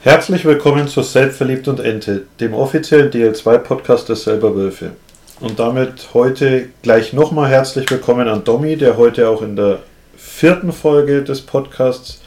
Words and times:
Herzlich 0.00 0.44
willkommen 0.44 0.86
zu 0.86 1.02
Selbstverliebt 1.02 1.66
und 1.66 1.80
Ente, 1.80 2.22
dem 2.38 2.54
offiziellen 2.54 3.10
DL2-Podcast 3.10 4.08
der 4.08 4.14
Selber 4.14 4.54
Wölfe. 4.54 4.92
Und 5.40 5.58
damit 5.58 6.10
heute 6.14 6.68
gleich 6.82 7.12
nochmal 7.12 7.50
herzlich 7.50 7.90
willkommen 7.90 8.28
an 8.28 8.44
Domi, 8.44 8.76
der 8.76 8.96
heute 8.96 9.28
auch 9.28 9.42
in 9.42 9.56
der 9.56 9.80
vierten 10.16 10.72
Folge 10.72 11.24
des 11.24 11.40
Podcasts 11.40 12.20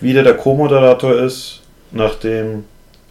wieder 0.00 0.22
der 0.22 0.36
Co-Moderator 0.36 1.16
ist, 1.20 1.62
nachdem 1.90 2.62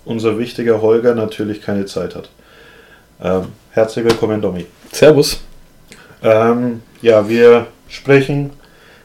unser 0.06 0.40
wichtiger 0.40 0.82
Holger 0.82 1.14
natürlich 1.14 1.62
keine 1.62 1.86
Zeit 1.86 2.16
hat. 2.16 2.30
Ähm, 3.22 3.48
herzlich 3.72 4.06
willkommen, 4.06 4.42
Domi. 4.42 4.66
Servus. 4.94 5.42
Ähm, 6.24 6.84
ja, 7.02 7.28
wir 7.28 7.68
sprechen 7.90 8.52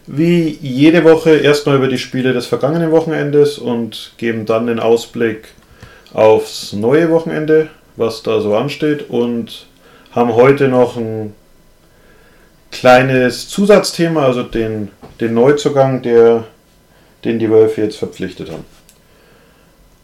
wie 0.07 0.59
jede 0.61 1.05
Woche 1.05 1.37
erstmal 1.37 1.77
über 1.77 1.89
die 1.89 1.99
Spiele 1.99 2.33
des 2.33 2.47
vergangenen 2.47 2.91
Wochenendes 2.91 3.59
und 3.59 4.13
geben 4.17 4.47
dann 4.47 4.67
den 4.67 4.81
Ausblick 4.81 5.49
aufs 6.13 6.73
neue 6.73 7.11
Wochenende, 7.11 7.69
was 7.97 8.23
da 8.23 8.41
so 8.41 8.55
ansteht 8.55 9.09
und 9.09 9.67
haben 10.13 10.35
heute 10.35 10.69
noch 10.69 10.97
ein 10.97 11.35
kleines 12.71 13.49
Zusatzthema, 13.49 14.27
also 14.27 14.43
den, 14.43 14.91
den 15.21 15.35
Neuzugang, 15.35 16.03
der, 16.03 16.45
den 17.25 17.39
die 17.39 17.51
Wölfe 17.51 17.83
jetzt 17.83 17.97
verpflichtet 17.97 18.51
haben. 18.51 18.65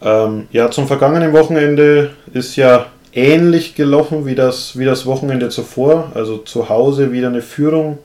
Ähm, 0.03 0.47
ja, 0.51 0.71
zum 0.71 0.87
vergangenen 0.87 1.33
Wochenende 1.33 2.11
ist 2.33 2.57
ja 2.57 2.87
ähnlich 3.13 3.75
gelaufen 3.75 4.25
wie 4.25 4.35
das, 4.35 4.79
wie 4.79 4.85
das 4.85 5.05
Wochenende 5.05 5.49
zuvor. 5.49 6.13
Also 6.15 6.39
zu 6.39 6.69
Hause 6.69 7.13
wieder 7.13 7.29
eine 7.29 7.43
Führung 7.43 7.99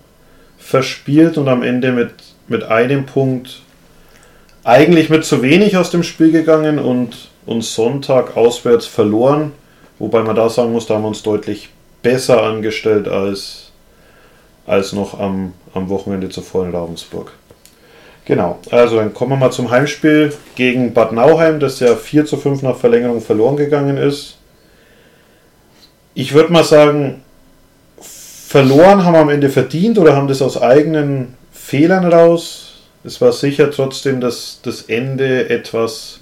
verspielt 0.66 1.38
und 1.38 1.48
am 1.48 1.62
Ende 1.62 1.92
mit, 1.92 2.12
mit 2.48 2.64
einem 2.64 3.06
Punkt 3.06 3.62
eigentlich 4.64 5.12
mit 5.12 5.24
zu 5.24 5.44
wenig 5.44 5.78
aus 5.78 5.92
dem 5.92 6.02
Spiel 6.02 6.32
gegangen 6.32 6.80
und 6.80 7.30
uns 7.46 7.76
Sonntag 7.76 8.36
auswärts 8.36 8.88
verloren. 8.88 9.52
Wobei 10.00 10.24
man 10.24 10.36
da 10.36 10.50
sagen 10.50 10.72
muss, 10.72 10.88
da 10.88 10.96
haben 10.96 11.04
wir 11.04 11.10
uns 11.10 11.22
deutlich 11.22 11.70
besser 12.02 12.42
angestellt 12.42 13.08
als, 13.08 13.72
als 14.66 14.92
noch 14.92 15.20
am, 15.20 15.54
am 15.76 15.88
Wochenende 15.90 16.30
zuvor 16.30 16.66
in 16.66 16.72
Ravensburg. 16.72 17.32
Genau, 18.26 18.58
also 18.72 18.96
dann 18.96 19.14
kommen 19.14 19.34
wir 19.34 19.38
mal 19.38 19.52
zum 19.52 19.70
Heimspiel 19.70 20.34
gegen 20.56 20.96
Bad 20.96 21.12
Nauheim, 21.12 21.60
das 21.60 21.80
ja 21.80 21.96
4 21.96 22.26
zu 22.26 22.38
5 22.38 22.64
nach 22.64 22.76
Verlängerung 22.76 23.22
verloren 23.22 23.56
gegangen 23.56 23.98
ist. 23.98 24.38
Ich 26.16 26.34
würde 26.34 26.52
mal 26.52 26.64
sagen, 26.64 27.22
verloren 28.56 29.04
haben 29.04 29.16
am 29.16 29.28
Ende 29.28 29.50
verdient 29.50 29.98
oder 29.98 30.16
haben 30.16 30.30
das 30.30 30.42
aus 30.42 30.62
eigenen 30.62 31.34
Fehlern 31.52 32.06
raus. 32.06 32.76
Es 33.04 33.20
war 33.20 33.34
sicher 33.34 33.70
trotzdem 33.70 34.22
das, 34.22 34.62
das 34.64 34.84
Ende 34.84 35.50
etwas 35.50 36.22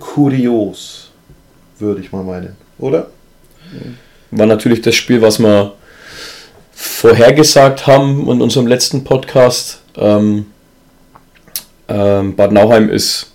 kurios, 0.00 1.12
würde 1.78 2.00
ich 2.00 2.10
mal 2.10 2.24
meinen, 2.24 2.56
oder? 2.80 3.06
War 4.32 4.46
natürlich 4.46 4.82
das 4.82 4.96
Spiel, 4.96 5.22
was 5.22 5.38
wir 5.38 5.74
vorhergesagt 6.72 7.86
haben 7.86 8.28
in 8.28 8.42
unserem 8.42 8.66
letzten 8.66 9.04
Podcast. 9.04 9.80
Ähm, 9.96 10.46
ähm, 11.86 12.34
Bad 12.34 12.50
Nauheim 12.50 12.90
ist 12.90 13.30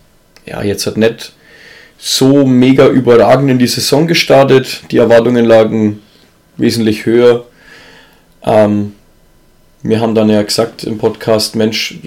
ja 0.45 0.61
jetzt 0.61 0.85
hat 0.85 0.97
nicht 0.97 1.31
so 1.97 2.45
mega 2.45 2.87
überragend 2.87 3.51
in 3.51 3.57
die 3.59 3.67
Saison 3.67 4.05
gestartet. 4.05 4.81
Die 4.91 4.97
Erwartungen 4.97 5.45
lagen 5.45 6.01
wesentlich 6.57 7.05
höher. 7.05 7.45
Ähm, 8.43 8.93
wir 9.83 9.99
haben 9.99 10.15
dann 10.15 10.29
ja 10.29 10.41
gesagt 10.41 10.85
im 10.85 10.97
Podcast, 10.97 11.55
Mensch, 11.55 11.99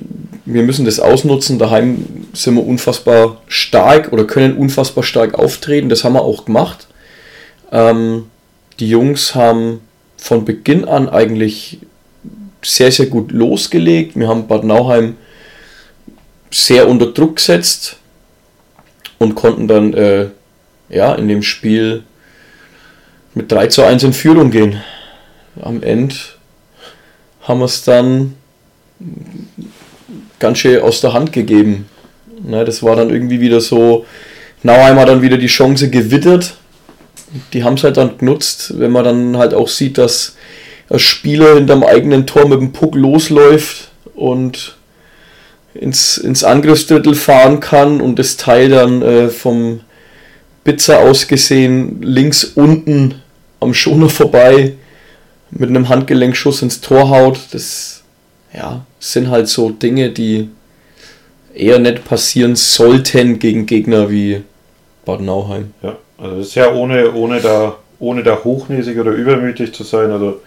wir 0.47 0.63
müssen 0.63 0.87
das 0.87 0.99
ausnutzen. 0.99 1.59
Daheim 1.59 2.27
sind 2.33 2.55
wir 2.55 2.67
unfassbar 2.67 3.43
stark 3.49 4.13
oder 4.13 4.25
können 4.25 4.57
unfassbar 4.57 5.05
stark 5.05 5.35
auftreten. 5.35 5.89
Das 5.89 6.03
haben 6.03 6.15
wir 6.15 6.23
auch 6.23 6.47
gemacht. 6.47 6.87
Ähm, 7.71 8.27
die 8.81 8.89
Jungs 8.89 9.35
haben 9.35 9.81
von 10.17 10.45
Beginn 10.45 10.87
an 10.87 11.09
eigentlich 11.09 11.81
sehr, 12.65 12.91
sehr 12.91 13.07
gut 13.07 13.31
losgelegt. 13.33 14.17
Wir 14.17 14.29
haben 14.29 14.47
Bad 14.47 14.65
Nauheim 14.65 15.17
sehr 16.51 16.89
unter 16.89 17.07
Druck 17.07 17.37
gesetzt 17.37 17.97
und 19.19 19.35
konnten 19.35 19.69
dann 19.69 19.95
äh, 19.95 20.29
ja, 20.89 21.15
in 21.15 21.29
dem 21.29 21.43
Spiel 21.43 22.05
mit 23.35 23.53
3 23.53 23.67
zu 23.67 23.85
1 23.85 24.03
in 24.05 24.13
Führung 24.13 24.51
gehen. 24.51 24.83
Am 25.61 25.83
Ende 25.83 26.15
haben 27.47 27.61
wir 27.61 27.67
es 27.67 27.85
dann 27.85 28.35
ganz 30.39 30.59
schön 30.59 30.83
aus 30.83 31.01
der 31.01 31.13
Hand 31.13 31.33
gegeben. 31.33 31.87
Ne, 32.43 32.65
das 32.65 32.83
war 32.83 32.97
dann 32.97 33.11
irgendwie 33.11 33.41
wieder 33.41 33.61
so, 33.61 34.05
Nauheim 34.63 34.99
hat 34.99 35.09
dann 35.09 35.23
wieder 35.23 35.39
die 35.39 35.47
Chance 35.47 35.89
gewittert. 35.91 36.57
Die 37.53 37.65
haben 37.65 37.75
es 37.75 37.85
halt 37.85 37.97
dann 37.97 38.19
genutzt, 38.19 38.75
wenn 38.79 38.91
man 38.91 39.05
dann 39.05 39.37
halt 39.37 39.55
auch 39.55 39.69
sieht, 39.69 39.99
dass 39.99 40.37
ein 40.89 40.99
Spieler 40.99 41.55
hinterm 41.55 41.83
eigenen 41.83 42.27
Tor 42.27 42.49
mit 42.49 42.61
dem 42.61 42.73
Puck 42.73 42.95
losläuft 42.95 43.91
und 44.15 44.77
ins, 45.75 46.19
ins 46.19 46.45
Angriffsdrittel 46.45 47.15
fahren 47.15 47.61
kann 47.61 48.01
und 48.01 48.19
das 48.19 48.37
Teil 48.37 48.71
dann 48.71 49.03
äh, 49.03 49.29
vom 49.29 49.81
Pizza 50.65 50.99
aus 50.99 51.29
gesehen 51.29 52.03
links 52.03 52.45
unten 52.45 53.17
am 53.61 53.75
Schoner 53.75 54.09
vorbei 54.09 54.75
mit 55.59 55.71
einem 55.71 55.89
Handgelenkschuss 55.89 56.63
ins 56.63 56.81
Tor 56.81 57.11
haut. 57.11 57.39
Das 57.53 58.03
ja, 58.53 58.85
sind 58.99 59.31
halt 59.31 59.49
so 59.49 59.71
Dinge, 59.71 60.11
die 60.11 60.51
eher 61.55 61.79
nicht 61.79 62.05
passieren 62.05 62.57
sollten 62.57 63.39
gegen 63.39 63.67
Gegner 63.67 64.11
wie 64.11 64.43
Bad 65.05 65.21
Nauheim. 65.21 65.73
Ja, 65.83 65.97
also 66.19 66.39
das 66.39 66.49
ist 66.49 66.55
ja 66.55 66.73
ohne, 66.73 67.13
ohne, 67.13 67.41
da, 67.41 67.77
ohne 67.99 68.23
da 68.23 68.39
hochnäsig 68.45 68.99
oder 68.99 69.13
übermütig 69.13 69.73
zu 69.73 69.83
sein. 69.83 70.11
Also 70.11 70.41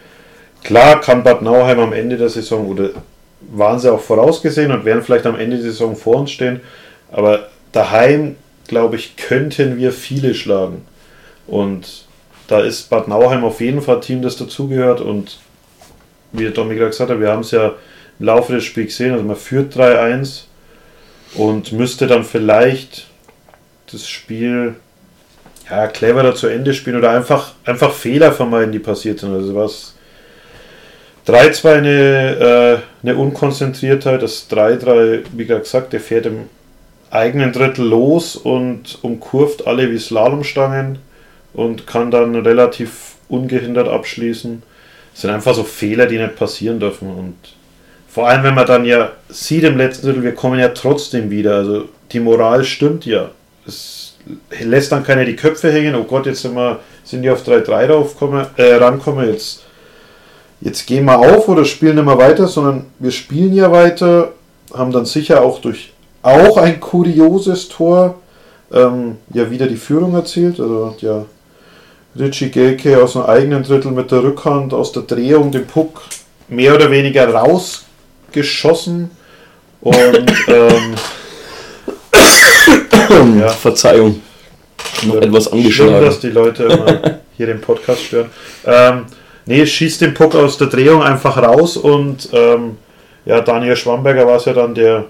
klar 0.64 1.02
kann 1.02 1.24
Bad 1.24 1.42
Nauheim 1.42 1.80
am 1.80 1.94
Ende 1.94 2.18
der 2.18 2.30
Saison 2.30 2.68
oder 2.68 2.92
waren 3.42 3.80
sie 3.80 3.92
auch 3.92 4.02
vorausgesehen 4.02 4.72
und 4.72 4.86
werden 4.86 5.04
vielleicht 5.04 5.26
am 5.26 5.40
Ende 5.40 5.58
der 5.58 5.66
Saison 5.66 5.96
vor 5.96 6.18
uns 6.18 6.32
stehen. 6.32 6.62
Aber 7.12 7.48
daheim, 7.72 8.36
glaube 8.68 8.98
ich, 8.98 9.16
könnten 9.16 9.78
wir 9.78 9.92
viele 9.92 10.36
schlagen. 10.36 10.84
Und 11.48 12.06
da 12.50 12.62
ist 12.62 12.90
Bad 12.90 13.08
Nauheim 13.08 13.44
auf 13.44 13.62
jeden 13.62 13.82
Fall 13.82 13.98
ein 13.98 14.02
Team, 14.02 14.22
das 14.24 14.36
dazugehört. 14.36 15.02
Und 15.02 15.38
wie 16.32 16.44
der 16.44 16.52
Domi 16.52 16.76
gerade 16.76 16.90
gesagt 16.90 17.12
hat, 17.12 17.20
wir 17.20 17.30
haben 17.30 17.42
es 17.42 17.52
ja 17.52 17.76
im 18.20 18.26
Laufe 18.26 18.54
des 18.54 18.64
Spiels 18.64 18.88
gesehen. 18.88 19.14
Also 19.14 19.24
man 19.24 19.36
führt 19.36 19.76
3-1 19.76 20.46
und 21.36 21.72
müsste 21.72 22.08
dann 22.08 22.24
vielleicht 22.24 23.06
das 23.92 24.08
Spiel 24.08 24.76
ja, 25.70 25.88
cleverer 25.88 26.34
zu 26.34 26.48
Ende 26.48 26.74
spielen 26.74 26.98
oder 26.98 27.12
einfach, 27.12 27.54
einfach 27.66 27.94
Fehler 27.94 28.32
vermeiden, 28.32 28.72
die 28.72 28.80
passiert 28.80 29.20
sind. 29.20 29.32
Also 29.32 29.54
was 29.54 29.94
3-2 31.28 31.72
eine, 31.72 32.82
äh, 33.04 33.08
eine 33.08 33.16
Unkonzentriertheit, 33.16 34.24
das 34.24 34.50
3-3, 34.50 35.22
wie 35.34 35.46
gesagt, 35.46 35.94
der 35.94 36.00
fährt 36.00 36.26
im 36.26 36.50
eigenen 37.12 37.54
Drittel 37.54 37.86
los 37.86 38.36
und 38.36 38.98
umkurvt 39.04 39.68
alle 39.68 39.92
wie 39.92 40.00
Slalomstangen 40.00 40.98
und 41.54 41.88
kann 41.88 42.12
dann 42.12 42.36
relativ 42.36 43.16
ungehindert 43.28 43.88
abschließen. 43.88 44.64
Das 45.14 45.22
sind 45.22 45.30
einfach 45.32 45.56
so 45.56 45.64
Fehler, 45.64 46.06
die 46.06 46.18
nicht 46.18 46.36
passieren 46.36 46.80
dürfen. 46.80 47.10
Und 47.10 47.36
vor 48.08 48.28
allem, 48.28 48.44
wenn 48.44 48.56
man 48.56 48.66
dann 48.66 48.86
ja 48.86 49.12
sieht 49.30 49.64
im 49.64 49.78
letzten 49.78 50.08
Drittel, 50.08 50.24
wir 50.24 50.36
kommen 50.36 50.60
ja 50.60 50.70
trotzdem 50.70 51.30
wieder. 51.30 51.56
Also 51.56 51.90
die 52.12 52.20
Moral 52.20 52.64
stimmt 52.64 53.06
ja. 53.06 53.32
Es 53.68 54.18
lässt 54.62 54.92
dann 54.92 55.04
keiner 55.04 55.26
die 55.26 55.36
Köpfe 55.36 55.72
hängen. 55.72 55.96
Oh 55.96 56.04
Gott, 56.04 56.26
jetzt 56.26 56.42
sind, 56.42 56.56
wir, 56.56 56.80
sind 57.04 57.22
die 57.24 57.30
auf 57.30 57.46
3-3 57.48 58.48
äh, 58.58 58.76
rankommen. 58.76 59.28
Jetzt 59.30 59.64
jetzt 60.62 60.86
gehen 60.86 61.06
wir 61.06 61.18
auf 61.18 61.48
oder 61.48 61.66
spielen 61.66 61.96
nicht 61.96 62.06
mehr 62.06 62.18
weiter, 62.18 62.48
sondern 62.48 62.86
wir 63.00 63.12
spielen 63.12 63.54
ja 63.54 63.72
weiter, 63.72 64.34
haben 64.74 64.92
dann 64.92 65.06
sicher 65.06 65.42
auch 65.42 65.60
durch 65.62 65.94
auch 66.22 66.58
ein 66.58 66.80
kurioses 66.80 67.70
Tor 67.70 68.16
ähm, 68.74 69.18
ja 69.34 69.50
wieder 69.50 69.68
die 69.68 69.78
Führung 69.78 70.14
erzielt. 70.14 70.60
Also 70.60 70.96
ja, 71.00 71.26
Richie 72.20 72.50
Gelke 72.50 73.02
aus 73.02 73.14
dem 73.14 73.24
eigenen 73.24 73.64
Drittel 73.64 73.92
mit 73.92 74.12
der 74.12 74.24
Rückhand 74.24 74.74
aus 74.74 74.92
der 74.92 75.04
Drehung 75.04 75.52
den 75.52 75.66
Puck 75.66 76.02
mehr 76.48 76.76
oder 76.76 76.92
weniger 76.92 77.34
rausgeschossen 77.34 79.12
und 79.82 80.34
ähm, 80.48 80.96
ja, 83.40 83.48
Verzeihung, 83.50 84.22
noch 85.04 85.16
etwas 85.16 85.52
angeschlagen. 85.52 85.92
Schlimm, 85.92 86.06
dass 86.06 86.20
die 86.20 86.30
Leute 86.30 86.64
immer 86.64 87.20
hier 87.38 87.48
den 87.48 87.62
Podcast 87.62 88.04
stören. 88.04 88.30
Ähm, 88.66 89.06
Nee, 89.50 89.66
schießt 89.66 90.02
den 90.02 90.14
Puck 90.14 90.36
aus 90.36 90.60
der 90.60 90.68
Drehung 90.68 91.02
einfach 91.02 91.36
raus 91.38 91.76
und 91.76 92.30
ähm, 92.34 92.78
ja, 93.26 93.42
Daniel 93.42 93.76
Schwamberger 93.76 94.28
war 94.28 94.36
es 94.36 94.46
ja 94.46 94.54
dann, 94.54 94.76
der, 94.76 95.06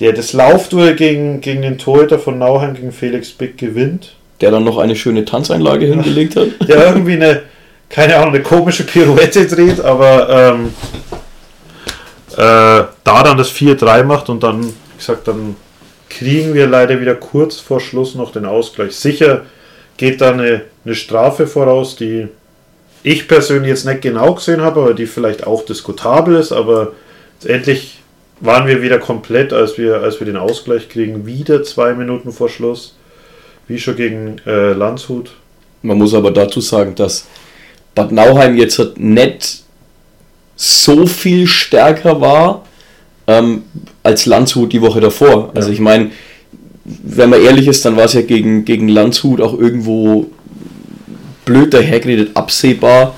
der 0.00 0.12
das 0.12 0.34
Laufduell 0.34 0.96
gegen, 0.96 1.40
gegen 1.40 1.62
den 1.62 1.78
Torhüter 1.78 2.18
von 2.18 2.38
Nauheim 2.38 2.74
gegen 2.74 2.92
Felix 2.92 3.30
Bick 3.30 3.56
gewinnt. 3.56 4.16
Der 4.40 4.50
dann 4.50 4.64
noch 4.64 4.78
eine 4.78 4.96
schöne 4.96 5.24
Tanzeinlage 5.24 5.86
hingelegt 5.86 6.36
hat. 6.36 6.48
Der 6.68 6.88
irgendwie 6.88 7.14
eine, 7.14 7.42
keine 7.88 8.16
Ahnung, 8.16 8.34
eine 8.34 8.42
komische 8.42 8.84
Pirouette 8.84 9.46
dreht, 9.46 9.80
aber 9.80 10.28
ähm, 10.30 10.74
äh, 12.32 12.84
da 13.04 13.22
dann 13.22 13.36
das 13.36 13.52
4-3 13.52 14.04
macht 14.04 14.28
und 14.28 14.42
dann, 14.42 14.64
wie 14.64 14.96
gesagt, 14.96 15.28
dann 15.28 15.56
kriegen 16.08 16.54
wir 16.54 16.66
leider 16.66 17.00
wieder 17.00 17.14
kurz 17.14 17.60
vor 17.60 17.80
Schluss 17.80 18.14
noch 18.14 18.32
den 18.32 18.44
Ausgleich. 18.44 18.96
Sicher 18.96 19.42
geht 19.96 20.20
da 20.20 20.32
eine, 20.32 20.62
eine 20.84 20.94
Strafe 20.94 21.46
voraus, 21.46 21.96
die 21.96 22.28
ich 23.02 23.28
persönlich 23.28 23.68
jetzt 23.68 23.86
nicht 23.86 24.02
genau 24.02 24.34
gesehen 24.34 24.60
habe, 24.60 24.80
aber 24.80 24.94
die 24.94 25.06
vielleicht 25.06 25.46
auch 25.46 25.64
diskutabel 25.64 26.36
ist, 26.36 26.52
aber 26.52 26.92
letztendlich 27.40 28.00
waren 28.40 28.66
wir 28.66 28.82
wieder 28.82 28.98
komplett, 28.98 29.52
als 29.52 29.78
wir, 29.78 30.00
als 30.00 30.20
wir 30.20 30.26
den 30.26 30.36
Ausgleich 30.36 30.88
kriegen, 30.88 31.26
wieder 31.26 31.62
zwei 31.62 31.94
Minuten 31.94 32.32
vor 32.32 32.48
Schluss, 32.48 32.96
wie 33.70 33.78
schon 33.78 33.96
gegen 33.96 34.36
äh, 34.46 34.72
Landshut. 34.72 35.30
Man 35.82 35.96
muss 35.96 36.12
aber 36.12 36.30
dazu 36.30 36.60
sagen, 36.60 36.94
dass 36.94 37.26
Bad 37.94 38.12
Nauheim 38.12 38.56
jetzt 38.56 38.80
nicht 38.96 39.62
so 40.56 41.06
viel 41.06 41.46
stärker 41.46 42.20
war 42.20 42.64
ähm, 43.26 43.62
als 44.02 44.26
Landshut 44.26 44.72
die 44.72 44.82
Woche 44.82 45.00
davor. 45.00 45.52
Also 45.54 45.68
ja. 45.68 45.74
ich 45.74 45.80
meine, 45.80 46.10
wenn 46.84 47.30
man 47.30 47.40
ehrlich 47.40 47.68
ist, 47.68 47.84
dann 47.84 47.96
war 47.96 48.04
es 48.04 48.12
ja 48.12 48.22
gegen, 48.22 48.64
gegen 48.64 48.88
Landshut 48.88 49.40
auch 49.40 49.58
irgendwo 49.58 50.26
blöd 51.44 51.72
dahergeredet, 51.72 52.30
absehbar, 52.34 53.14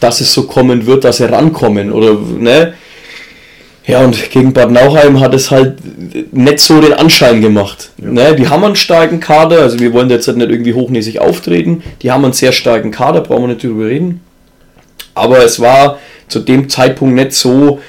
dass 0.00 0.20
es 0.20 0.32
so 0.32 0.44
kommen 0.44 0.86
wird, 0.86 1.04
dass 1.04 1.18
sie 1.18 1.30
rankommen. 1.30 1.92
Oder, 1.92 2.14
ne? 2.14 2.74
Ja, 3.86 4.04
und 4.04 4.30
gegen 4.30 4.52
Bad 4.52 4.72
Nauheim 4.72 5.20
hat 5.20 5.32
es 5.32 5.52
halt 5.52 5.76
nicht 6.32 6.58
so 6.58 6.80
den 6.80 6.92
Anschein 6.92 7.40
gemacht. 7.40 7.90
Ja. 7.98 8.10
Ne? 8.10 8.36
Die 8.36 8.48
haben 8.48 8.64
einen 8.64 8.74
starken 8.74 9.20
Kader, 9.20 9.60
also 9.60 9.78
wir 9.78 9.92
wollen 9.92 10.10
jetzt 10.10 10.26
halt 10.26 10.38
nicht 10.38 10.50
irgendwie 10.50 10.74
hochnäsig 10.74 11.20
auftreten. 11.20 11.84
Die 12.02 12.10
haben 12.10 12.24
einen 12.24 12.32
sehr 12.32 12.50
starken 12.50 12.90
Kader, 12.90 13.20
brauchen 13.20 13.42
wir 13.42 13.48
nicht 13.48 13.62
drüber 13.62 13.86
reden. 13.86 14.20
Aber 15.14 15.38
es 15.38 15.60
war 15.60 15.98
zu 16.26 16.40
dem 16.40 16.68
Zeitpunkt 16.68 17.14
nicht 17.14 17.32
so, 17.32 17.80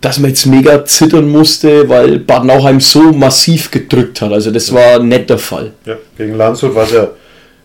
dass 0.00 0.20
man 0.20 0.30
jetzt 0.30 0.46
mega 0.46 0.84
zittern 0.84 1.28
musste, 1.28 1.88
weil 1.88 2.20
Bad 2.20 2.44
Nauheim 2.44 2.78
so 2.78 3.12
massiv 3.12 3.72
gedrückt 3.72 4.20
hat. 4.20 4.32
Also 4.32 4.52
das 4.52 4.72
war 4.72 5.00
nicht 5.00 5.28
der 5.28 5.38
Fall. 5.38 5.72
Ja, 5.86 5.96
gegen 6.16 6.34
Landshut 6.36 6.72
war 6.76 6.84
es 6.84 6.92
ja, 6.92 7.08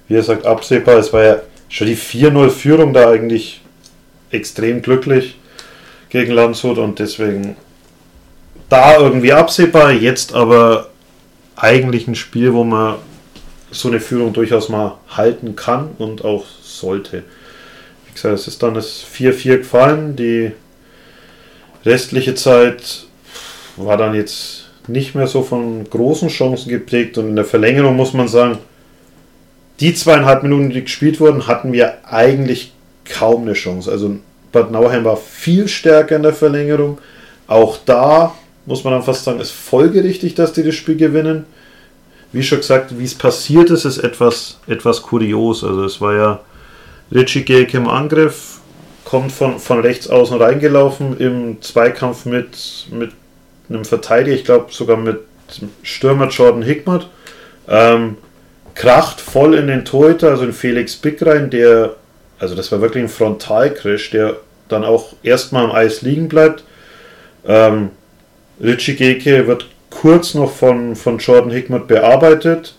wie 0.08 0.16
er 0.16 0.24
sagt, 0.24 0.48
absehbar. 0.48 0.98
Es 0.98 1.14
war 1.14 1.24
ja 1.24 1.38
schon 1.70 1.86
die 1.86 1.96
4-0-Führung 1.96 2.92
da 2.92 3.12
eigentlich 3.12 3.62
extrem 4.32 4.82
glücklich 4.82 5.36
gegen 6.14 6.32
Landshut 6.32 6.78
und 6.78 7.00
deswegen 7.00 7.58
da 8.70 8.98
irgendwie 8.98 9.34
absehbar. 9.34 9.92
Jetzt 9.92 10.34
aber 10.34 10.90
eigentlich 11.56 12.08
ein 12.08 12.16
Spiel, 12.16 12.54
wo 12.54 12.64
man 12.64 12.96
so 13.72 13.90
eine 13.90 14.00
Führung 14.00 14.32
durchaus 14.32 14.70
mal 14.70 15.00
halten 15.10 15.56
kann 15.56 15.90
und 15.98 16.24
auch 16.24 16.46
sollte. 16.62 17.24
Wie 18.06 18.14
gesagt, 18.14 18.36
es 18.36 18.48
ist 18.48 18.62
dann 18.62 18.76
das 18.76 19.04
4-4 19.04 19.58
gefallen. 19.58 20.16
Die 20.16 20.52
restliche 21.84 22.36
Zeit 22.36 23.06
war 23.76 23.98
dann 23.98 24.14
jetzt 24.14 24.66
nicht 24.88 25.16
mehr 25.16 25.26
so 25.26 25.42
von 25.42 25.90
großen 25.90 26.30
Chancen 26.30 26.70
geprägt 26.70 27.18
und 27.18 27.30
in 27.30 27.36
der 27.36 27.46
Verlängerung 27.46 27.96
muss 27.96 28.14
man 28.14 28.28
sagen, 28.28 28.60
die 29.80 29.96
zweieinhalb 29.96 30.44
Minuten, 30.44 30.70
die 30.70 30.84
gespielt 30.84 31.20
wurden, 31.20 31.48
hatten 31.48 31.74
wir 31.74 32.06
eigentlich 32.06 32.72
kaum 33.06 33.44
eine 33.44 33.54
Chance. 33.54 33.90
Also 33.90 34.18
Bad 34.54 34.72
Nauheim 34.72 35.04
war 35.04 35.18
viel 35.18 35.68
stärker 35.68 36.16
in 36.16 36.24
der 36.24 36.32
Verlängerung. 36.32 37.00
Auch 37.48 37.78
da 37.86 38.34
muss 38.66 38.86
man 38.86 38.94
dann 38.94 39.04
fast 39.04 39.26
sagen, 39.26 39.42
ist 39.42 39.52
folgerichtig, 39.52 40.36
dass 40.36 40.54
die 40.54 40.64
das 40.64 40.76
Spiel 40.76 40.96
gewinnen. 40.96 41.46
Wie 42.32 42.44
schon 42.44 42.60
gesagt, 42.60 42.98
wie 42.98 43.04
es 43.04 43.16
passiert 43.16 43.70
ist, 43.70 43.84
ist 43.84 43.98
etwas, 43.98 44.60
etwas 44.68 45.02
kurios. 45.02 45.64
Also 45.64 45.84
es 45.84 46.00
war 46.00 46.16
ja 46.16 46.40
Richie 47.12 47.44
Gelke 47.44 47.78
im 47.78 47.90
Angriff, 47.90 48.60
kommt 49.04 49.32
von, 49.32 49.60
von 49.60 49.82
rechts 49.82 50.10
außen 50.10 50.38
reingelaufen 50.38 51.18
im 51.18 51.62
Zweikampf 51.62 52.26
mit, 52.26 52.88
mit 52.92 53.12
einem 53.70 53.86
Verteidiger, 53.86 54.36
ich 54.36 54.46
glaube 54.46 54.72
sogar 54.72 54.98
mit 54.98 55.20
Stürmer 55.84 56.30
Jordan 56.30 56.64
Hickmott. 56.64 57.10
Ähm, 57.68 58.18
kracht 58.76 59.22
voll 59.22 59.54
in 59.56 59.68
den 59.68 59.86
Torhüter, 59.86 60.32
also 60.32 60.44
in 60.46 60.54
Felix 60.54 60.96
Bick 60.96 61.24
rein, 61.26 61.50
der 61.50 61.96
also 62.44 62.56
das 62.56 62.72
war 62.74 62.82
wirklich 62.82 63.02
ein 63.02 63.10
Frontalcrash, 63.10 64.12
der 64.12 64.36
dann 64.68 64.84
auch 64.84 65.14
erstmal 65.24 65.64
am 65.64 65.72
Eis 65.72 66.02
liegen 66.02 66.28
bleibt. 66.28 66.66
Ähm, 67.48 67.92
Richie 68.62 68.96
Geke 68.96 69.48
wird 69.48 69.68
kurz 69.90 70.34
noch 70.34 70.52
von, 70.52 70.98
von 70.98 71.20
Jordan 71.20 71.52
Hickmott 71.52 71.88
bearbeitet. 71.88 72.76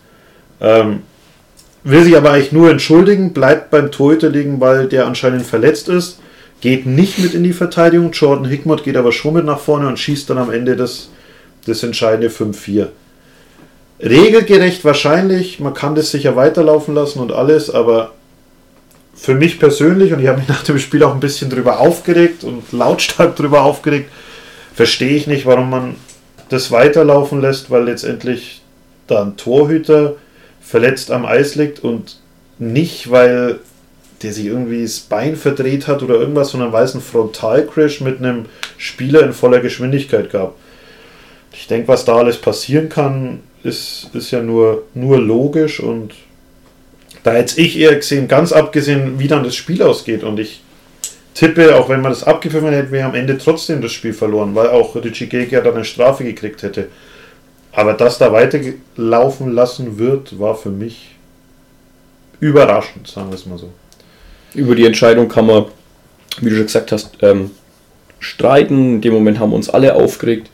Ähm, 0.60 1.02
will 1.82 2.04
sich 2.04 2.14
aber 2.14 2.32
eigentlich 2.32 2.52
nur 2.52 2.70
entschuldigen, 2.70 3.32
bleibt 3.32 3.70
beim 3.70 3.90
Torhüter 3.90 4.28
liegen, 4.28 4.60
weil 4.60 4.86
der 4.86 5.06
anscheinend 5.06 5.46
verletzt 5.46 5.88
ist. 5.88 6.18
Geht 6.60 6.84
nicht 6.84 7.18
mit 7.18 7.32
in 7.32 7.42
die 7.42 7.54
Verteidigung. 7.54 8.12
Jordan 8.12 8.44
Hickmott 8.44 8.84
geht 8.84 8.98
aber 8.98 9.12
schon 9.12 9.32
mit 9.32 9.46
nach 9.46 9.60
vorne 9.60 9.88
und 9.88 9.98
schießt 9.98 10.28
dann 10.28 10.38
am 10.38 10.52
Ende 10.52 10.76
das, 10.76 11.08
das 11.64 11.82
entscheidende 11.82 12.28
5-4. 12.28 12.88
Regelgerecht 14.00 14.84
wahrscheinlich, 14.84 15.58
man 15.58 15.72
kann 15.72 15.94
das 15.94 16.10
sicher 16.10 16.36
weiterlaufen 16.36 16.94
lassen 16.94 17.20
und 17.20 17.32
alles, 17.32 17.70
aber 17.70 18.12
für 19.14 19.34
mich 19.34 19.58
persönlich, 19.58 20.12
und 20.12 20.20
ich 20.20 20.28
habe 20.28 20.38
mich 20.38 20.48
nach 20.48 20.64
dem 20.64 20.78
Spiel 20.78 21.02
auch 21.02 21.14
ein 21.14 21.20
bisschen 21.20 21.50
drüber 21.50 21.80
aufgeregt 21.80 22.44
und 22.44 22.72
lautstark 22.72 23.36
drüber 23.36 23.62
aufgeregt, 23.62 24.10
verstehe 24.74 25.16
ich 25.16 25.26
nicht, 25.26 25.46
warum 25.46 25.70
man 25.70 25.94
das 26.48 26.70
weiterlaufen 26.70 27.40
lässt, 27.40 27.70
weil 27.70 27.84
letztendlich 27.84 28.62
da 29.06 29.22
ein 29.22 29.36
Torhüter 29.36 30.16
verletzt 30.60 31.10
am 31.10 31.24
Eis 31.24 31.54
liegt 31.54 31.82
und 31.82 32.18
nicht, 32.58 33.10
weil 33.10 33.60
der 34.22 34.32
sich 34.32 34.46
irgendwie 34.46 34.82
das 34.82 35.00
Bein 35.00 35.36
verdreht 35.36 35.86
hat 35.86 36.02
oder 36.02 36.14
irgendwas, 36.14 36.50
sondern 36.50 36.72
weil 36.72 36.84
es 36.84 36.94
einen 36.94 37.02
Frontalcrash 37.02 38.00
mit 38.00 38.18
einem 38.18 38.46
Spieler 38.78 39.22
in 39.22 39.32
voller 39.32 39.60
Geschwindigkeit 39.60 40.30
gab. 40.30 40.54
Ich 41.52 41.66
denke, 41.66 41.88
was 41.88 42.04
da 42.04 42.16
alles 42.16 42.38
passieren 42.38 42.88
kann, 42.88 43.40
ist, 43.62 44.10
ist 44.14 44.30
ja 44.30 44.42
nur, 44.42 44.84
nur 44.94 45.18
logisch 45.18 45.80
und 45.80 46.14
da 47.24 47.32
hätte 47.32 47.60
ich 47.60 47.78
eher 47.78 47.96
gesehen, 47.96 48.28
ganz 48.28 48.52
abgesehen, 48.52 49.18
wie 49.18 49.26
dann 49.26 49.42
das 49.42 49.56
Spiel 49.56 49.82
ausgeht. 49.82 50.22
Und 50.22 50.38
ich 50.38 50.62
tippe, 51.32 51.74
auch 51.74 51.88
wenn 51.88 52.02
man 52.02 52.12
das 52.12 52.22
abgepfiffen 52.22 52.68
hätte, 52.68 52.92
wir 52.92 53.06
am 53.06 53.14
Ende 53.14 53.38
trotzdem 53.38 53.80
das 53.80 53.92
Spiel 53.92 54.12
verloren, 54.12 54.54
weil 54.54 54.68
auch 54.68 54.94
Richie 54.94 55.26
Gege 55.26 55.60
dann 55.62 55.74
eine 55.74 55.84
Strafe 55.84 56.22
gekriegt 56.22 56.62
hätte. 56.62 56.88
Aber 57.72 57.94
dass 57.94 58.18
da 58.18 58.30
weiterlaufen 58.30 59.52
lassen 59.52 59.98
wird, 59.98 60.38
war 60.38 60.54
für 60.54 60.68
mich 60.68 61.16
überraschend, 62.40 63.08
sagen 63.08 63.30
wir 63.30 63.36
es 63.36 63.46
mal 63.46 63.58
so. 63.58 63.70
Über 64.54 64.74
die 64.74 64.84
Entscheidung 64.84 65.28
kann 65.28 65.46
man, 65.46 65.64
wie 66.40 66.50
du 66.50 66.56
schon 66.56 66.66
gesagt 66.66 66.92
hast, 66.92 67.16
ähm, 67.22 67.50
streiten. 68.20 68.96
In 68.96 69.00
dem 69.00 69.14
Moment 69.14 69.40
haben 69.40 69.54
uns 69.54 69.70
alle 69.70 69.94
aufgeregt. 69.94 70.50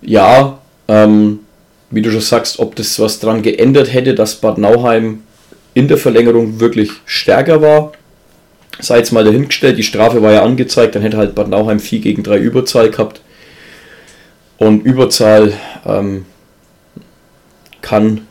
Ja, 0.00 0.60
ähm, 0.86 1.40
wie 1.90 2.02
du 2.02 2.10
schon 2.12 2.20
sagst, 2.20 2.60
ob 2.60 2.76
das 2.76 3.00
was 3.00 3.18
dran 3.18 3.42
geändert 3.42 3.92
hätte, 3.92 4.14
dass 4.14 4.36
Bad 4.36 4.58
Nauheim 4.58 5.24
in 5.74 5.88
der 5.88 5.98
Verlängerung 5.98 6.60
wirklich 6.60 6.90
stärker 7.04 7.62
war. 7.62 7.92
Sei 8.80 8.98
jetzt 8.98 9.12
mal 9.12 9.24
dahingestellt, 9.24 9.78
die 9.78 9.82
Strafe 9.82 10.22
war 10.22 10.32
ja 10.32 10.42
angezeigt, 10.42 10.94
dann 10.94 11.02
hätte 11.02 11.16
halt 11.16 11.34
Bad 11.34 11.48
Nauheim 11.48 11.80
4 11.80 12.00
gegen 12.00 12.22
3 12.22 12.38
Überzahl 12.38 12.90
gehabt. 12.90 13.20
Und 14.58 14.84
Überzahl 14.84 15.52
ähm, 15.86 16.24
kann 17.80 18.26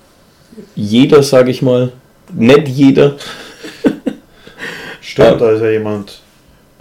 jeder, 0.75 1.24
sage 1.24 1.51
ich 1.51 1.62
mal, 1.62 1.91
nicht 2.33 2.67
jeder. 2.67 3.17
Stimmt, 5.01 5.41
da 5.41 5.51
ist 5.51 5.62
ja 5.62 5.69
jemand, 5.71 6.21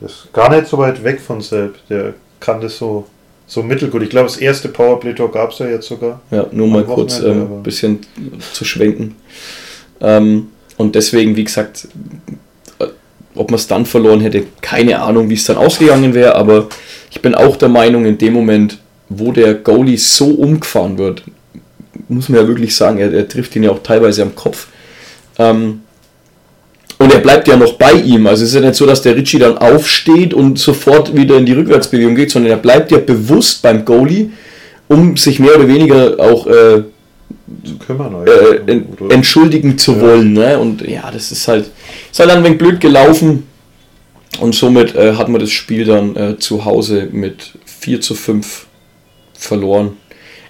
das 0.00 0.12
ist 0.12 0.32
gar 0.32 0.50
nicht 0.50 0.68
so 0.68 0.78
weit 0.78 1.02
weg 1.02 1.20
von 1.20 1.40
selbst, 1.40 1.82
der 1.90 2.14
kann 2.38 2.60
das 2.60 2.78
so, 2.78 3.06
so 3.46 3.62
mittelgut. 3.62 4.02
Ich 4.02 4.10
glaube, 4.10 4.28
das 4.28 4.36
erste 4.36 4.68
Powerplay-Tor 4.68 5.30
gab 5.30 5.50
es 5.50 5.58
ja 5.58 5.66
jetzt 5.66 5.88
sogar. 5.88 6.20
Ja, 6.30 6.46
nur 6.52 6.68
mal 6.68 6.84
kurz 6.84 7.20
ein 7.20 7.30
ähm, 7.30 7.62
bisschen 7.62 8.00
zu 8.52 8.64
schwenken. 8.64 9.16
Ähm, 10.00 10.48
und 10.76 10.94
deswegen, 10.94 11.36
wie 11.36 11.44
gesagt, 11.44 11.88
ob 13.34 13.50
man 13.50 13.58
es 13.58 13.66
dann 13.66 13.86
verloren 13.86 14.20
hätte, 14.20 14.44
keine 14.60 15.00
Ahnung, 15.00 15.28
wie 15.30 15.34
es 15.34 15.44
dann 15.44 15.56
ausgegangen 15.56 16.14
wäre, 16.14 16.34
aber 16.34 16.68
ich 17.10 17.20
bin 17.20 17.34
auch 17.34 17.56
der 17.56 17.68
Meinung, 17.68 18.06
in 18.06 18.18
dem 18.18 18.32
Moment, 18.32 18.78
wo 19.08 19.32
der 19.32 19.54
Goalie 19.54 19.98
so 19.98 20.26
umgefahren 20.26 20.98
wird, 20.98 21.22
muss 22.08 22.28
man 22.28 22.40
ja 22.40 22.48
wirklich 22.48 22.74
sagen, 22.74 22.98
er, 22.98 23.12
er 23.12 23.28
trifft 23.28 23.54
ihn 23.56 23.62
ja 23.62 23.70
auch 23.70 23.82
teilweise 23.82 24.22
am 24.22 24.34
Kopf. 24.34 24.68
Ähm, 25.38 25.80
und 26.98 27.12
er 27.12 27.20
bleibt 27.20 27.48
ja 27.48 27.56
noch 27.56 27.74
bei 27.74 27.92
ihm. 27.92 28.26
Also 28.26 28.44
es 28.44 28.50
ist 28.50 28.56
ja 28.56 28.60
nicht 28.60 28.74
so, 28.74 28.84
dass 28.84 29.00
der 29.00 29.16
Ritchie 29.16 29.38
dann 29.38 29.56
aufsteht 29.56 30.34
und 30.34 30.58
sofort 30.58 31.16
wieder 31.16 31.38
in 31.38 31.46
die 31.46 31.52
Rückwärtsbewegung 31.52 32.14
geht, 32.14 32.30
sondern 32.30 32.50
er 32.52 32.58
bleibt 32.58 32.90
ja 32.90 32.98
bewusst 32.98 33.62
beim 33.62 33.86
Goalie, 33.86 34.30
um 34.86 35.16
sich 35.16 35.40
mehr 35.40 35.56
oder 35.56 35.66
weniger 35.66 36.20
auch 36.20 36.46
äh, 36.46 36.82
zu 37.64 37.78
kümmern. 37.78 38.26
Äh, 38.26 39.12
entschuldigen 39.12 39.78
zu 39.78 39.92
ja. 39.92 40.00
wollen. 40.00 40.32
Ne? 40.32 40.58
Und 40.58 40.82
ja, 40.82 41.10
das 41.10 41.32
ist 41.32 41.48
halt, 41.48 41.70
ist 42.10 42.20
halt 42.20 42.30
ein 42.30 42.44
wenig 42.44 42.58
blöd 42.58 42.80
gelaufen. 42.80 43.46
Und 44.38 44.54
somit 44.54 44.94
äh, 44.94 45.14
hat 45.14 45.28
man 45.28 45.40
das 45.40 45.50
Spiel 45.50 45.84
dann 45.84 46.16
äh, 46.16 46.38
zu 46.38 46.64
Hause 46.64 47.08
mit 47.10 47.58
4 47.64 48.00
zu 48.00 48.14
5 48.14 48.66
verloren. 49.34 49.96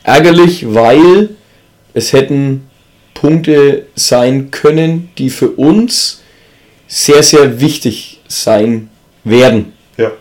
Ärgerlich, 0.02 0.73
weil 0.75 1.30
es 1.95 2.12
hätten 2.12 2.69
Punkte 3.14 3.87
sein 3.95 4.50
können, 4.50 5.11
die 5.19 5.30
für 5.30 5.50
uns 5.50 6.23
sehr, 6.87 7.23
sehr 7.23 7.61
wichtig 7.61 8.21
sein 8.28 8.90
werden. 9.25 9.73
Ja. 9.97 10.12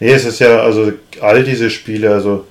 Nee, 0.00 0.12
es 0.12 0.24
ist 0.24 0.40
ja, 0.40 0.60
also 0.60 0.92
all 1.20 1.44
diese 1.44 1.70
Spiele, 1.70 2.10
also 2.10 2.46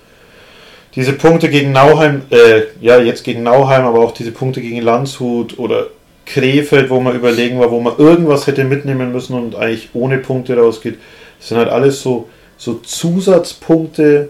diese 0.96 1.14
Punkte 1.14 1.50
gegen 1.50 1.72
Nauheim, 1.72 2.24
äh, 2.30 2.64
ja, 2.82 3.00
jetzt 3.00 3.24
gegen 3.24 3.44
Nauheim, 3.44 3.86
aber 3.86 4.00
auch 4.00 4.12
diese 4.12 4.32
Punkte 4.32 4.62
gegen 4.62 4.82
Landshut 4.82 5.58
oder 5.58 5.88
Krefeld, 6.26 6.90
wo 6.90 7.00
man 7.00 7.16
überlegen 7.16 7.60
war, 7.60 7.72
wo 7.72 7.80
man 7.80 7.98
irgendwas 7.98 8.48
hätte 8.48 8.64
mitnehmen 8.64 9.12
müssen 9.12 9.34
und 9.34 9.56
eigentlich 9.56 9.90
ohne 9.94 10.20
Punkte 10.20 10.56
rausgeht, 10.56 10.98
das 11.40 11.50
sind 11.50 11.58
halt 11.58 11.70
alles 11.70 12.02
so, 12.02 12.30
so 12.58 12.76
Zusatzpunkte, 12.76 14.30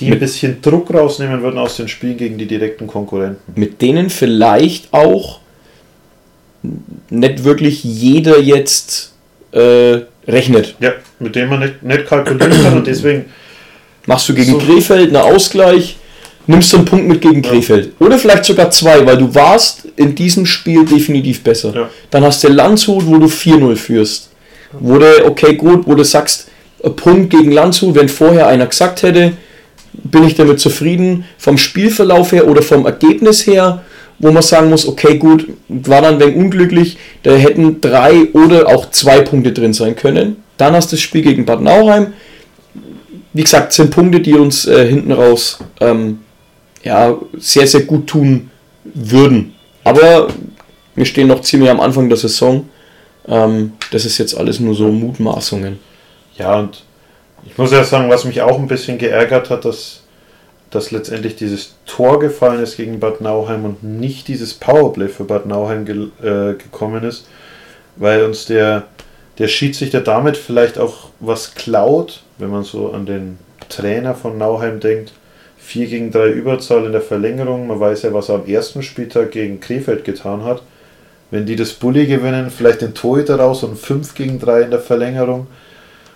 die 0.00 0.10
ein 0.10 0.18
bisschen 0.18 0.60
Druck 0.60 0.92
rausnehmen 0.92 1.42
würden 1.42 1.58
aus 1.58 1.76
den 1.76 1.86
Spielen 1.86 2.16
gegen 2.16 2.36
die 2.36 2.46
direkten 2.46 2.86
Konkurrenten. 2.86 3.52
Mit 3.54 3.80
denen 3.80 4.10
vielleicht 4.10 4.92
auch 4.92 5.38
nicht 7.10 7.44
wirklich 7.44 7.84
jeder 7.84 8.40
jetzt 8.40 9.14
äh, 9.52 10.00
rechnet. 10.26 10.74
Ja, 10.80 10.94
mit 11.20 11.36
denen 11.36 11.50
man 11.50 11.60
nicht, 11.60 11.82
nicht 11.82 12.06
kalkulieren 12.06 12.62
kann 12.62 12.76
und 12.78 12.86
deswegen. 12.86 13.26
Machst 14.06 14.28
du 14.28 14.34
gegen 14.34 14.52
so 14.52 14.58
Krefeld 14.58 15.08
einen 15.08 15.16
Ausgleich, 15.16 15.96
nimmst 16.46 16.72
du 16.72 16.78
einen 16.78 16.86
Punkt 16.86 17.08
mit 17.08 17.20
gegen 17.20 17.42
Krefeld. 17.42 17.92
Ja. 17.98 18.06
Oder 18.06 18.18
vielleicht 18.18 18.44
sogar 18.44 18.70
zwei, 18.70 19.04
weil 19.06 19.16
du 19.16 19.34
warst 19.34 19.88
in 19.96 20.14
diesem 20.14 20.46
Spiel 20.46 20.84
definitiv 20.84 21.42
besser. 21.42 21.72
Ja. 21.74 21.90
Dann 22.10 22.24
hast 22.24 22.44
du 22.44 22.48
Landshut, 22.48 23.06
wo 23.06 23.18
du 23.18 23.26
4-0 23.26 23.76
führst. 23.76 24.30
Wo 24.72 24.98
du, 24.98 25.26
okay, 25.26 25.54
gut, 25.54 25.86
wo 25.86 25.94
du 25.94 26.04
sagst, 26.04 26.48
ein 26.82 26.96
Punkt 26.96 27.30
gegen 27.30 27.52
Landshut, 27.52 27.94
wenn 27.94 28.08
vorher 28.08 28.48
einer 28.48 28.66
gesagt 28.66 29.02
hätte, 29.02 29.32
bin 29.92 30.24
ich 30.24 30.34
damit 30.34 30.60
zufrieden, 30.60 31.24
vom 31.38 31.56
Spielverlauf 31.56 32.32
her 32.32 32.48
oder 32.48 32.62
vom 32.62 32.84
Ergebnis 32.84 33.46
her, 33.46 33.82
wo 34.18 34.30
man 34.32 34.42
sagen 34.42 34.70
muss, 34.70 34.86
okay, 34.86 35.16
gut, 35.18 35.46
war 35.68 36.02
dann 36.02 36.20
wenig 36.20 36.36
unglücklich, 36.36 36.98
da 37.22 37.32
hätten 37.32 37.80
drei 37.80 38.28
oder 38.32 38.68
auch 38.68 38.90
zwei 38.90 39.20
Punkte 39.20 39.52
drin 39.52 39.72
sein 39.72 39.96
können. 39.96 40.36
Dann 40.56 40.74
hast 40.74 40.92
du 40.92 40.96
das 40.96 41.02
Spiel 41.02 41.22
gegen 41.22 41.44
Bad 41.44 41.62
Nauheim. 41.62 42.12
Wie 43.34 43.42
gesagt, 43.42 43.72
sind 43.72 43.90
Punkte, 43.90 44.20
die 44.20 44.34
uns 44.34 44.66
äh, 44.66 44.86
hinten 44.86 45.12
raus 45.12 45.58
ähm, 45.80 46.20
ja, 46.84 47.16
sehr, 47.36 47.66
sehr 47.66 47.82
gut 47.82 48.06
tun 48.06 48.50
würden. 48.84 49.54
Aber 49.82 50.28
wir 50.94 51.04
stehen 51.04 51.28
noch 51.28 51.40
ziemlich 51.40 51.70
am 51.70 51.80
Anfang 51.80 52.08
der 52.08 52.16
Saison. 52.16 52.68
Ähm, 53.26 53.72
das 53.90 54.04
ist 54.04 54.18
jetzt 54.18 54.36
alles 54.36 54.60
nur 54.60 54.74
so 54.74 54.88
Mutmaßungen. 54.88 55.78
Ja, 56.36 56.58
und 56.58 56.84
ich 57.46 57.58
muss 57.58 57.72
ja 57.72 57.84
sagen, 57.84 58.08
was 58.08 58.24
mich 58.24 58.40
auch 58.40 58.58
ein 58.58 58.68
bisschen 58.68 58.98
geärgert 58.98 59.50
hat, 59.50 59.64
dass, 59.64 60.02
dass 60.70 60.90
letztendlich 60.90 61.36
dieses 61.36 61.74
Tor 61.86 62.18
gefallen 62.20 62.62
ist 62.62 62.76
gegen 62.76 63.00
Bad 63.00 63.20
Nauheim 63.20 63.64
und 63.64 63.82
nicht 63.82 64.28
dieses 64.28 64.54
Powerplay 64.54 65.08
für 65.08 65.24
Bad 65.24 65.46
Nauheim 65.46 65.84
ge 65.84 66.08
äh, 66.22 66.54
gekommen 66.54 67.04
ist, 67.04 67.26
weil 67.96 68.24
uns 68.24 68.46
der, 68.46 68.84
der 69.38 69.48
Schiedsrichter 69.48 70.00
damit 70.00 70.36
vielleicht 70.36 70.78
auch 70.78 71.10
was 71.20 71.54
klaut, 71.54 72.22
wenn 72.38 72.50
man 72.50 72.64
so 72.64 72.92
an 72.92 73.06
den 73.06 73.38
Trainer 73.68 74.14
von 74.14 74.38
Nauheim 74.38 74.80
denkt. 74.80 75.12
4 75.58 75.86
gegen 75.86 76.12
3 76.12 76.28
Überzahl 76.28 76.84
in 76.84 76.92
der 76.92 77.00
Verlängerung. 77.00 77.66
Man 77.66 77.80
weiß 77.80 78.02
ja, 78.02 78.12
was 78.12 78.28
er 78.28 78.36
am 78.36 78.46
ersten 78.46 78.82
Spieltag 78.82 79.30
gegen 79.30 79.60
Krefeld 79.60 80.04
getan 80.04 80.44
hat. 80.44 80.62
Wenn 81.30 81.46
die 81.46 81.56
das 81.56 81.72
Bulli 81.72 82.06
gewinnen, 82.06 82.50
vielleicht 82.50 82.82
den 82.82 82.94
Torhüter 82.94 83.36
raus 83.36 83.64
und 83.64 83.78
5 83.78 84.14
gegen 84.14 84.38
3 84.38 84.62
in 84.62 84.70
der 84.70 84.80
Verlängerung. 84.80 85.46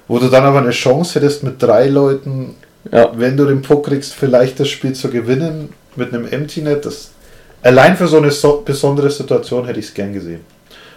Wo 0.06 0.18
du 0.18 0.28
dann 0.28 0.44
aber 0.44 0.58
eine 0.58 0.70
Chance 0.70 1.18
hättest 1.18 1.42
mit 1.42 1.62
drei 1.62 1.86
Leuten, 1.86 2.54
ja. 2.90 3.12
wenn 3.14 3.36
du 3.36 3.44
den 3.44 3.60
Puck 3.60 3.86
kriegst, 3.86 4.14
vielleicht 4.14 4.58
das 4.58 4.68
Spiel 4.68 4.94
zu 4.94 5.10
gewinnen 5.10 5.70
mit 5.96 6.14
einem 6.14 6.26
Empty 6.26 6.62
Net. 6.62 6.86
Das, 6.86 7.10
allein 7.62 7.96
für 7.96 8.08
so 8.08 8.16
eine 8.16 8.30
so 8.30 8.62
besondere 8.64 9.10
Situation 9.10 9.66
hätte 9.66 9.80
ich 9.80 9.86
es 9.86 9.94
gern 9.94 10.14
gesehen. 10.14 10.40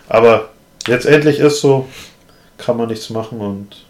Aber 0.08 0.50
letztendlich 0.88 1.40
ist 1.40 1.60
so, 1.60 1.88
kann 2.62 2.78
man 2.78 2.88
nichts 2.88 3.10
machen 3.10 3.40
und. 3.40 3.86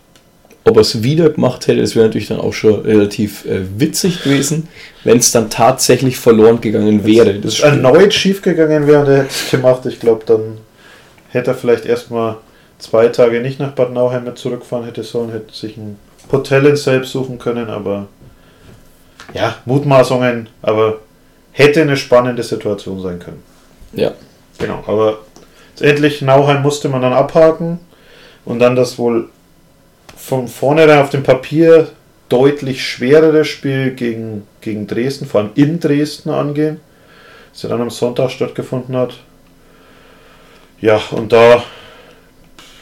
Ob 0.64 0.76
er 0.76 0.82
es 0.82 1.02
wieder 1.02 1.32
gemacht 1.32 1.66
hätte, 1.66 1.82
das 1.82 1.96
wäre 1.96 2.06
natürlich 2.06 2.28
dann 2.28 2.40
auch 2.40 2.54
schon 2.54 2.82
relativ 2.82 3.46
äh, 3.46 3.62
witzig 3.80 4.24
gewesen, 4.24 4.68
wenn 5.04 5.18
es 5.18 5.32
dann 5.32 5.50
tatsächlich 5.50 6.18
verloren 6.18 6.62
gegangen 6.62 7.04
wäre. 7.04 7.34
Das 7.40 7.62
erneut 7.62 8.14
schief 8.14 8.44
gegangen 8.44 8.86
wäre, 8.86 9.04
der 9.06 9.18
hätte 9.24 9.30
es 9.30 9.50
gemacht. 9.50 9.86
Ich 9.88 10.00
glaube, 10.00 10.24
dann 10.28 10.60
hätte 11.30 11.52
er 11.52 11.56
vielleicht 11.56 11.88
erstmal 11.88 12.38
zwei 12.78 13.08
Tage 13.08 13.42
nicht 13.42 13.60
nach 13.60 13.72
Bad 13.72 13.92
Nauheim 13.92 14.24
mehr 14.24 14.36
zurückfahren 14.36 14.86
hätte 14.86 15.04
sollen, 15.04 15.32
hätte 15.32 15.52
sich 15.52 15.78
ein 15.78 15.98
Hotel 16.32 16.66
in 16.68 16.76
selbst 16.76 17.12
suchen 17.12 17.40
können, 17.40 17.70
aber 17.70 18.08
ja, 19.34 19.56
Mutmaßungen, 19.66 20.48
aber 20.62 21.00
hätte 21.52 21.82
eine 21.82 21.98
spannende 21.98 22.44
Situation 22.44 23.02
sein 23.02 23.20
können. 23.20 23.42
Ja. 23.94 24.12
Genau, 24.58 24.84
aber 24.86 25.20
letztendlich 25.72 26.22
Nauheim 26.22 26.62
musste 26.62 26.90
man 26.90 27.02
dann 27.02 27.14
abhaken 27.14 27.80
und 28.46 28.60
dann 28.60 28.76
das 28.76 28.98
wohl 28.98 29.30
von 30.16 30.48
vornherein 30.48 31.00
auf 31.00 31.10
dem 31.10 31.24
Papier 31.24 31.90
deutlich 32.30 32.86
schwerere 32.86 33.44
Spiel 33.44 33.92
gegen, 33.92 34.48
gegen 34.62 34.88
Dresden, 34.88 35.26
vor 35.26 35.42
allem 35.42 35.52
in 35.56 35.80
Dresden 35.80 36.30
angehen, 36.30 36.80
das 37.52 37.64
ja 37.64 37.70
dann 37.70 37.82
am 37.82 37.90
Sonntag 37.90 38.32
stattgefunden 38.32 38.96
hat. 38.96 39.20
Ja, 40.80 41.00
und 41.12 41.32
da 41.34 41.64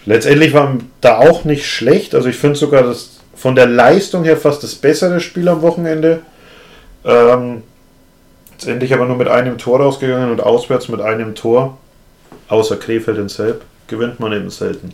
Letztendlich 0.10 0.54
war 0.54 0.76
da 1.02 1.20
auch 1.20 1.44
nicht 1.46 1.68
schlecht. 1.68 2.16
Also 2.16 2.30
ich 2.30 2.36
finde 2.36 2.58
sogar 2.58 2.82
das 2.82 3.20
von 3.36 3.54
der 3.54 3.68
Leistung 3.68 4.24
her 4.24 4.38
fast 4.38 4.64
das 4.64 4.74
bessere 4.74 5.20
Spiel 5.20 5.48
am 5.48 5.62
Wochenende. 5.62 6.22
Ähm, 7.06 7.62
letztendlich 8.54 8.92
aber 8.92 9.06
nur 9.06 9.18
mit 9.18 9.28
einem 9.28 9.60
Tor 9.60 9.82
rausgegangen 9.82 10.32
und 10.32 10.42
auswärts 10.42 10.90
mit 10.90 11.00
einem 11.00 11.36
Tor. 11.36 11.78
Außer 12.48 12.78
Krefeld 12.78 13.20
in 13.20 13.30
Selb 13.30 13.62
gewinnt 13.88 14.20
man 14.20 14.34
eben 14.34 14.50
selten. 14.50 14.94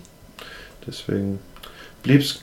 Deswegen 0.88 1.40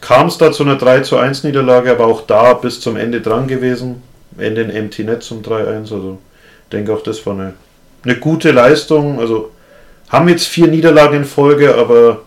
kam 0.00 0.26
es 0.26 0.38
da 0.38 0.50
zu 0.52 0.64
einer 0.64 0.76
3 0.76 1.00
zu 1.00 1.16
1 1.16 1.44
Niederlage, 1.44 1.90
aber 1.90 2.06
auch 2.06 2.26
da 2.26 2.54
bis 2.54 2.80
zum 2.80 2.96
Ende 2.96 3.20
dran 3.20 3.46
gewesen. 3.46 4.02
Ende 4.38 4.62
in 4.62 4.70
Empty 4.70 5.04
Net 5.04 5.22
zum 5.22 5.42
3-1. 5.42 5.92
Also 5.92 6.18
ich 6.64 6.70
denke 6.72 6.94
auch, 6.94 7.02
das 7.02 7.25
war 7.26 7.34
eine, 7.34 7.54
eine 8.04 8.16
gute 8.16 8.50
Leistung. 8.50 9.20
Also 9.20 9.50
haben 10.08 10.28
jetzt 10.28 10.46
vier 10.46 10.66
Niederlagen 10.66 11.18
in 11.18 11.25
Folge, 11.25 11.75
aber 11.75 12.22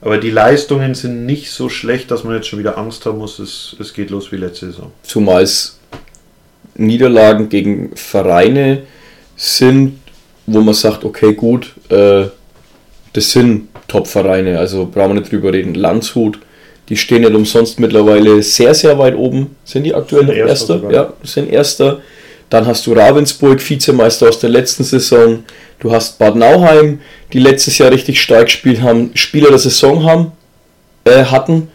aber 0.00 0.18
die 0.18 0.30
Leistungen 0.30 0.94
sind 0.94 1.26
nicht 1.26 1.50
so 1.50 1.68
schlecht, 1.68 2.10
dass 2.10 2.22
man 2.22 2.34
jetzt 2.34 2.46
schon 2.46 2.58
wieder 2.58 2.78
Angst 2.78 3.04
haben 3.04 3.18
muss, 3.18 3.38
es, 3.38 3.74
es 3.80 3.92
geht 3.92 4.10
los 4.10 4.30
wie 4.30 4.36
letzte 4.36 4.66
Saison. 4.66 4.92
Zumal 5.02 5.42
es 5.42 5.78
Niederlagen 6.76 7.48
gegen 7.48 7.96
Vereine 7.96 8.84
sind, 9.36 9.98
wo 10.46 10.60
man 10.60 10.74
sagt, 10.74 11.04
okay, 11.04 11.34
gut, 11.34 11.74
äh, 11.88 12.26
das 13.12 13.32
sind 13.32 13.68
Top-Vereine, 13.88 14.58
also 14.58 14.86
brauchen 14.86 15.14
wir 15.14 15.20
nicht 15.20 15.32
drüber 15.32 15.52
reden. 15.52 15.74
Landshut, 15.74 16.38
die 16.88 16.96
stehen 16.96 17.22
nicht 17.22 17.34
umsonst 17.34 17.80
mittlerweile 17.80 18.42
sehr, 18.42 18.74
sehr 18.74 18.98
weit 18.98 19.16
oben. 19.16 19.56
Sind 19.64 19.84
die 19.84 19.94
aktuell 19.94 20.28
Erster? 20.30 20.74
Erster 20.74 20.92
ja, 20.92 21.12
sind 21.22 21.50
Erster. 21.50 22.00
Dann 22.50 22.66
hast 22.66 22.86
du 22.86 22.92
Ravensburg, 22.92 23.60
Vizemeister 23.68 24.28
aus 24.28 24.38
der 24.38 24.50
letzten 24.50 24.84
Saison. 24.84 25.44
Du 25.80 25.92
hast 25.92 26.18
Bad 26.18 26.34
Nauheim, 26.34 27.00
die 27.32 27.40
letztes 27.40 27.78
Jahr 27.78 27.90
richtig 27.90 28.20
stark 28.20 28.46
gespielt 28.46 28.80
haben, 28.80 29.10
Spieler 29.14 29.50
der 29.50 29.58
Saison 29.58 30.04
haben, 30.04 30.32
äh, 31.04 31.24
hatten. 31.24 31.68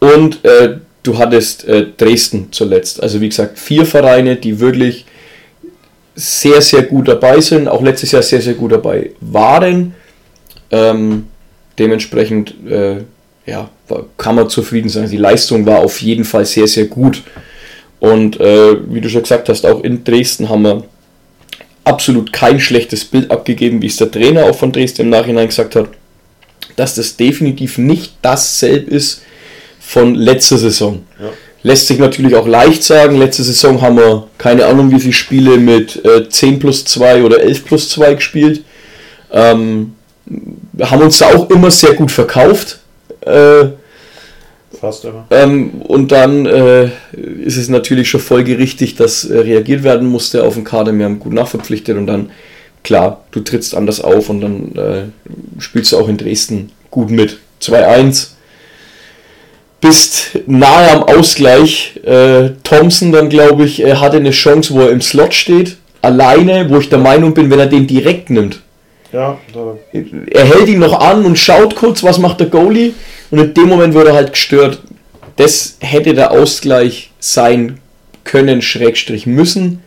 Und 0.00 0.44
äh, 0.44 0.78
du 1.02 1.18
hattest 1.18 1.66
äh, 1.68 1.86
Dresden 1.96 2.48
zuletzt. 2.50 3.02
Also 3.02 3.20
wie 3.20 3.28
gesagt, 3.28 3.58
vier 3.58 3.84
Vereine, 3.84 4.36
die 4.36 4.58
wirklich 4.58 5.04
sehr, 6.14 6.62
sehr 6.62 6.82
gut 6.82 7.08
dabei 7.08 7.40
sind, 7.40 7.68
auch 7.68 7.82
letztes 7.82 8.12
Jahr 8.12 8.22
sehr, 8.22 8.40
sehr 8.40 8.54
gut 8.54 8.72
dabei 8.72 9.10
waren. 9.20 9.94
Ähm, 10.70 11.26
dementsprechend 11.78 12.54
äh, 12.68 13.02
ja, 13.46 13.70
kann 14.16 14.34
man 14.34 14.48
zufrieden 14.50 14.88
sein. 14.88 15.08
Die 15.08 15.16
Leistung 15.16 15.66
war 15.66 15.78
auf 15.78 16.02
jeden 16.02 16.24
Fall 16.24 16.44
sehr, 16.44 16.66
sehr 16.66 16.86
gut. 16.86 17.22
Und 18.00 18.40
äh, 18.40 18.76
wie 18.92 19.00
du 19.00 19.08
schon 19.08 19.22
gesagt 19.22 19.48
hast, 19.48 19.64
auch 19.64 19.82
in 19.82 20.04
Dresden 20.04 20.48
haben 20.48 20.62
wir 20.62 20.84
absolut 21.84 22.32
kein 22.32 22.60
schlechtes 22.60 23.04
Bild 23.04 23.30
abgegeben, 23.30 23.80
wie 23.80 23.86
es 23.86 23.96
der 23.96 24.10
Trainer 24.10 24.44
auch 24.44 24.56
von 24.56 24.72
Dresden 24.72 25.02
im 25.02 25.10
Nachhinein 25.10 25.46
gesagt 25.46 25.76
hat, 25.76 25.88
dass 26.74 26.96
das 26.96 27.16
definitiv 27.16 27.78
nicht 27.78 28.14
dasselbe 28.22 28.90
ist 28.90 29.22
von 29.78 30.14
letzter 30.14 30.58
Saison. 30.58 31.04
Ja. 31.20 31.30
Lässt 31.62 31.86
sich 31.86 31.98
natürlich 31.98 32.34
auch 32.34 32.46
leicht 32.46 32.82
sagen. 32.82 33.16
Letzte 33.16 33.44
Saison 33.44 33.80
haben 33.80 33.96
wir 33.96 34.28
keine 34.38 34.66
Ahnung, 34.66 34.90
wie 34.90 35.00
viele 35.00 35.12
Spiele 35.12 35.58
mit 35.58 36.04
äh, 36.04 36.28
10 36.28 36.58
plus 36.58 36.84
2 36.84 37.22
oder 37.22 37.40
11 37.40 37.64
plus 37.64 37.88
2 37.90 38.14
gespielt. 38.14 38.62
Ähm, 39.32 39.95
haben 40.80 41.02
uns 41.02 41.18
da 41.18 41.26
auch 41.34 41.50
immer 41.50 41.70
sehr 41.70 41.94
gut 41.94 42.10
verkauft. 42.10 42.80
Äh, 43.20 43.66
Fast 44.78 45.04
immer. 45.04 45.26
Ähm, 45.30 45.80
und 45.82 46.12
dann 46.12 46.46
äh, 46.46 46.90
ist 47.42 47.56
es 47.56 47.68
natürlich 47.68 48.10
schon 48.10 48.20
folgerichtig, 48.20 48.94
dass 48.96 49.24
äh, 49.24 49.38
reagiert 49.38 49.82
werden 49.82 50.08
musste 50.08 50.44
auf 50.44 50.54
den 50.54 50.64
Kader. 50.64 50.92
Wir 50.92 51.04
haben 51.04 51.18
gut 51.18 51.32
nachverpflichtet 51.32 51.96
und 51.96 52.06
dann, 52.06 52.30
klar, 52.82 53.24
du 53.30 53.40
trittst 53.40 53.74
anders 53.74 54.00
auf 54.00 54.28
und 54.28 54.40
dann 54.40 54.74
äh, 54.76 55.60
spielst 55.60 55.92
du 55.92 55.98
auch 55.98 56.08
in 56.08 56.16
Dresden 56.18 56.72
gut 56.90 57.10
mit. 57.10 57.38
2-1. 57.62 58.28
Bist 59.80 60.38
nahe 60.46 60.90
am 60.90 61.02
Ausgleich. 61.04 61.98
Äh, 62.04 62.50
Thompson 62.62 63.12
dann, 63.12 63.28
glaube 63.28 63.64
ich, 63.64 63.82
hatte 63.84 64.18
eine 64.18 64.30
Chance, 64.30 64.74
wo 64.74 64.80
er 64.80 64.90
im 64.90 65.00
Slot 65.00 65.32
steht. 65.32 65.76
Alleine, 66.02 66.68
wo 66.68 66.78
ich 66.78 66.88
der 66.88 66.98
Meinung 66.98 67.34
bin, 67.34 67.50
wenn 67.50 67.58
er 67.58 67.66
den 67.66 67.86
direkt 67.86 68.30
nimmt. 68.30 68.60
Ja, 69.16 69.38
er 70.26 70.44
hält 70.44 70.68
ihn 70.68 70.78
noch 70.78 71.00
an 71.00 71.24
und 71.24 71.38
schaut 71.38 71.74
kurz, 71.74 72.02
was 72.02 72.18
macht 72.18 72.38
der 72.38 72.48
Goalie 72.48 72.92
und 73.30 73.38
in 73.38 73.54
dem 73.54 73.66
Moment 73.66 73.94
wurde 73.94 74.10
er 74.10 74.14
halt 74.14 74.34
gestört. 74.34 74.82
Das 75.36 75.78
hätte 75.80 76.12
der 76.12 76.32
Ausgleich 76.32 77.12
sein 77.18 77.80
können, 78.24 78.60
Schrägstrich 78.60 79.24
müssen. 79.24 79.82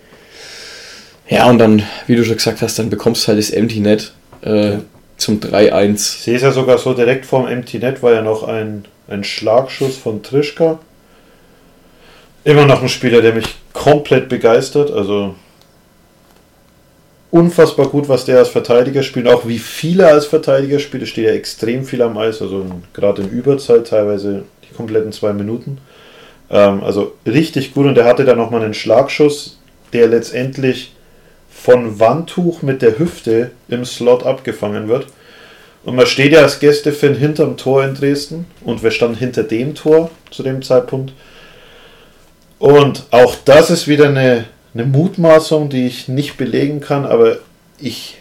Ja, 1.28 1.48
und 1.48 1.60
dann, 1.60 1.84
wie 2.08 2.16
du 2.16 2.26
schon 2.26 2.38
gesagt 2.38 2.64
hast, 2.64 2.80
dann 2.80 2.90
bekommst 2.90 3.24
du 3.24 3.28
halt 3.28 3.38
das 3.38 3.52
Empty 3.52 3.82
Net 3.82 4.14
äh, 4.42 4.78
zum 5.18 5.40
3-1. 5.40 5.94
Ich 5.94 6.24
sehe 6.24 6.36
es 6.38 6.42
ja 6.42 6.52
sogar 6.52 6.80
so, 6.80 6.96
direkt 6.96 7.28
vorm 7.28 7.46
Empty 7.46 7.78
Net 7.78 8.02
war 8.02 8.14
ja 8.14 8.24
noch 8.24 8.42
ein, 8.48 8.86
ein 9.08 9.24
Schlagschuss 9.24 9.96
von 9.96 10.24
Trischka. 10.24 10.80
Immer 12.46 12.66
noch 12.66 12.82
ein 12.82 12.90
Spieler, 12.90 13.22
der 13.22 13.34
mich 13.34 13.46
komplett 13.74 14.28
begeistert. 14.28 14.90
Also 14.90 15.36
unfassbar 17.32 17.88
gut, 17.88 18.10
was 18.10 18.26
der 18.26 18.40
als 18.40 18.50
Verteidiger 18.50 19.04
spielt, 19.04 19.28
auch 19.28 19.48
wie 19.48 19.60
viele 19.60 20.08
als 20.08 20.26
Verteidiger 20.26 20.80
spielt. 20.80 21.04
Es 21.04 21.10
steht 21.10 21.26
ja 21.26 21.32
extrem 21.32 21.86
viel 21.86 22.02
am 22.02 22.18
Eis, 22.18 22.42
also 22.42 22.66
gerade 22.94 23.22
in 23.22 23.30
Überzeit 23.30 23.88
teilweise 23.88 24.44
die 24.68 24.74
kompletten 24.76 25.12
zwei 25.12 25.34
Minuten. 25.34 25.80
Ähm, 26.50 26.84
also 26.84 27.14
richtig 27.26 27.74
gut 27.74 27.86
und 27.86 27.98
er 27.98 28.06
hatte 28.06 28.26
da 28.26 28.36
nochmal 28.36 28.64
einen 28.64 28.74
Schlagschuss, 28.74 29.60
der 29.94 30.08
letztendlich 30.08 30.94
von 31.50 32.00
Wandtuch 32.00 32.62
mit 32.62 32.82
der 32.82 32.98
Hüfte 32.98 33.52
im 33.68 33.86
Slot 33.86 34.26
abgefangen 34.26 34.88
wird. 34.88 35.08
Und 35.84 35.96
man 35.96 36.08
steht 36.08 36.34
ja 36.34 36.42
als 36.42 36.60
Gästefan 36.60 37.16
hinterm 37.16 37.58
Tor 37.58 37.84
in 37.84 37.96
Dresden 37.96 38.46
und 38.62 38.84
wir 38.84 38.92
standen 38.92 39.18
hinter 39.18 39.44
dem 39.44 39.76
Tor 39.76 40.12
zu 40.30 40.44
dem 40.44 40.62
Zeitpunkt. 40.62 41.14
Und 42.60 43.06
auch 43.12 43.36
das 43.46 43.70
ist 43.70 43.88
wieder 43.88 44.08
eine 44.08 44.46
eine 44.74 44.86
Mutmaßung, 44.86 45.70
die 45.70 45.88
ich 45.88 46.08
nicht 46.08 46.38
belegen 46.38 46.80
kann, 46.80 47.06
aber 47.06 47.38
ich 47.80 48.18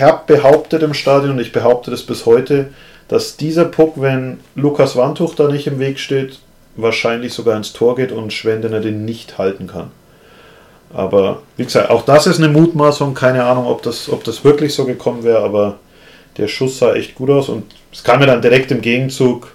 habe 0.00 0.22
behauptet 0.26 0.82
im 0.82 0.94
Stadion 0.94 1.32
und 1.32 1.40
ich 1.40 1.52
behaupte 1.52 1.90
das 1.90 2.02
bis 2.02 2.26
heute, 2.26 2.70
dass 3.08 3.36
dieser 3.36 3.66
Puck, 3.66 3.94
wenn 3.96 4.40
Lukas 4.54 4.96
Wandtuch 4.96 5.34
da 5.34 5.48
nicht 5.48 5.66
im 5.66 5.78
Weg 5.78 5.98
steht, 5.98 6.38
wahrscheinlich 6.76 7.34
sogar 7.34 7.56
ins 7.56 7.72
Tor 7.72 7.96
geht 7.96 8.12
und 8.12 8.32
Schwendener 8.32 8.80
den 8.80 9.04
nicht 9.04 9.38
halten 9.38 9.66
kann. 9.66 9.90
Aber 10.92 11.42
wie 11.56 11.64
gesagt, 11.64 11.90
auch 11.90 12.04
das 12.04 12.26
ist 12.26 12.38
eine 12.38 12.48
Mutmaßung, 12.48 13.14
keine 13.14 13.44
Ahnung, 13.44 13.66
ob 13.66 13.82
das, 13.82 14.08
ob 14.08 14.24
das 14.24 14.44
wirklich 14.44 14.74
so 14.74 14.84
gekommen 14.84 15.24
wäre, 15.24 15.42
aber 15.42 15.78
der 16.36 16.48
Schuss 16.48 16.78
sah 16.78 16.94
echt 16.94 17.14
gut 17.14 17.30
aus 17.30 17.48
und 17.48 17.64
es 17.92 18.02
kam 18.02 18.20
mir 18.20 18.26
dann 18.26 18.42
direkt 18.42 18.70
im 18.70 18.80
Gegenzug 18.80 19.52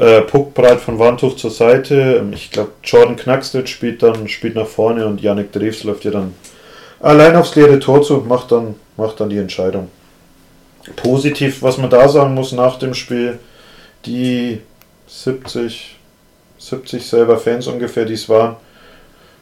äh, 0.00 0.22
Puckbreit 0.22 0.80
von 0.80 0.98
Wandtuch 0.98 1.36
zur 1.36 1.50
Seite. 1.50 2.18
Ähm, 2.20 2.32
ich 2.32 2.50
glaube, 2.50 2.72
Jordan 2.82 3.16
Knackstedt 3.16 3.68
spielt 3.68 4.02
dann 4.02 4.28
spielt 4.28 4.54
nach 4.54 4.66
vorne 4.66 5.06
und 5.06 5.20
Yannick 5.20 5.52
Dreves 5.52 5.84
läuft 5.84 6.04
ja 6.04 6.10
dann 6.10 6.34
allein 7.00 7.36
aufs 7.36 7.54
leere 7.54 7.78
Tor 7.78 8.02
zu 8.02 8.16
und 8.16 8.28
macht 8.28 8.52
dann, 8.52 8.74
macht 8.96 9.20
dann 9.20 9.30
die 9.30 9.38
Entscheidung. 9.38 9.88
Positiv, 10.96 11.62
was 11.62 11.78
man 11.78 11.90
da 11.90 12.08
sagen 12.08 12.34
muss 12.34 12.52
nach 12.52 12.78
dem 12.78 12.94
Spiel, 12.94 13.38
die 14.06 14.60
70, 15.06 15.96
70 16.58 17.06
selber 17.06 17.38
Fans 17.38 17.66
ungefähr, 17.66 18.04
die 18.04 18.14
es 18.14 18.28
waren, 18.28 18.56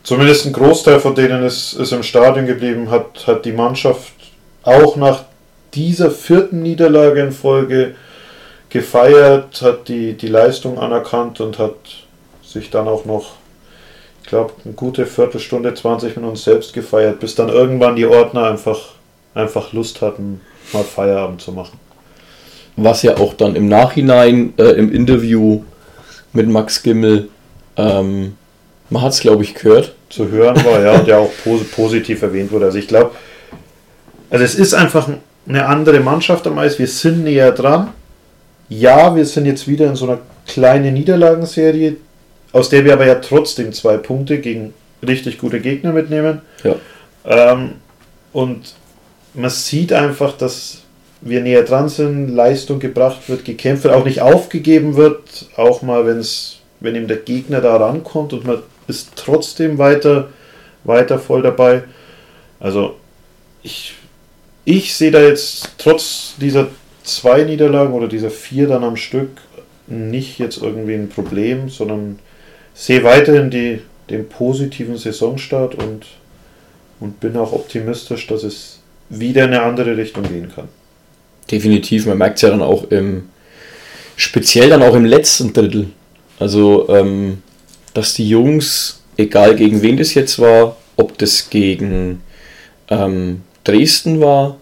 zumindest 0.02 0.46
ein 0.46 0.52
Großteil 0.52 1.00
von 1.00 1.14
denen 1.14 1.42
ist, 1.44 1.74
ist 1.74 1.92
im 1.92 2.02
Stadion 2.02 2.46
geblieben, 2.46 2.90
hat, 2.90 3.26
hat 3.26 3.44
die 3.44 3.52
Mannschaft 3.52 4.12
auch 4.62 4.96
nach 4.96 5.24
dieser 5.74 6.10
vierten 6.10 6.62
Niederlage 6.62 7.20
in 7.20 7.32
Folge 7.32 7.94
gefeiert, 8.72 9.60
hat 9.62 9.88
die, 9.88 10.14
die 10.14 10.28
Leistung 10.28 10.78
anerkannt 10.78 11.40
und 11.40 11.58
hat 11.58 11.76
sich 12.42 12.70
dann 12.70 12.88
auch 12.88 13.04
noch, 13.04 13.34
ich 14.22 14.28
glaube, 14.28 14.54
eine 14.64 14.74
gute 14.74 15.06
Viertelstunde, 15.06 15.74
20 15.74 16.16
Minuten 16.16 16.36
selbst 16.36 16.72
gefeiert, 16.72 17.20
bis 17.20 17.34
dann 17.34 17.50
irgendwann 17.50 17.96
die 17.96 18.06
Ordner 18.06 18.46
einfach, 18.46 18.78
einfach 19.34 19.72
Lust 19.72 20.00
hatten, 20.00 20.40
mal 20.72 20.84
Feierabend 20.84 21.42
zu 21.42 21.52
machen. 21.52 21.78
Was 22.76 23.02
ja 23.02 23.18
auch 23.18 23.34
dann 23.34 23.54
im 23.54 23.68
Nachhinein 23.68 24.54
äh, 24.56 24.70
im 24.70 24.90
Interview 24.90 25.62
mit 26.32 26.48
Max 26.48 26.82
Gimmel, 26.82 27.28
ähm, 27.76 28.36
man 28.88 29.02
hat 29.02 29.12
es 29.12 29.20
glaube 29.20 29.42
ich 29.42 29.54
gehört. 29.54 29.94
Zu 30.08 30.28
hören 30.28 30.56
war, 30.64 30.80
ja, 30.80 30.92
und 30.98 31.06
ja 31.06 31.18
auch 31.18 31.30
pos 31.44 31.64
positiv 31.64 32.22
erwähnt 32.22 32.50
wurde. 32.50 32.66
Also 32.66 32.78
ich 32.78 32.88
glaube, 32.88 33.10
also 34.30 34.44
es 34.44 34.54
ist 34.54 34.72
einfach 34.72 35.08
eine 35.46 35.66
andere 35.66 36.00
Mannschaft 36.00 36.46
am 36.46 36.58
Eis, 36.58 36.78
wir 36.78 36.86
sind 36.86 37.24
näher 37.24 37.52
dran 37.52 37.92
ja, 38.78 39.14
wir 39.14 39.26
sind 39.26 39.46
jetzt 39.46 39.68
wieder 39.68 39.86
in 39.86 39.96
so 39.96 40.06
einer 40.06 40.18
kleinen 40.46 40.94
Niederlagenserie, 40.94 41.96
aus 42.52 42.68
der 42.68 42.84
wir 42.84 42.94
aber 42.94 43.06
ja 43.06 43.16
trotzdem 43.16 43.72
zwei 43.72 43.96
Punkte 43.96 44.38
gegen 44.38 44.72
richtig 45.06 45.38
gute 45.38 45.60
Gegner 45.60 45.92
mitnehmen. 45.92 46.42
Ja. 46.64 46.76
Ähm, 47.24 47.72
und 48.32 48.74
man 49.34 49.50
sieht 49.50 49.92
einfach, 49.92 50.36
dass 50.36 50.78
wir 51.20 51.40
näher 51.40 51.62
dran 51.62 51.88
sind, 51.88 52.28
Leistung 52.28 52.80
gebracht 52.80 53.28
wird, 53.28 53.44
gekämpft 53.44 53.84
wird, 53.84 53.94
auch 53.94 54.04
nicht 54.04 54.22
aufgegeben 54.22 54.96
wird, 54.96 55.46
auch 55.56 55.82
mal, 55.82 56.06
wenn's, 56.06 56.58
wenn 56.80 56.96
ihm 56.96 57.06
der 57.06 57.18
Gegner 57.18 57.60
da 57.60 57.76
rankommt 57.76 58.32
und 58.32 58.44
man 58.44 58.62
ist 58.88 59.12
trotzdem 59.16 59.78
weiter, 59.78 60.30
weiter 60.84 61.18
voll 61.18 61.42
dabei. 61.42 61.84
Also 62.58 62.96
ich, 63.62 63.94
ich 64.64 64.94
sehe 64.94 65.10
da 65.10 65.20
jetzt 65.20 65.70
trotz 65.78 66.34
dieser 66.40 66.68
zwei 67.04 67.44
Niederlagen 67.44 67.92
oder 67.92 68.08
diese 68.08 68.30
vier 68.30 68.68
dann 68.68 68.84
am 68.84 68.96
Stück 68.96 69.30
nicht 69.86 70.38
jetzt 70.38 70.62
irgendwie 70.62 70.94
ein 70.94 71.08
Problem, 71.08 71.68
sondern 71.68 72.18
sehe 72.74 73.02
weiterhin 73.04 73.50
die, 73.50 73.80
den 74.10 74.28
positiven 74.28 74.96
Saisonstart 74.96 75.74
und, 75.74 76.06
und 77.00 77.20
bin 77.20 77.36
auch 77.36 77.52
optimistisch, 77.52 78.26
dass 78.26 78.42
es 78.42 78.78
wieder 79.08 79.44
in 79.44 79.50
eine 79.50 79.62
andere 79.62 79.96
Richtung 79.96 80.24
gehen 80.24 80.50
kann. 80.54 80.68
Definitiv, 81.50 82.06
man 82.06 82.18
merkt 82.18 82.36
es 82.36 82.42
ja 82.42 82.50
dann 82.50 82.62
auch 82.62 82.90
im, 82.90 83.28
speziell 84.16 84.70
dann 84.70 84.82
auch 84.82 84.94
im 84.94 85.04
letzten 85.04 85.52
Drittel. 85.52 85.88
Also, 86.38 86.88
ähm, 86.88 87.42
dass 87.94 88.14
die 88.14 88.28
Jungs, 88.28 89.02
egal 89.16 89.54
gegen 89.56 89.82
wen 89.82 89.96
das 89.96 90.14
jetzt 90.14 90.38
war, 90.38 90.76
ob 90.96 91.18
das 91.18 91.50
gegen 91.50 92.22
ähm, 92.88 93.42
Dresden 93.64 94.20
war, 94.20 94.56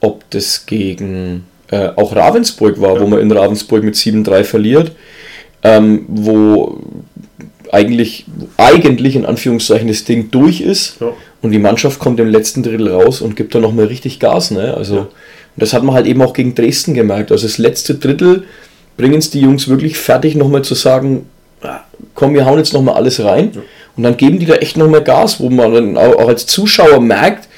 ob 0.00 0.28
das 0.30 0.66
gegen 0.66 1.46
äh, 1.70 1.90
auch 1.96 2.14
Ravensburg 2.14 2.80
war, 2.80 2.94
ja. 2.94 3.00
wo 3.00 3.06
man 3.06 3.20
in 3.20 3.30
Ravensburg 3.30 3.82
mit 3.82 3.94
7-3 3.94 4.44
verliert, 4.44 4.92
ähm, 5.62 6.04
wo 6.08 6.80
eigentlich, 7.72 8.26
eigentlich 8.56 9.16
in 9.16 9.24
Anführungszeichen 9.24 9.88
das 9.88 10.04
Ding 10.04 10.30
durch 10.30 10.60
ist 10.60 10.96
ja. 11.00 11.12
und 11.42 11.52
die 11.52 11.58
Mannschaft 11.58 12.00
kommt 12.00 12.18
im 12.18 12.28
letzten 12.28 12.62
Drittel 12.62 12.88
raus 12.88 13.20
und 13.20 13.36
gibt 13.36 13.54
da 13.54 13.60
nochmal 13.60 13.86
richtig 13.86 14.18
Gas. 14.18 14.50
Ne? 14.50 14.74
Also, 14.74 14.96
ja. 14.96 15.08
das 15.56 15.72
hat 15.72 15.84
man 15.84 15.94
halt 15.94 16.06
eben 16.06 16.20
auch 16.22 16.32
gegen 16.32 16.54
Dresden 16.54 16.94
gemerkt. 16.94 17.30
Also 17.30 17.46
das 17.46 17.58
letzte 17.58 17.94
Drittel 17.94 18.44
bringen 18.96 19.18
es 19.18 19.30
die 19.30 19.40
Jungs 19.40 19.68
wirklich 19.68 19.96
fertig, 19.96 20.34
nochmal 20.34 20.62
zu 20.62 20.74
sagen, 20.74 21.26
ah, 21.62 21.80
komm, 22.14 22.34
wir 22.34 22.44
hauen 22.46 22.58
jetzt 22.58 22.72
nochmal 22.72 22.96
alles 22.96 23.22
rein. 23.22 23.52
Ja. 23.54 23.60
Und 23.96 24.02
dann 24.02 24.16
geben 24.16 24.38
die 24.38 24.46
da 24.46 24.54
echt 24.54 24.76
nochmal 24.76 25.02
Gas, 25.04 25.40
wo 25.40 25.50
man 25.50 25.72
dann 25.72 25.96
auch 25.96 26.28
als 26.28 26.46
Zuschauer 26.46 27.00
merkt, 27.00 27.48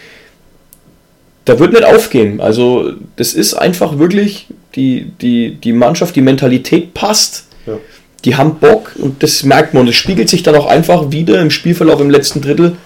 da 1.44 1.58
wird 1.58 1.72
nicht 1.72 1.84
aufgehen. 1.84 2.40
Also 2.40 2.92
das 3.16 3.34
ist 3.34 3.54
einfach 3.54 3.98
wirklich, 3.98 4.46
die, 4.74 5.12
die, 5.20 5.56
die 5.56 5.72
Mannschaft, 5.72 6.16
die 6.16 6.20
Mentalität 6.20 6.94
passt. 6.94 7.46
Ja. 7.66 7.74
Die 8.24 8.36
haben 8.36 8.56
Bock 8.56 8.92
und 8.98 9.22
das 9.22 9.42
merkt 9.42 9.74
man. 9.74 9.82
Und 9.82 9.86
das 9.88 9.96
spiegelt 9.96 10.28
sich 10.28 10.42
dann 10.42 10.54
auch 10.54 10.66
einfach 10.66 11.10
wieder 11.10 11.40
im 11.40 11.50
Spielverlauf 11.50 12.00
im 12.00 12.10
letzten 12.10 12.40
Drittel, 12.40 12.76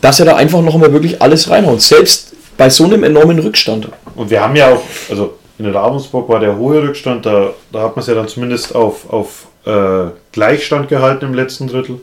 dass 0.00 0.20
er 0.20 0.26
da 0.26 0.36
einfach 0.36 0.62
noch 0.62 0.78
mal 0.78 0.92
wirklich 0.92 1.20
alles 1.20 1.50
reinhaut. 1.50 1.82
Selbst 1.82 2.32
bei 2.56 2.70
so 2.70 2.84
einem 2.84 3.02
enormen 3.02 3.38
Rückstand. 3.38 3.88
Und 4.14 4.30
wir 4.30 4.40
haben 4.40 4.54
ja 4.54 4.72
auch, 4.72 4.82
also 5.08 5.38
in 5.58 5.66
Ravensburg 5.66 6.28
war 6.28 6.40
der 6.40 6.56
hohe 6.56 6.82
Rückstand, 6.82 7.26
da, 7.26 7.52
da 7.72 7.82
hat 7.82 7.96
man 7.96 8.02
es 8.02 8.06
ja 8.06 8.14
dann 8.14 8.28
zumindest 8.28 8.74
auf, 8.74 9.10
auf 9.10 9.46
äh, 9.66 10.10
Gleichstand 10.32 10.88
gehalten 10.88 11.26
im 11.26 11.34
letzten 11.34 11.66
Drittel. 11.66 12.00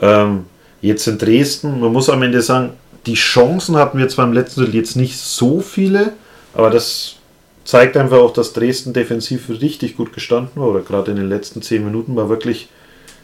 Ähm, 0.00 0.46
jetzt 0.80 1.06
in 1.06 1.18
Dresden, 1.18 1.80
man 1.80 1.92
muss 1.92 2.08
am 2.08 2.22
Ende 2.22 2.42
sagen, 2.42 2.70
die 3.06 3.14
Chancen 3.14 3.76
hatten 3.76 3.98
wir 3.98 4.08
zwar 4.08 4.26
im 4.26 4.32
letzten 4.32 4.60
Drittel 4.60 4.76
jetzt 4.76 4.96
nicht 4.96 5.18
so 5.18 5.60
viele, 5.60 6.12
aber 6.54 6.70
das 6.70 7.16
zeigt 7.64 7.96
einfach 7.96 8.18
auch, 8.18 8.32
dass 8.32 8.52
Dresden 8.52 8.92
defensiv 8.92 9.48
richtig 9.48 9.96
gut 9.96 10.12
gestanden 10.12 10.60
war, 10.60 10.68
oder 10.68 10.80
gerade 10.80 11.10
in 11.10 11.16
den 11.16 11.28
letzten 11.28 11.62
zehn 11.62 11.84
Minuten 11.84 12.16
war 12.16 12.28
wirklich, 12.28 12.68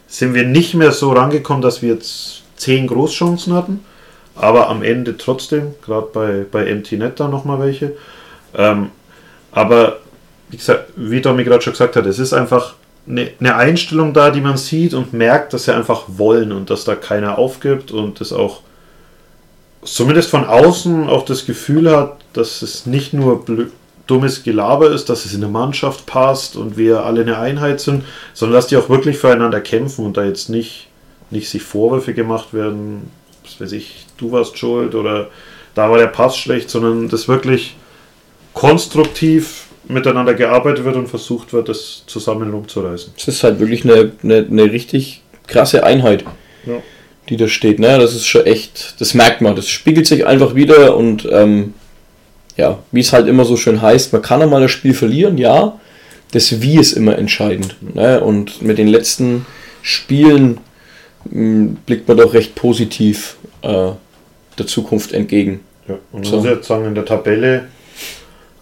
sind 0.06 0.34
wir 0.34 0.44
nicht 0.44 0.74
mehr 0.74 0.92
so 0.92 1.12
rangekommen, 1.12 1.62
dass 1.62 1.82
wir 1.82 1.90
jetzt 1.90 2.42
zehn 2.56 2.86
Großchancen 2.86 3.54
hatten, 3.54 3.80
aber 4.34 4.68
am 4.68 4.82
Ende 4.82 5.16
trotzdem, 5.16 5.74
gerade 5.84 6.08
bei, 6.12 6.44
bei 6.50 6.66
Empty 6.66 6.96
Net 6.96 7.20
da 7.20 7.28
nochmal 7.28 7.60
welche. 7.60 7.96
Ähm, 8.54 8.90
aber 9.52 9.98
wie 10.48 10.56
gesagt, 10.56 10.92
wie 10.96 11.20
Domi 11.20 11.44
gerade 11.44 11.62
schon 11.62 11.72
gesagt 11.72 11.96
hat, 11.96 12.06
es 12.06 12.18
ist 12.18 12.32
einfach 12.32 12.74
eine, 13.06 13.30
eine 13.38 13.56
Einstellung 13.56 14.12
da, 14.12 14.30
die 14.30 14.40
man 14.40 14.56
sieht 14.56 14.94
und 14.94 15.12
merkt, 15.12 15.52
dass 15.52 15.64
sie 15.64 15.74
einfach 15.74 16.04
wollen 16.08 16.52
und 16.52 16.70
dass 16.70 16.84
da 16.84 16.94
keiner 16.94 17.38
aufgibt 17.38 17.92
und 17.92 18.20
das 18.20 18.32
auch 18.32 18.62
zumindest 19.82 20.30
von 20.30 20.44
außen 20.44 21.08
auch 21.08 21.24
das 21.24 21.46
Gefühl 21.46 21.90
hat, 21.90 22.18
dass 22.32 22.62
es 22.62 22.86
nicht 22.86 23.12
nur 23.12 23.44
dummes 24.06 24.42
Gelaber 24.42 24.90
ist, 24.90 25.08
dass 25.08 25.24
es 25.24 25.34
in 25.34 25.40
der 25.40 25.50
Mannschaft 25.50 26.06
passt 26.06 26.56
und 26.56 26.76
wir 26.76 27.04
alle 27.04 27.22
eine 27.22 27.38
Einheit 27.38 27.80
sind, 27.80 28.04
sondern 28.34 28.56
dass 28.56 28.66
die 28.66 28.76
auch 28.76 28.88
wirklich 28.88 29.18
füreinander 29.18 29.60
kämpfen 29.60 30.04
und 30.04 30.16
da 30.16 30.24
jetzt 30.24 30.50
nicht, 30.50 30.88
nicht 31.30 31.48
sich 31.48 31.62
Vorwürfe 31.62 32.12
gemacht 32.12 32.52
werden, 32.52 33.10
was 33.44 33.60
weiß 33.60 33.72
ich, 33.72 34.06
du 34.18 34.32
warst 34.32 34.58
schuld 34.58 34.94
oder 34.94 35.28
da 35.74 35.90
war 35.90 35.98
der 35.98 36.08
Pass 36.08 36.36
schlecht, 36.36 36.70
sondern 36.70 37.08
dass 37.08 37.28
wirklich 37.28 37.76
konstruktiv 38.52 39.66
miteinander 39.86 40.34
gearbeitet 40.34 40.84
wird 40.84 40.96
und 40.96 41.08
versucht 41.08 41.52
wird, 41.52 41.68
das 41.68 42.04
zusammen 42.06 42.52
umzureißen. 42.52 43.12
Es 43.16 43.28
ist 43.28 43.44
halt 43.44 43.60
wirklich 43.60 43.84
eine, 43.84 44.12
eine, 44.22 44.38
eine 44.38 44.72
richtig 44.72 45.22
krasse 45.46 45.84
Einheit. 45.84 46.24
ja. 46.66 46.82
Die 47.30 47.36
da 47.36 47.48
steht. 47.48 47.78
Ne? 47.78 47.98
Das 47.98 48.14
ist 48.14 48.26
schon 48.26 48.44
echt, 48.44 49.00
das 49.00 49.14
merkt 49.14 49.40
man, 49.40 49.56
das 49.56 49.68
spiegelt 49.68 50.06
sich 50.06 50.26
einfach 50.26 50.54
wieder 50.54 50.96
und 50.96 51.26
ähm, 51.30 51.74
ja, 52.56 52.78
wie 52.92 53.00
es 53.00 53.12
halt 53.12 53.28
immer 53.28 53.44
so 53.44 53.56
schön 53.56 53.80
heißt, 53.80 54.12
man 54.12 54.20
kann 54.20 54.42
einmal 54.42 54.60
das 54.60 54.70
Spiel 54.70 54.92
verlieren, 54.92 55.38
ja, 55.38 55.78
das 56.32 56.60
Wie 56.60 56.78
ist 56.78 56.92
immer 56.92 57.18
entscheidend. 57.18 57.76
Ne? 57.94 58.20
Und 58.20 58.62
mit 58.62 58.78
den 58.78 58.88
letzten 58.88 59.46
Spielen 59.82 60.58
mh, 61.24 61.32
hm, 61.32 61.76
blickt 61.86 62.06
man 62.06 62.18
doch 62.18 62.34
recht 62.34 62.54
positiv 62.54 63.36
äh, 63.62 63.90
der 64.58 64.66
Zukunft 64.66 65.12
entgegen. 65.12 65.60
Ja, 65.88 65.98
und 66.12 66.26
so. 66.26 66.36
muss 66.36 66.44
jetzt 66.44 66.68
sagen, 66.68 66.84
in 66.84 66.94
der 66.94 67.04
Tabelle 67.04 67.66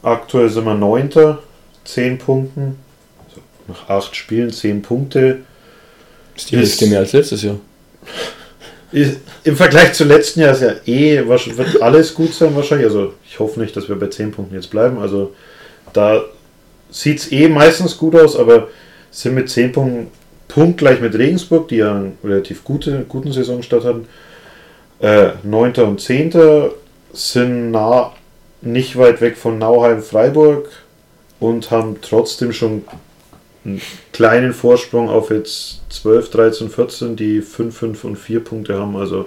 aktuell 0.02 0.48
sind 0.48 0.64
wir 0.64 0.74
Neunter, 0.74 1.42
10 1.84 2.18
Punkten. 2.18 2.76
Also 3.26 3.40
nach 3.66 3.88
8 3.88 4.16
Spielen 4.16 4.50
10 4.50 4.82
Punkte. 4.82 5.40
Ist 6.36 6.50
die 6.50 6.56
Hälfte 6.56 6.86
mehr 6.86 7.00
als 7.00 7.12
letztes 7.12 7.42
Jahr. 7.42 7.56
Im 8.90 9.56
Vergleich 9.56 9.92
zu 9.92 10.04
letzten 10.04 10.40
Jahr 10.40 10.52
ist 10.52 10.62
ja 10.62 10.72
eh, 10.86 11.26
wird 11.26 11.82
alles 11.82 12.14
gut 12.14 12.32
sein 12.32 12.56
wahrscheinlich. 12.56 12.86
Also 12.86 13.14
ich 13.28 13.38
hoffe 13.38 13.60
nicht, 13.60 13.76
dass 13.76 13.88
wir 13.88 13.96
bei 13.96 14.06
10 14.06 14.32
Punkten 14.32 14.54
jetzt 14.54 14.70
bleiben. 14.70 14.98
Also 14.98 15.34
da 15.92 16.24
sieht 16.90 17.18
es 17.18 17.32
eh 17.32 17.48
meistens 17.48 17.98
gut 17.98 18.14
aus, 18.14 18.34
aber 18.36 18.68
sind 19.10 19.34
mit 19.34 19.50
10 19.50 19.72
Punkten 19.72 20.06
punktgleich 20.48 21.00
mit 21.00 21.14
Regensburg, 21.14 21.68
die 21.68 21.76
ja 21.76 21.94
einen 21.94 22.18
relativ 22.24 22.64
gute, 22.64 23.04
guten 23.08 23.32
Saisonstart 23.32 23.84
hatten. 23.84 24.08
Äh, 25.00 25.32
9. 25.42 25.74
und 25.74 26.00
10. 26.00 26.32
sind 27.12 27.70
nah, 27.70 28.12
nicht 28.62 28.96
weit 28.98 29.20
weg 29.20 29.36
von 29.36 29.58
Nauheim, 29.58 30.02
Freiburg 30.02 30.70
und 31.38 31.70
haben 31.70 31.98
trotzdem 32.00 32.52
schon 32.52 32.84
einen 33.68 33.82
kleinen 34.12 34.52
Vorsprung 34.52 35.08
auf 35.08 35.30
jetzt 35.30 35.80
12, 35.90 36.30
13, 36.30 36.70
14, 36.70 37.16
die 37.16 37.40
5, 37.42 37.76
5 37.76 38.04
und 38.04 38.16
4 38.16 38.40
Punkte 38.40 38.78
haben. 38.78 38.96
Also 38.96 39.26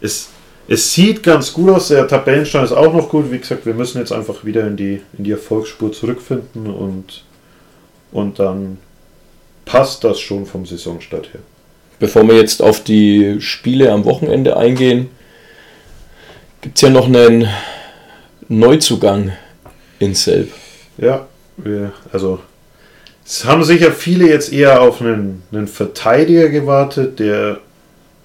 es, 0.00 0.30
es 0.68 0.92
sieht 0.92 1.22
ganz 1.22 1.52
gut 1.52 1.70
aus. 1.70 1.88
Der 1.88 2.06
Tabellenstand 2.06 2.64
ist 2.64 2.72
auch 2.72 2.92
noch 2.92 3.08
gut. 3.08 3.30
Wie 3.30 3.38
gesagt, 3.38 3.66
wir 3.66 3.74
müssen 3.74 3.98
jetzt 3.98 4.12
einfach 4.12 4.44
wieder 4.44 4.66
in 4.66 4.76
die, 4.76 5.00
in 5.16 5.24
die 5.24 5.32
Erfolgsspur 5.32 5.92
zurückfinden 5.92 6.66
und, 6.66 7.24
und 8.12 8.38
dann 8.38 8.78
passt 9.64 10.04
das 10.04 10.20
schon 10.20 10.46
vom 10.46 10.66
Saisonstart 10.66 11.32
her. 11.32 11.40
Bevor 11.98 12.26
wir 12.26 12.36
jetzt 12.36 12.60
auf 12.60 12.82
die 12.82 13.40
Spiele 13.40 13.92
am 13.92 14.04
Wochenende 14.04 14.56
eingehen, 14.56 15.08
gibt 16.60 16.76
es 16.76 16.82
ja 16.82 16.90
noch 16.90 17.06
einen 17.06 17.48
Neuzugang 18.48 19.32
in 19.98 20.14
Selb. 20.14 20.52
Ja, 20.98 21.26
wir, 21.56 21.92
also 22.12 22.40
es 23.24 23.44
haben 23.44 23.64
sicher 23.64 23.92
viele 23.92 24.28
jetzt 24.28 24.52
eher 24.52 24.82
auf 24.82 25.00
einen, 25.00 25.42
einen 25.52 25.66
Verteidiger 25.66 26.48
gewartet, 26.48 27.18
der 27.18 27.58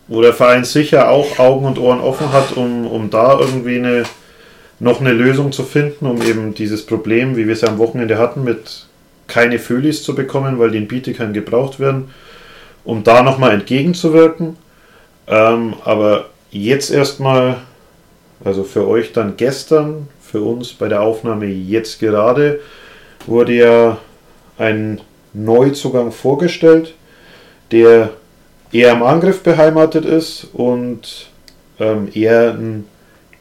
wo 0.09 0.21
der 0.21 0.33
Verein 0.33 0.65
sicher 0.65 1.09
auch 1.09 1.37
Augen 1.37 1.65
und 1.65 1.77
Ohren 1.77 2.01
offen 2.01 2.33
hat, 2.33 2.57
um, 2.57 2.87
um 2.87 3.09
da 3.11 3.39
irgendwie 3.39 3.77
eine, 3.77 4.03
noch 4.79 4.99
eine 4.99 5.13
Lösung 5.13 5.51
zu 5.51 5.63
finden, 5.63 6.07
um 6.07 6.21
eben 6.23 6.55
dieses 6.55 6.85
Problem, 6.85 7.37
wie 7.37 7.45
wir 7.45 7.53
es 7.53 7.63
am 7.63 7.77
Wochenende 7.77 8.17
hatten, 8.17 8.43
mit 8.43 8.87
keine 9.27 9.59
Föhlis 9.59 10.01
zu 10.01 10.15
bekommen, 10.15 10.57
weil 10.57 10.71
die 10.71 10.79
in 10.79 10.87
Bietigheim 10.87 11.31
gebraucht 11.31 11.79
werden, 11.79 12.09
um 12.83 13.03
da 13.03 13.21
nochmal 13.21 13.51
entgegenzuwirken. 13.51 14.57
Ähm, 15.27 15.75
aber 15.85 16.25
jetzt 16.49 16.89
erstmal, 16.89 17.57
also 18.43 18.63
für 18.63 18.87
euch 18.87 19.13
dann 19.13 19.37
gestern, 19.37 20.07
für 20.19 20.41
uns 20.41 20.73
bei 20.73 20.87
der 20.87 21.01
Aufnahme 21.01 21.45
jetzt 21.45 21.99
gerade, 21.99 22.59
wurde 23.27 23.53
ja 23.53 23.97
ein 24.59 25.01
Neuzugang 25.33 26.11
vorgestellt, 26.11 26.93
der 27.71 28.11
eher 28.71 28.91
im 28.91 29.03
Angriff 29.03 29.41
beheimatet 29.41 30.05
ist 30.05 30.47
und 30.53 31.29
ähm, 31.79 32.09
eher 32.13 32.53
ein 32.53 32.85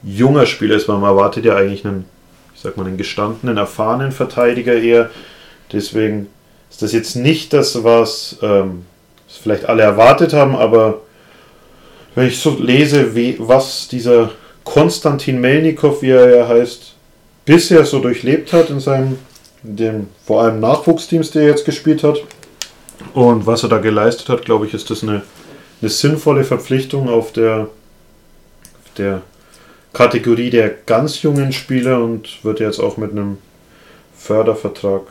junger 0.02 0.46
Spieler 0.46 0.76
ist. 0.76 0.88
Man 0.88 1.02
erwartet 1.02 1.44
ja 1.44 1.57
eigentlich 1.57 1.85
einen, 1.85 2.07
ich 2.54 2.61
sag 2.61 2.76
mal, 2.76 2.87
einen 2.87 2.96
gestandenen, 2.96 3.57
erfahrenen 3.57 4.12
Verteidiger 4.12 4.74
eher. 4.74 5.11
Deswegen 5.72 6.28
ist 6.70 6.83
das 6.83 6.92
jetzt 6.92 7.16
nicht 7.16 7.52
das, 7.52 7.85
was, 7.85 8.38
ähm, 8.42 8.87
was 9.26 9.37
vielleicht 9.37 9.66
alle 9.66 9.83
erwartet 9.83 10.33
haben, 10.33 10.57
aber 10.57 11.00
wenn 12.14 12.28
ich 12.28 12.38
so 12.38 12.57
lese, 12.59 13.14
wie, 13.14 13.37
was 13.38 13.88
dieser 13.88 14.31
Konstantin 14.64 15.40
Melnikov, 15.40 16.02
wie 16.02 16.11
er 16.11 16.37
ja 16.37 16.48
heißt, 16.48 16.94
bisher 17.44 17.85
so 17.85 18.00
durchlebt 18.00 18.52
hat 18.52 18.70
in 18.70 18.81
seinem 18.81 19.18
dem 19.62 20.09
vor 20.25 20.42
allem 20.42 20.61
Nachwuchsteams, 20.61 21.31
die 21.31 21.38
er 21.38 21.47
jetzt 21.47 21.64
gespielt 21.64 22.03
hat. 22.03 22.23
Und 23.14 23.47
was 23.47 23.62
er 23.62 23.68
da 23.68 23.79
geleistet 23.79 24.29
hat, 24.29 24.44
glaube 24.44 24.66
ich, 24.66 24.75
ist 24.75 24.90
das 24.90 25.03
eine, 25.03 25.23
eine 25.81 25.90
sinnvolle 25.90 26.44
Verpflichtung 26.44 27.09
auf 27.09 27.33
der, 27.33 27.68
der 28.97 29.23
Kategorie 29.92 30.51
der 30.51 30.71
ganz 30.87 31.23
jungen 31.23 31.53
Spieler 31.53 32.03
und 32.03 32.44
wird 32.44 32.61
jetzt 32.61 32.79
auch 32.79 32.97
mit 32.97 33.12
einem 33.12 33.38
Fördervertrag 34.16 35.03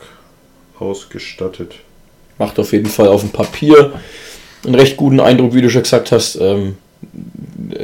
ausgestattet. 0.78 1.74
Macht 2.38 2.58
auf 2.58 2.72
jeden 2.72 2.86
Fall 2.86 3.08
auf 3.08 3.22
dem 3.22 3.30
Papier 3.30 3.92
einen 4.64 4.74
recht 4.74 4.96
guten 4.96 5.20
Eindruck, 5.20 5.54
wie 5.54 5.62
du 5.62 5.70
schon 5.70 5.82
gesagt 5.82 6.12
hast. 6.12 6.36
Ähm, 6.36 6.76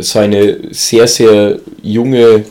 seine 0.00 0.72
sehr, 0.72 1.07
sehr 1.07 1.59
junge 1.83 2.44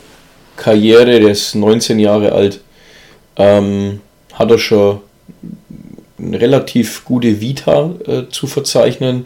Karriere, 0.56 1.20
der 1.20 1.32
ist 1.32 1.56
19 1.56 2.00
Jahre 2.00 2.32
alt, 2.32 2.62
ähm, 3.36 4.02
hat 4.34 4.52
er 4.52 4.58
schon 4.58 5.00
eine 6.18 6.40
relativ 6.40 7.06
gute 7.06 7.42
Vita 7.42 7.92
äh, 8.06 8.24
zu 8.30 8.48
verzeichnen. 8.48 9.26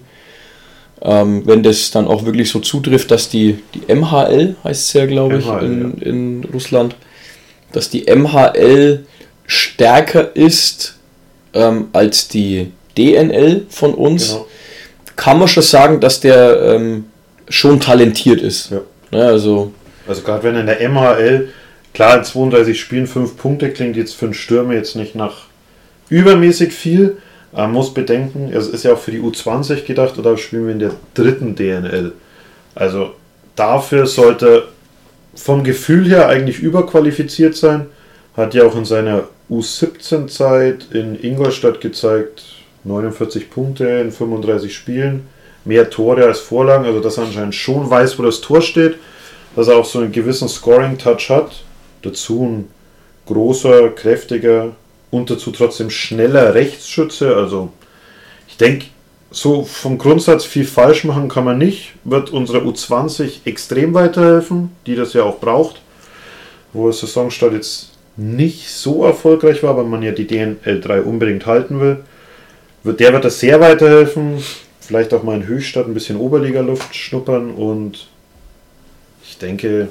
Ähm, 1.01 1.43
wenn 1.45 1.61
das 1.61 1.91
dann 1.91 2.07
auch 2.07 2.25
wirklich 2.25 2.49
so 2.49 2.59
zutrifft, 2.59 3.11
dass 3.11 3.29
die, 3.29 3.59
die 3.75 3.93
MHL, 3.93 4.55
heißt 4.63 4.87
es 4.87 4.93
ja, 4.93 5.05
glaube 5.05 5.37
ich, 5.37 5.47
in, 5.47 5.93
ja. 5.99 6.05
in 6.05 6.47
Russland, 6.51 6.95
dass 7.71 7.89
die 7.89 8.05
MHL 8.13 9.05
stärker 9.45 10.35
ist 10.35 10.97
ähm, 11.53 11.89
als 11.93 12.27
die 12.27 12.71
DNL 12.97 13.67
von 13.69 13.93
uns, 13.93 14.29
genau. 14.29 14.47
kann 15.15 15.37
man 15.37 15.47
schon 15.47 15.63
sagen, 15.63 15.99
dass 15.99 16.19
der 16.19 16.61
ähm, 16.63 17.05
schon 17.47 17.79
talentiert 17.79 18.41
ist. 18.41 18.71
Ja. 18.71 18.81
Ja, 19.11 19.19
ne, 19.19 19.25
also 19.27 19.71
also 20.07 20.21
gerade 20.21 20.43
wenn 20.43 20.55
in 20.55 20.65
der 20.65 20.89
MHL 20.89 21.49
Klar, 21.97 22.19
in 22.19 22.23
32 22.23 22.79
Spielen 22.79 23.07
5 23.07 23.37
Punkte 23.37 23.71
klingt 23.71 23.97
jetzt 23.97 24.13
für 24.13 24.25
einen 24.25 24.35
Stürmer 24.35 24.75
jetzt 24.75 24.95
nicht 24.95 25.15
nach 25.15 25.45
übermäßig 26.09 26.71
viel. 26.71 27.17
Man 27.51 27.71
muss 27.71 27.91
bedenken, 27.91 28.51
es 28.53 28.67
ist 28.67 28.83
ja 28.83 28.93
auch 28.93 28.99
für 28.99 29.09
die 29.09 29.19
U20 29.19 29.83
gedacht 29.83 30.19
oder 30.19 30.37
spielen 30.37 30.67
wir 30.67 30.73
in 30.73 30.79
der 30.79 30.91
dritten 31.15 31.55
DNL. 31.55 32.11
Also 32.75 33.15
dafür 33.55 34.05
sollte 34.05 34.67
vom 35.33 35.63
Gefühl 35.63 36.07
her 36.07 36.29
eigentlich 36.29 36.59
überqualifiziert 36.59 37.55
sein. 37.55 37.87
Hat 38.35 38.53
ja 38.53 38.65
auch 38.65 38.75
in 38.75 38.85
seiner 38.85 39.23
U17-Zeit 39.49 40.89
in 40.93 41.19
Ingolstadt 41.19 41.81
gezeigt, 41.81 42.43
49 42.83 43.49
Punkte 43.49 43.87
in 43.87 44.11
35 44.11 44.71
Spielen, 44.71 45.27
mehr 45.65 45.89
Tore 45.89 46.25
als 46.25 46.41
Vorlagen, 46.41 46.85
also 46.85 46.99
dass 46.99 47.17
er 47.17 47.23
anscheinend 47.23 47.55
schon 47.55 47.89
weiß, 47.89 48.19
wo 48.19 48.21
das 48.21 48.39
Tor 48.39 48.61
steht, 48.61 48.97
dass 49.55 49.67
er 49.67 49.77
auch 49.77 49.85
so 49.85 49.97
einen 49.97 50.11
gewissen 50.11 50.47
Scoring-Touch 50.47 51.31
hat 51.31 51.63
dazu 52.07 52.43
ein 52.43 52.67
großer, 53.25 53.89
kräftiger 53.89 54.75
und 55.11 55.29
dazu 55.29 55.51
trotzdem 55.51 55.89
schneller 55.89 56.53
Rechtsschütze. 56.53 57.35
Also 57.35 57.71
ich 58.47 58.57
denke, 58.57 58.85
so 59.31 59.63
vom 59.63 59.97
Grundsatz 59.97 60.45
viel 60.45 60.65
falsch 60.65 61.03
machen 61.03 61.29
kann 61.29 61.43
man 61.43 61.57
nicht. 61.57 61.93
Wird 62.03 62.31
unserer 62.31 62.63
U20 62.63 63.45
extrem 63.45 63.93
weiterhelfen, 63.93 64.71
die 64.85 64.95
das 64.95 65.13
ja 65.13 65.23
auch 65.23 65.39
braucht. 65.39 65.81
Wo 66.73 66.85
der 66.85 66.93
Saisonstart 66.93 67.53
jetzt 67.53 67.91
nicht 68.15 68.69
so 68.69 69.05
erfolgreich 69.05 69.63
war, 69.63 69.77
weil 69.77 69.85
man 69.85 70.01
ja 70.01 70.11
die 70.11 70.27
DNL3 70.27 71.01
unbedingt 71.01 71.45
halten 71.45 71.79
will. 71.79 72.03
Der 72.83 73.13
wird 73.13 73.25
das 73.25 73.39
sehr 73.39 73.59
weiterhelfen. 73.59 74.43
Vielleicht 74.79 75.13
auch 75.13 75.23
mal 75.23 75.35
in 75.35 75.47
Höchstadt 75.47 75.87
ein 75.87 75.93
bisschen 75.93 76.17
Oberliga-Luft 76.17 76.95
schnuppern 76.95 77.51
und 77.51 78.07
ich 79.23 79.37
denke, 79.37 79.89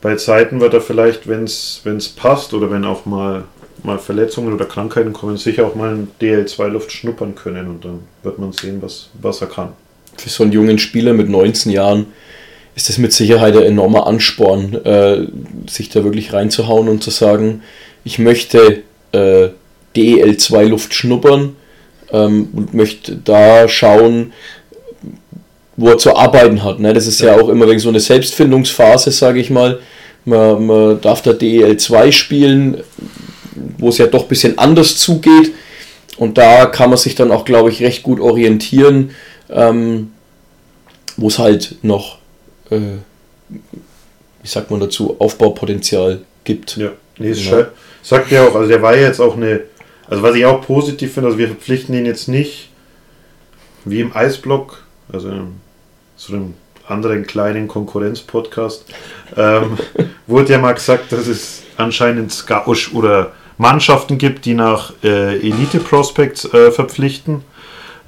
bei 0.00 0.16
Zeiten 0.16 0.60
wird 0.60 0.74
er 0.74 0.80
vielleicht, 0.80 1.28
wenn 1.28 1.44
es 1.44 2.08
passt 2.16 2.54
oder 2.54 2.70
wenn 2.70 2.84
auch 2.84 3.04
mal, 3.06 3.44
mal 3.82 3.98
Verletzungen 3.98 4.52
oder 4.52 4.64
Krankheiten 4.64 5.12
kommen, 5.12 5.36
sicher 5.36 5.66
auch 5.66 5.74
mal 5.74 5.94
in 5.94 6.08
DL2-Luft 6.20 6.90
schnuppern 6.90 7.34
können 7.34 7.68
und 7.68 7.84
dann 7.84 8.00
wird 8.22 8.38
man 8.38 8.52
sehen, 8.52 8.78
was, 8.80 9.10
was 9.20 9.40
er 9.40 9.48
kann. 9.48 9.72
Für 10.16 10.28
so 10.28 10.42
einen 10.42 10.52
jungen 10.52 10.78
Spieler 10.78 11.12
mit 11.12 11.28
19 11.28 11.72
Jahren 11.72 12.06
ist 12.74 12.88
das 12.88 12.98
mit 12.98 13.12
Sicherheit 13.12 13.56
ein 13.56 13.62
enormer 13.62 14.06
Ansporn, 14.06 14.74
äh, 14.84 15.26
sich 15.68 15.88
da 15.90 16.04
wirklich 16.04 16.32
reinzuhauen 16.32 16.88
und 16.88 17.02
zu 17.02 17.10
sagen, 17.10 17.62
ich 18.04 18.18
möchte 18.18 18.82
äh, 19.12 19.48
DL2-Luft 19.94 20.94
schnuppern 20.94 21.56
ähm, 22.10 22.48
und 22.54 22.74
möchte 22.74 23.16
da 23.16 23.68
schauen, 23.68 24.32
wo 25.80 25.88
er 25.88 25.98
zu 25.98 26.14
arbeiten 26.14 26.62
hat. 26.62 26.78
Ne? 26.78 26.92
Das 26.92 27.06
ist 27.06 27.20
ja. 27.20 27.36
ja 27.36 27.42
auch 27.42 27.48
immer 27.48 27.68
wegen 27.68 27.80
so 27.80 27.88
eine 27.88 28.00
Selbstfindungsphase, 28.00 29.10
sage 29.10 29.40
ich 29.40 29.50
mal. 29.50 29.80
Man, 30.24 30.66
man 30.66 31.00
darf 31.00 31.22
da 31.22 31.32
DEL 31.32 31.76
2 31.76 32.12
spielen, 32.12 32.82
wo 33.78 33.88
es 33.88 33.98
ja 33.98 34.06
doch 34.06 34.22
ein 34.22 34.28
bisschen 34.28 34.58
anders 34.58 34.98
zugeht. 34.98 35.52
Und 36.18 36.36
da 36.36 36.66
kann 36.66 36.90
man 36.90 36.98
sich 36.98 37.14
dann 37.14 37.30
auch, 37.30 37.44
glaube 37.44 37.70
ich, 37.70 37.82
recht 37.82 38.02
gut 38.02 38.20
orientieren. 38.20 39.10
Ähm, 39.48 40.10
wo 41.20 41.28
es 41.28 41.38
halt 41.38 41.76
noch, 41.82 42.18
äh, 42.70 42.78
wie 43.48 44.48
sagt 44.48 44.70
man 44.70 44.80
dazu, 44.80 45.16
Aufbaupotenzial 45.18 46.22
gibt. 46.44 46.76
Ja, 46.76 46.92
nee, 47.18 47.30
es 47.30 47.44
genau. 47.44 47.66
sagt 48.02 48.30
ja 48.30 48.46
auch, 48.46 48.54
also 48.54 48.68
der 48.68 48.80
war 48.80 48.96
ja 48.96 49.02
jetzt 49.02 49.20
auch 49.20 49.36
eine, 49.36 49.60
also 50.08 50.22
was 50.22 50.34
ich 50.34 50.46
auch 50.46 50.62
positiv 50.62 51.12
finde, 51.12 51.28
also 51.28 51.38
wir 51.38 51.48
verpflichten 51.48 51.94
ihn 51.94 52.06
jetzt 52.06 52.28
nicht 52.28 52.70
wie 53.84 54.00
im 54.00 54.14
Eisblock, 54.14 54.84
also 55.12 55.30
zu 56.20 56.34
einem 56.34 56.54
anderen 56.86 57.26
kleinen 57.26 57.66
Konkurrenz-Podcast, 57.66 58.84
ähm, 59.36 59.78
wurde 60.26 60.52
ja 60.52 60.58
mal 60.58 60.74
gesagt, 60.74 61.12
dass 61.12 61.26
es 61.26 61.62
anscheinend 61.78 62.30
Scouts 62.30 62.92
oder 62.92 63.32
Mannschaften 63.56 64.18
gibt, 64.18 64.44
die 64.44 64.54
nach 64.54 64.92
äh, 65.02 65.36
Elite-Prospects 65.38 66.52
äh, 66.52 66.72
verpflichten. 66.72 67.42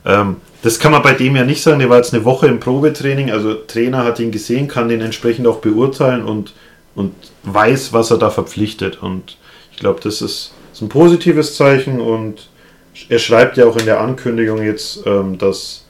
Ähm, 0.05 0.37
das 0.63 0.79
kann 0.79 0.93
man 0.93 1.03
bei 1.03 1.15
dem 1.15 1.37
ja 1.37 1.45
nicht 1.45 1.63
sagen, 1.63 1.79
der 1.79 1.89
war 1.89 1.97
jetzt 1.97 2.13
eine 2.13 2.25
Woche 2.25 2.49
im 2.49 2.61
Probetraining, 2.61 3.31
also 3.31 3.55
Trainer 3.55 4.05
hat 4.05 4.21
ihn 4.21 4.31
gesehen, 4.31 4.69
kann 4.69 4.91
den 4.91 5.01
entsprechend 5.01 5.47
auch 5.47 5.59
beurteilen 5.59 6.25
und, 6.25 6.53
und 6.95 7.15
weiß, 7.45 7.95
was 7.95 8.11
er 8.11 8.19
da 8.19 8.29
verpflichtet. 8.29 9.03
Und 9.03 9.39
ich 9.73 9.79
glaube, 9.79 10.01
das 10.03 10.21
ist, 10.21 10.53
ist, 10.73 10.83
ein 10.83 10.91
positives 10.91 11.57
Zeichen 11.57 12.01
und 12.01 12.49
er 13.09 13.19
schreibt 13.19 13.57
ja 13.57 13.67
auch 13.67 13.77
in 13.77 13.87
der 13.87 14.01
Ankündigung 14.01 14.63
jetzt, 14.63 15.07
ähm, 15.07 15.39
dass 15.39 15.82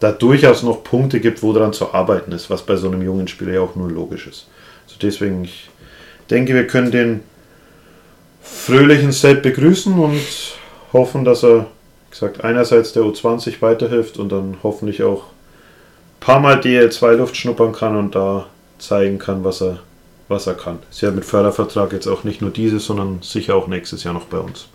da 0.00 0.12
durchaus 0.12 0.62
noch 0.62 0.82
Punkte 0.82 1.20
gibt, 1.20 1.42
wo 1.42 1.52
daran 1.52 1.72
zu 1.72 1.92
arbeiten 1.92 2.32
ist, 2.32 2.50
was 2.50 2.62
bei 2.62 2.76
so 2.76 2.88
einem 2.88 3.02
jungen 3.02 3.28
Spieler 3.28 3.52
ja 3.52 3.60
auch 3.60 3.76
nur 3.76 3.90
logisch 3.90 4.26
ist. 4.26 4.48
Also 4.86 4.96
deswegen, 5.00 5.44
ich 5.44 5.70
denke, 6.30 6.54
wir 6.54 6.66
können 6.66 6.90
den 6.90 7.20
fröhlichen 8.42 9.12
Set 9.12 9.42
begrüßen 9.42 9.96
und 9.98 10.20
hoffen, 10.94 11.24
dass 11.24 11.44
er, 11.44 11.60
wie 11.60 12.10
gesagt, 12.10 12.42
einerseits 12.42 12.94
der 12.94 13.02
U20 13.02 13.60
weiterhilft 13.60 14.16
und 14.16 14.32
dann 14.32 14.56
hoffentlich 14.62 15.02
auch 15.02 15.24
ein 15.24 16.20
paar 16.20 16.40
Mal 16.40 16.60
DL2 16.60 17.12
Luft 17.12 17.36
schnuppern 17.36 17.72
kann 17.72 17.96
und 17.96 18.14
da 18.14 18.46
zeigen 18.78 19.18
kann, 19.18 19.44
was 19.44 19.60
er, 19.60 19.80
was 20.28 20.46
er 20.46 20.54
kann. 20.54 20.78
Ist 20.90 21.02
ja 21.02 21.10
mit 21.10 21.26
Fördervertrag 21.26 21.92
jetzt 21.92 22.06
auch 22.06 22.24
nicht 22.24 22.40
nur 22.40 22.50
dieses, 22.50 22.86
sondern 22.86 23.18
sicher 23.20 23.54
auch 23.54 23.66
nächstes 23.66 24.02
Jahr 24.04 24.14
noch 24.14 24.24
bei 24.24 24.38
uns. 24.38 24.66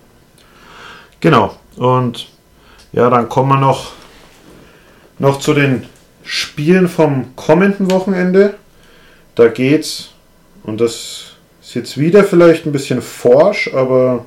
Genau, 1.20 1.56
und 1.78 2.28
ja, 2.94 3.10
dann 3.10 3.28
kommen 3.28 3.50
wir 3.50 3.60
noch 3.60 3.94
noch 5.20 5.40
zu 5.40 5.54
den 5.54 5.86
Spielen 6.24 6.88
vom 6.88 7.36
kommenden 7.36 7.92
Wochenende. 7.92 8.56
Da 9.36 9.48
geht's, 9.48 10.10
und 10.64 10.82
das 10.82 11.36
ist 11.62 11.76
jetzt 11.76 11.98
wieder 11.98 12.24
vielleicht 12.24 12.66
ein 12.66 12.72
bisschen 12.72 13.02
forsch, 13.02 13.74
aber 13.74 14.26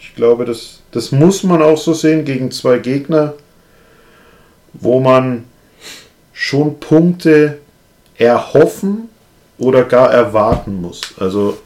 ich 0.00 0.14
glaube, 0.14 0.44
das, 0.44 0.80
das 0.90 1.12
muss 1.12 1.42
man 1.42 1.62
auch 1.62 1.78
so 1.78 1.94
sehen 1.94 2.24
gegen 2.24 2.50
zwei 2.50 2.78
Gegner, 2.78 3.34
wo 4.72 5.00
man 5.00 5.44
schon 6.32 6.80
Punkte 6.80 7.58
erhoffen 8.16 9.08
oder 9.58 9.84
gar 9.84 10.12
erwarten 10.12 10.80
muss. 10.80 11.14
Also, 11.18 11.58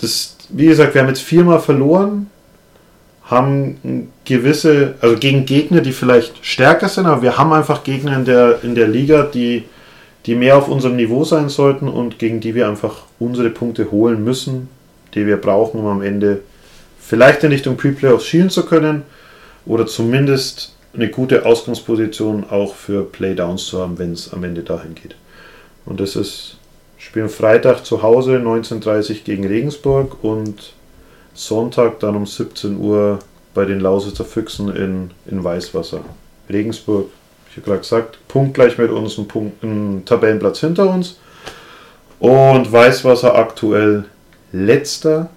das, 0.00 0.36
wie 0.48 0.66
gesagt, 0.66 0.94
wir 0.94 1.02
haben 1.02 1.08
jetzt 1.08 1.22
viermal 1.22 1.60
verloren 1.60 2.30
haben 3.24 4.10
gewisse, 4.24 4.94
also 5.00 5.16
gegen 5.16 5.46
Gegner, 5.46 5.80
die 5.80 5.92
vielleicht 5.92 6.44
stärker 6.44 6.88
sind, 6.88 7.06
aber 7.06 7.22
wir 7.22 7.38
haben 7.38 7.52
einfach 7.52 7.82
Gegner 7.82 8.16
in 8.16 8.24
der, 8.24 8.62
in 8.62 8.74
der 8.74 8.86
Liga, 8.86 9.22
die, 9.22 9.64
die 10.26 10.34
mehr 10.34 10.58
auf 10.58 10.68
unserem 10.68 10.96
Niveau 10.96 11.24
sein 11.24 11.48
sollten 11.48 11.88
und 11.88 12.18
gegen 12.18 12.40
die 12.40 12.54
wir 12.54 12.68
einfach 12.68 13.02
unsere 13.18 13.50
Punkte 13.50 13.90
holen 13.90 14.22
müssen, 14.22 14.68
die 15.14 15.26
wir 15.26 15.38
brauchen, 15.38 15.80
um 15.80 15.86
am 15.86 16.02
Ende 16.02 16.40
vielleicht 17.00 17.44
in 17.44 17.52
Richtung 17.52 17.76
Pre-Playoffs 17.76 18.26
schielen 18.26 18.50
zu 18.50 18.66
können 18.66 19.02
oder 19.64 19.86
zumindest 19.86 20.74
eine 20.94 21.08
gute 21.08 21.46
Ausgangsposition 21.46 22.44
auch 22.50 22.74
für 22.74 23.04
Playdowns 23.04 23.66
zu 23.66 23.80
haben, 23.80 23.98
wenn 23.98 24.12
es 24.12 24.32
am 24.32 24.44
Ende 24.44 24.62
dahin 24.62 24.94
geht. 24.94 25.16
Und 25.86 26.00
das 26.00 26.14
ist, 26.14 26.56
spielen 26.98 27.28
Freitag 27.28 27.84
zu 27.84 28.02
Hause 28.02 28.36
19.30 28.36 29.24
gegen 29.24 29.46
Regensburg 29.46 30.22
und 30.22 30.72
Sonntag 31.34 32.00
dann 32.00 32.16
um 32.16 32.26
17 32.26 32.78
Uhr 32.78 33.18
bei 33.52 33.64
den 33.64 33.80
Lausitzer 33.80 34.24
Füchsen 34.24 34.74
in, 34.74 35.10
in 35.26 35.42
Weißwasser. 35.42 36.00
Regensburg, 36.48 37.08
ich 37.50 37.56
habe 37.56 37.66
gerade 37.66 37.80
gesagt, 37.80 38.18
punktgleich 38.28 38.78
mit 38.78 38.90
uns, 38.90 39.18
ein, 39.18 39.28
Punkt, 39.28 39.62
ein 39.62 40.04
Tabellenplatz 40.04 40.60
hinter 40.60 40.88
uns. 40.88 41.18
Und 42.18 42.70
Weißwasser 42.70 43.34
aktuell 43.34 44.04
letzter. 44.52 45.30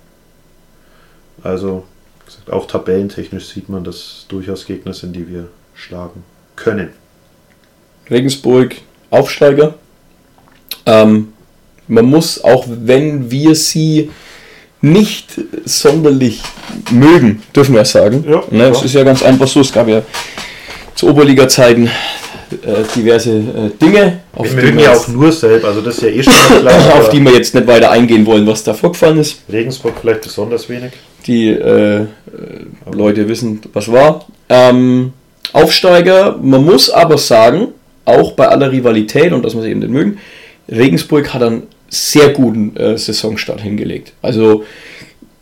Also, 1.43 1.83
gesagt, 2.25 2.51
auch 2.51 2.65
tabellentechnisch 2.65 3.47
sieht 3.47 3.69
man, 3.69 3.83
dass 3.83 4.25
durchaus 4.29 4.65
Gegner 4.65 4.93
sind, 4.93 5.15
die 5.15 5.27
wir 5.27 5.47
schlagen 5.73 6.23
können. 6.55 6.89
Regensburg 8.09 8.75
Aufsteiger. 9.09 9.75
Ähm, 10.85 11.33
man 11.87 12.05
muss, 12.05 12.43
auch 12.43 12.65
wenn 12.67 13.31
wir 13.31 13.55
sie 13.55 14.11
nicht 14.91 15.39
sonderlich 15.65 16.41
mögen, 16.91 17.43
dürfen 17.55 17.75
wir 17.75 17.85
sagen. 17.85 18.25
Ja, 18.27 18.43
ne, 18.49 18.69
es 18.69 18.83
ist 18.83 18.93
ja 18.93 19.03
ganz 19.03 19.23
einfach 19.23 19.47
so, 19.47 19.61
es 19.61 19.71
gab 19.71 19.87
ja 19.87 20.01
zu 20.95 21.09
Oberliga-Zeiten 21.09 21.85
äh, 21.85 22.83
diverse 22.95 23.31
äh, 23.31 23.69
Dinge. 23.81 24.19
wir 24.39 24.51
mögen 24.51 24.79
ja 24.79 24.93
auch 24.93 25.07
nur 25.07 25.31
selbst, 25.31 25.65
also 25.65 25.81
das 25.81 25.97
ist 25.97 26.03
ja 26.03 26.09
eh 26.09 26.23
schon 26.23 26.33
klar. 26.61 26.95
auf 26.99 27.09
die 27.09 27.23
wir 27.23 27.33
jetzt 27.33 27.53
nicht 27.53 27.67
weiter 27.67 27.91
eingehen 27.91 28.25
wollen, 28.25 28.47
was 28.47 28.63
da 28.63 28.73
vorgefallen 28.73 29.19
ist. 29.19 29.41
Regensburg 29.51 29.95
vielleicht 30.01 30.21
besonders 30.21 30.69
wenig. 30.69 30.93
Die 31.25 31.49
äh, 31.49 32.05
Leute 32.91 33.27
wissen, 33.27 33.61
was 33.73 33.91
war. 33.91 34.25
Ähm, 34.49 35.13
Aufsteiger, 35.53 36.37
man 36.41 36.63
muss 36.63 36.89
aber 36.89 37.17
sagen, 37.17 37.69
auch 38.05 38.31
bei 38.33 38.47
aller 38.47 38.71
Rivalität 38.71 39.33
und 39.33 39.43
dass 39.43 39.53
man 39.53 39.63
sie 39.63 39.71
eben 39.71 39.81
nicht 39.81 39.91
mögen, 39.91 40.17
Regensburg 40.69 41.33
hat 41.33 41.43
einen 41.43 41.63
sehr 41.89 42.29
guten 42.29 42.75
äh, 42.75 42.97
Saisonstart 42.97 43.61
hingelegt. 43.61 44.13
Also 44.21 44.63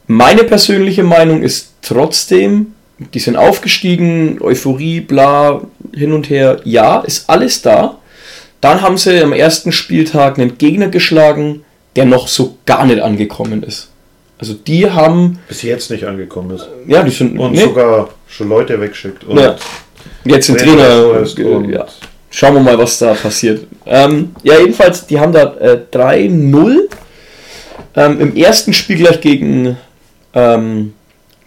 meine 0.08 0.44
persönliche 0.44 1.04
Meinung 1.04 1.42
ist 1.42 1.74
trotzdem, 1.82 2.74
die 3.14 3.20
sind 3.20 3.36
aufgestiegen, 3.36 4.40
Euphorie, 4.42 5.02
bla, 5.02 5.62
hin 5.94 6.14
und 6.14 6.30
her, 6.30 6.60
ja, 6.64 7.02
ist 7.02 7.30
alles 7.30 7.62
da. 7.62 8.00
Dann 8.62 8.82
haben 8.82 8.98
sie 8.98 9.22
am 9.22 9.34
ersten 9.34 9.72
Spieltag 9.72 10.40
einen 10.40 10.58
Gegner 10.58 10.88
geschlagen, 10.88 11.64
der 11.96 12.06
noch 12.06 12.28
so 12.28 12.58
gar 12.66 12.86
nicht 12.86 13.02
angekommen 13.02 13.64
ist. 13.64 13.90
Also 14.38 14.54
die 14.54 14.90
haben. 14.90 15.40
Bis 15.48 15.62
jetzt 15.62 15.92
nicht 15.92 16.06
angekommen 16.06 16.52
ist. 16.52 16.68
Ja, 16.88 17.04
die 17.04 17.12
sind. 17.12 17.38
Und 17.38 17.54
nee. 17.54 17.62
sogar 17.62 18.10
schon 18.28 18.50
Leute 18.50 18.80
wegschickt. 18.80 19.24
Und 19.24 19.40
ja. 19.40 19.56
Jetzt 20.26 20.48
sind 20.48 20.60
Trainer. 20.60 21.24
Trainer 21.24 21.70
ja. 21.70 21.86
Schauen 22.36 22.56
wir 22.56 22.60
mal, 22.60 22.78
was 22.78 23.00
da 23.00 23.14
passiert. 23.14 23.66
Ähm, 23.86 24.36
ja, 24.44 24.60
jedenfalls, 24.60 25.08
die 25.08 25.18
haben 25.18 25.32
da 25.32 25.56
äh, 25.56 25.80
3-0 25.90 26.80
ähm, 27.96 28.20
im 28.20 28.36
ersten 28.36 28.74
Spiel 28.74 28.98
gleich 28.98 29.22
gegen, 29.22 29.78
ähm, 30.34 30.94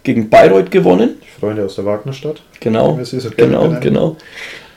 gegen 0.01 0.31
Bayreuth 0.31 0.71
gewonnen. 0.71 1.17
Freunde 1.39 1.63
aus 1.63 1.75
der 1.75 1.85
Wagnerstadt. 1.85 2.41
Genau, 2.59 2.99
genau, 3.37 3.79
genau. 3.79 4.17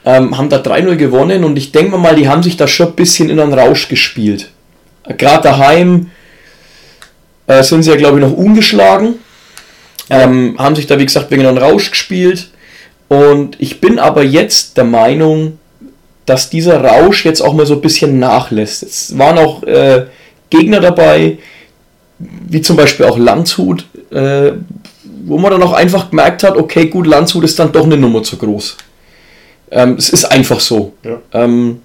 Ähm, 0.05 0.37
haben 0.37 0.51
da 0.51 0.59
3-0 0.59 0.97
gewonnen 0.97 1.45
und 1.45 1.57
ich 1.57 1.73
denke 1.73 1.97
mal, 1.97 2.15
die 2.15 2.29
haben 2.29 2.43
sich 2.43 2.59
da 2.59 2.69
schon 2.69 2.89
ein 2.89 2.95
bisschen 2.95 3.31
in 3.31 3.41
einen 3.41 3.55
Rausch 3.55 3.89
gespielt. 3.89 4.51
Gerade 5.17 5.45
daheim 5.45 6.11
äh, 7.47 7.63
sind 7.63 7.85
sie 7.85 7.91
ja, 7.91 7.97
glaube 7.97 8.19
ich, 8.19 8.27
noch 8.27 8.37
ungeschlagen. 8.37 9.15
Ähm, 10.11 10.57
haben 10.59 10.77
sich 10.77 10.87
da, 10.87 10.99
wie 10.99 11.07
gesagt, 11.07 11.31
wegen 11.31 11.47
einem 11.47 11.57
Rausch 11.57 11.91
gespielt. 11.91 12.51
Und 13.09 13.59
ich 13.63 13.81
bin 13.81 13.99
aber 13.99 14.23
jetzt 14.23 14.77
der 14.77 14.85
Meinung, 14.85 15.59
dass 16.27 16.51
dieser 16.51 16.83
Rausch 16.83 17.25
jetzt 17.25 17.41
auch 17.41 17.55
mal 17.55 17.67
so 17.67 17.75
ein 17.75 17.81
bisschen 17.81 18.19
nachlässt. 18.19 18.83
Es 18.83 19.19
waren 19.19 19.39
auch 19.39 19.63
äh, 19.65 20.07
Gegner 20.51 20.81
dabei, 20.81 21.39
wie 22.19 22.61
zum 22.61 22.77
Beispiel 22.77 23.07
auch 23.07 23.19
Landshut, 23.19 23.87
äh, 24.11 24.53
wo 25.25 25.39
man 25.39 25.51
dann 25.51 25.63
auch 25.63 25.73
einfach 25.73 26.11
gemerkt 26.11 26.43
hat, 26.43 26.57
okay, 26.57 26.87
gut, 26.87 27.07
Landshut 27.07 27.45
ist 27.45 27.59
dann 27.59 27.73
doch 27.73 27.85
eine 27.85 27.97
Nummer 27.97 28.23
zu 28.23 28.37
groß. 28.37 28.77
Ähm, 29.71 29.97
es 29.99 30.11
ist 30.11 30.25
einfach 30.27 30.61
so. 30.61 30.93
Ja. 31.05 31.21
Ähm, 31.33 31.81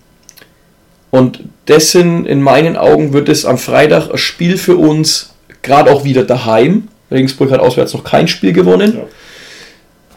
und 1.09 1.39
dessen, 1.67 2.25
in 2.25 2.41
meinen 2.41 2.75
Augen, 2.75 3.13
wird 3.13 3.29
es 3.29 3.45
am 3.45 3.57
Freitag 3.57 4.11
ein 4.11 4.17
Spiel 4.17 4.57
für 4.57 4.77
uns, 4.77 5.33
gerade 5.61 5.91
auch 5.91 6.03
wieder 6.03 6.23
daheim. 6.23 6.89
Regensburg 7.09 7.51
hat 7.51 7.61
auswärts 7.61 7.93
noch 7.93 8.03
kein 8.03 8.27
Spiel 8.27 8.53
gewonnen. 8.53 8.97
Ja. 8.97 9.03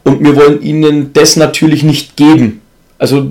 Und 0.03 0.25
wir 0.25 0.35
wollen 0.35 0.63
ihnen 0.63 1.13
das 1.13 1.37
natürlich 1.37 1.83
nicht 1.83 2.17
geben. 2.17 2.60
Also 3.01 3.27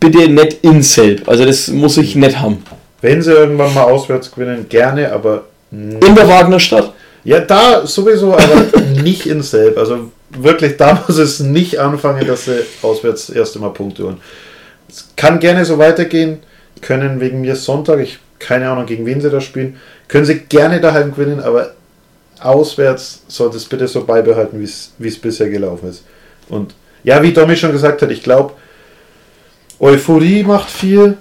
bitte 0.00 0.30
nicht 0.30 0.64
in 0.64 0.82
Selb. 0.82 1.28
Also 1.28 1.44
das 1.44 1.68
muss 1.68 1.98
ich 1.98 2.16
nicht 2.16 2.40
haben. 2.40 2.64
Wenn 3.02 3.20
sie 3.20 3.32
irgendwann 3.32 3.74
mal 3.74 3.82
auswärts 3.82 4.32
gewinnen, 4.32 4.66
gerne, 4.70 5.12
aber. 5.12 5.44
In 5.70 6.00
der 6.00 6.26
Wagnerstadt? 6.26 6.94
Ja, 7.22 7.40
da 7.40 7.86
sowieso, 7.86 8.32
aber 8.32 8.64
nicht 9.02 9.26
in 9.26 9.42
Selb. 9.42 9.76
Also 9.76 10.10
wirklich, 10.30 10.78
da 10.78 11.04
muss 11.06 11.18
es 11.18 11.40
nicht 11.40 11.78
anfangen, 11.78 12.26
dass 12.26 12.46
sie 12.46 12.62
auswärts 12.80 13.26
das 13.26 13.36
erste 13.36 13.58
Mal 13.58 13.74
Punkte 13.74 14.04
holen. 14.04 14.16
Es 14.88 15.10
kann 15.16 15.38
gerne 15.38 15.66
so 15.66 15.76
weitergehen. 15.76 16.38
Können 16.80 17.20
wegen 17.20 17.42
mir 17.42 17.56
Sonntag, 17.56 18.00
ich 18.00 18.20
keine 18.38 18.70
Ahnung, 18.70 18.86
gegen 18.86 19.04
wen 19.04 19.20
sie 19.20 19.30
da 19.30 19.40
spielen, 19.42 19.76
können 20.08 20.24
sie 20.24 20.40
gerne 20.40 20.80
daheim 20.80 21.12
gewinnen, 21.12 21.40
aber 21.40 21.74
auswärts 22.40 23.22
sollte 23.28 23.58
es 23.58 23.66
bitte 23.66 23.86
so 23.86 24.04
beibehalten, 24.04 24.58
wie 24.58 25.08
es 25.08 25.18
bisher 25.18 25.50
gelaufen 25.50 25.90
ist. 25.90 26.04
Und 26.48 26.74
ja, 27.04 27.22
wie 27.22 27.32
Domi 27.32 27.54
schon 27.54 27.72
gesagt 27.72 28.00
hat, 28.02 28.10
ich 28.10 28.22
glaube, 28.22 28.54
Euphorie 29.82 30.44
macht 30.44 30.70
viel. 30.70 31.16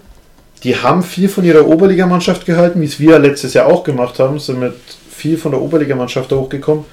Die 0.64 0.78
haben 0.78 1.02
viel 1.02 1.30
von 1.30 1.44
ihrer 1.44 1.66
Oberligamannschaft 1.66 2.46
gehalten, 2.46 2.80
wie 2.80 2.86
es 2.86 3.00
wir 3.00 3.18
letztes 3.18 3.56
Jahr 3.56 3.66
auch 3.66 3.84
gemacht 3.84 4.20
haben, 4.20 4.38
sind 4.38 4.60
mit 4.60 4.76
viel 5.10 5.36
von 5.40 5.52
der 5.52 5.62
Oberligamannschaft 5.62 6.32
hochgekommen. 6.32 6.86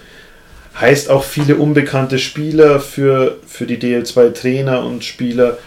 Heißt 0.80 1.10
auch 1.10 1.24
viele 1.24 1.56
unbekannte 1.56 2.18
Spieler 2.18 2.80
für, 2.80 3.36
für 3.46 3.66
die 3.66 3.76
DL2 3.76 4.32
Trainer 4.32 4.82
und 4.82 5.04
Spieler. 5.04 5.58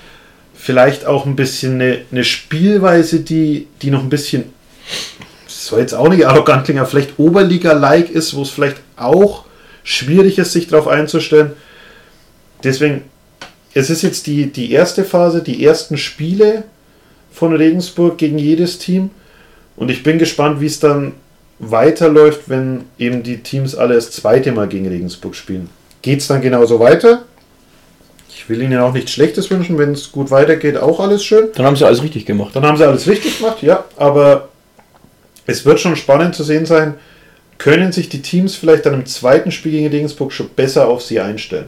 Vielleicht 0.55 1.05
auch 1.05 1.27
ein 1.27 1.35
bisschen 1.35 1.75
eine, 1.75 2.01
eine 2.11 2.23
Spielweise, 2.23 3.19
die, 3.19 3.67
die 3.83 3.91
noch 3.91 4.01
ein 4.01 4.09
bisschen, 4.09 4.45
soll 5.45 5.81
jetzt 5.81 5.93
auch 5.93 6.09
nicht 6.09 6.25
arrogant 6.25 6.65
klingen, 6.65 6.79
aber 6.79 6.89
vielleicht 6.89 7.19
Oberliga-like 7.19 8.09
ist, 8.09 8.33
wo 8.33 8.41
es 8.41 8.49
vielleicht 8.49 8.77
auch 8.95 9.45
schwierig 9.83 10.39
ist, 10.39 10.53
sich 10.53 10.67
darauf 10.67 10.87
einzustellen. 10.87 11.51
Deswegen, 12.63 13.03
es 13.73 13.89
ist 13.89 14.01
jetzt 14.01 14.27
die, 14.27 14.47
die 14.47 14.71
erste 14.71 15.03
Phase, 15.03 15.41
die 15.41 15.63
ersten 15.63 15.97
Spiele 15.97 16.63
von 17.31 17.55
Regensburg 17.55 18.17
gegen 18.17 18.37
jedes 18.37 18.77
Team. 18.77 19.11
Und 19.77 19.89
ich 19.89 20.03
bin 20.03 20.19
gespannt, 20.19 20.59
wie 20.61 20.65
es 20.65 20.79
dann 20.79 21.13
weiterläuft, 21.59 22.41
wenn 22.47 22.85
eben 22.97 23.23
die 23.23 23.37
Teams 23.37 23.75
alle 23.75 23.95
das 23.95 24.11
zweite 24.11 24.51
Mal 24.51 24.67
gegen 24.67 24.87
Regensburg 24.87 25.35
spielen. 25.35 25.69
Geht 26.01 26.19
es 26.19 26.27
dann 26.27 26.41
genauso 26.41 26.79
weiter? 26.79 27.23
Ich 28.29 28.49
will 28.49 28.61
Ihnen 28.61 28.79
auch 28.79 28.93
nichts 28.93 29.11
Schlechtes 29.11 29.49
wünschen, 29.51 29.77
wenn 29.77 29.91
es 29.91 30.11
gut 30.11 30.31
weitergeht, 30.31 30.75
auch 30.77 30.99
alles 30.99 31.23
schön. 31.23 31.49
Dann 31.53 31.65
haben 31.65 31.75
sie 31.75 31.85
alles 31.85 32.01
richtig 32.01 32.25
gemacht. 32.25 32.55
Dann 32.55 32.65
haben 32.65 32.77
sie 32.77 32.87
alles 32.87 33.07
richtig 33.07 33.37
gemacht, 33.37 33.61
ja. 33.61 33.85
Aber 33.97 34.49
es 35.45 35.65
wird 35.65 35.79
schon 35.79 35.95
spannend 35.95 36.33
zu 36.33 36.43
sehen 36.43 36.65
sein, 36.65 36.95
können 37.57 37.91
sich 37.91 38.09
die 38.09 38.23
Teams 38.23 38.55
vielleicht 38.55 38.87
dann 38.87 38.95
im 38.95 39.05
zweiten 39.05 39.51
Spiel 39.51 39.73
gegen 39.73 39.87
Regensburg 39.87 40.33
schon 40.33 40.49
besser 40.49 40.87
auf 40.87 41.03
sie 41.03 41.19
einstellen. 41.19 41.67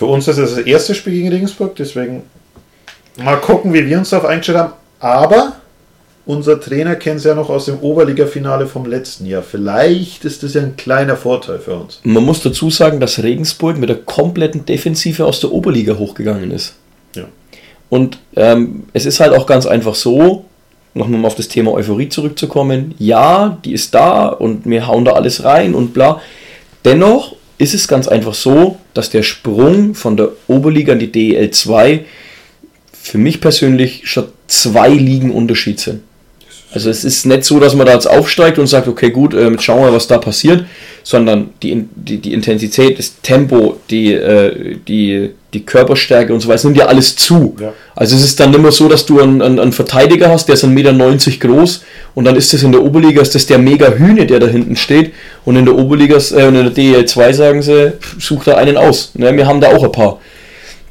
Für 0.00 0.06
uns 0.06 0.26
ist 0.28 0.38
es 0.38 0.54
das 0.54 0.64
erste 0.64 0.94
Spiel 0.94 1.12
gegen 1.12 1.28
Regensburg, 1.28 1.76
deswegen 1.76 2.22
mal 3.22 3.36
gucken, 3.36 3.74
wie 3.74 3.84
wir 3.84 3.98
uns 3.98 4.08
darauf 4.08 4.24
eingestellt 4.24 4.56
haben. 4.56 4.72
Aber 4.98 5.56
unser 6.24 6.58
Trainer 6.58 6.96
kennt 6.96 7.18
es 7.18 7.24
ja 7.24 7.34
noch 7.34 7.50
aus 7.50 7.66
dem 7.66 7.80
Oberliga-Finale 7.80 8.66
vom 8.66 8.86
letzten 8.86 9.26
Jahr. 9.26 9.42
Vielleicht 9.42 10.24
ist 10.24 10.42
das 10.42 10.54
ja 10.54 10.62
ein 10.62 10.76
kleiner 10.76 11.18
Vorteil 11.18 11.58
für 11.58 11.74
uns. 11.74 12.00
Man 12.02 12.24
muss 12.24 12.42
dazu 12.42 12.70
sagen, 12.70 12.98
dass 12.98 13.22
Regensburg 13.22 13.76
mit 13.76 13.90
der 13.90 13.98
kompletten 13.98 14.64
Defensive 14.64 15.22
aus 15.26 15.40
der 15.40 15.52
Oberliga 15.52 15.98
hochgegangen 15.98 16.50
ist. 16.50 16.76
Ja. 17.14 17.24
Und 17.90 18.20
ähm, 18.36 18.84
es 18.94 19.04
ist 19.04 19.20
halt 19.20 19.34
auch 19.34 19.44
ganz 19.44 19.66
einfach 19.66 19.94
so, 19.94 20.46
nochmal 20.94 21.26
auf 21.26 21.34
das 21.34 21.48
Thema 21.48 21.72
Euphorie 21.72 22.08
zurückzukommen. 22.08 22.94
Ja, 22.98 23.58
die 23.66 23.74
ist 23.74 23.94
da 23.94 24.28
und 24.28 24.64
wir 24.64 24.86
hauen 24.86 25.04
da 25.04 25.12
alles 25.12 25.44
rein 25.44 25.74
und 25.74 25.92
bla. 25.92 26.22
Dennoch 26.86 27.36
ist 27.60 27.74
es 27.74 27.86
ganz 27.88 28.08
einfach 28.08 28.32
so, 28.32 28.78
dass 28.94 29.10
der 29.10 29.22
Sprung 29.22 29.94
von 29.94 30.16
der 30.16 30.30
Oberliga 30.46 30.94
in 30.94 30.98
die 30.98 31.12
DEL 31.12 31.50
2 31.50 32.04
für 32.92 33.18
mich 33.18 33.40
persönlich 33.40 34.02
schon 34.04 34.28
zwei 34.46 34.88
Ligen 34.88 35.30
Unterschied 35.30 35.78
sind. 35.78 36.00
Also 36.72 36.88
es 36.88 37.04
ist 37.04 37.26
nicht 37.26 37.44
so, 37.44 37.58
dass 37.58 37.74
man 37.74 37.86
da 37.86 37.94
jetzt 37.94 38.08
aufsteigt 38.08 38.58
und 38.58 38.68
sagt, 38.68 38.86
okay 38.86 39.10
gut, 39.10 39.34
äh, 39.34 39.50
schauen 39.58 39.84
wir, 39.84 39.92
was 39.92 40.06
da 40.06 40.18
passiert, 40.18 40.64
sondern 41.02 41.50
die, 41.62 41.84
die, 41.96 42.18
die 42.18 42.32
Intensität, 42.32 42.98
das 42.98 43.20
Tempo, 43.22 43.80
die, 43.90 44.12
äh, 44.12 44.76
die, 44.86 45.30
die 45.52 45.66
Körperstärke 45.66 46.32
und 46.32 46.40
so 46.40 46.48
weiter, 46.48 46.68
nimmt 46.68 46.78
ja 46.78 46.86
alles 46.86 47.16
zu. 47.16 47.56
Ja. 47.60 47.72
Also 47.96 48.14
es 48.14 48.22
ist 48.22 48.38
dann 48.38 48.54
immer 48.54 48.70
so, 48.70 48.88
dass 48.88 49.04
du 49.04 49.20
einen, 49.20 49.42
einen, 49.42 49.58
einen 49.58 49.72
Verteidiger 49.72 50.30
hast, 50.30 50.46
der 50.46 50.54
ist 50.54 50.64
1,90 50.64 50.68
Meter 50.68 51.48
groß 51.48 51.82
und 52.14 52.24
dann 52.24 52.36
ist 52.36 52.52
das 52.52 52.62
in 52.62 52.70
der 52.70 52.84
Oberliga, 52.84 53.20
ist 53.20 53.34
das 53.34 53.46
der 53.46 53.58
mega 53.58 53.88
Hühne, 53.90 54.26
der 54.26 54.38
da 54.38 54.46
hinten 54.46 54.76
steht 54.76 55.12
und 55.44 55.56
in 55.56 55.64
der 55.64 55.74
Oberliga, 55.76 56.18
äh, 56.18 56.46
in 56.46 56.54
der 56.54 56.72
DL2 56.72 57.32
sagen 57.32 57.62
sie, 57.62 57.94
such 58.20 58.44
da 58.44 58.54
einen 58.54 58.76
aus. 58.76 59.10
Ne? 59.14 59.36
Wir 59.36 59.46
haben 59.48 59.60
da 59.60 59.74
auch 59.74 59.82
ein 59.82 59.92
paar. 59.92 60.20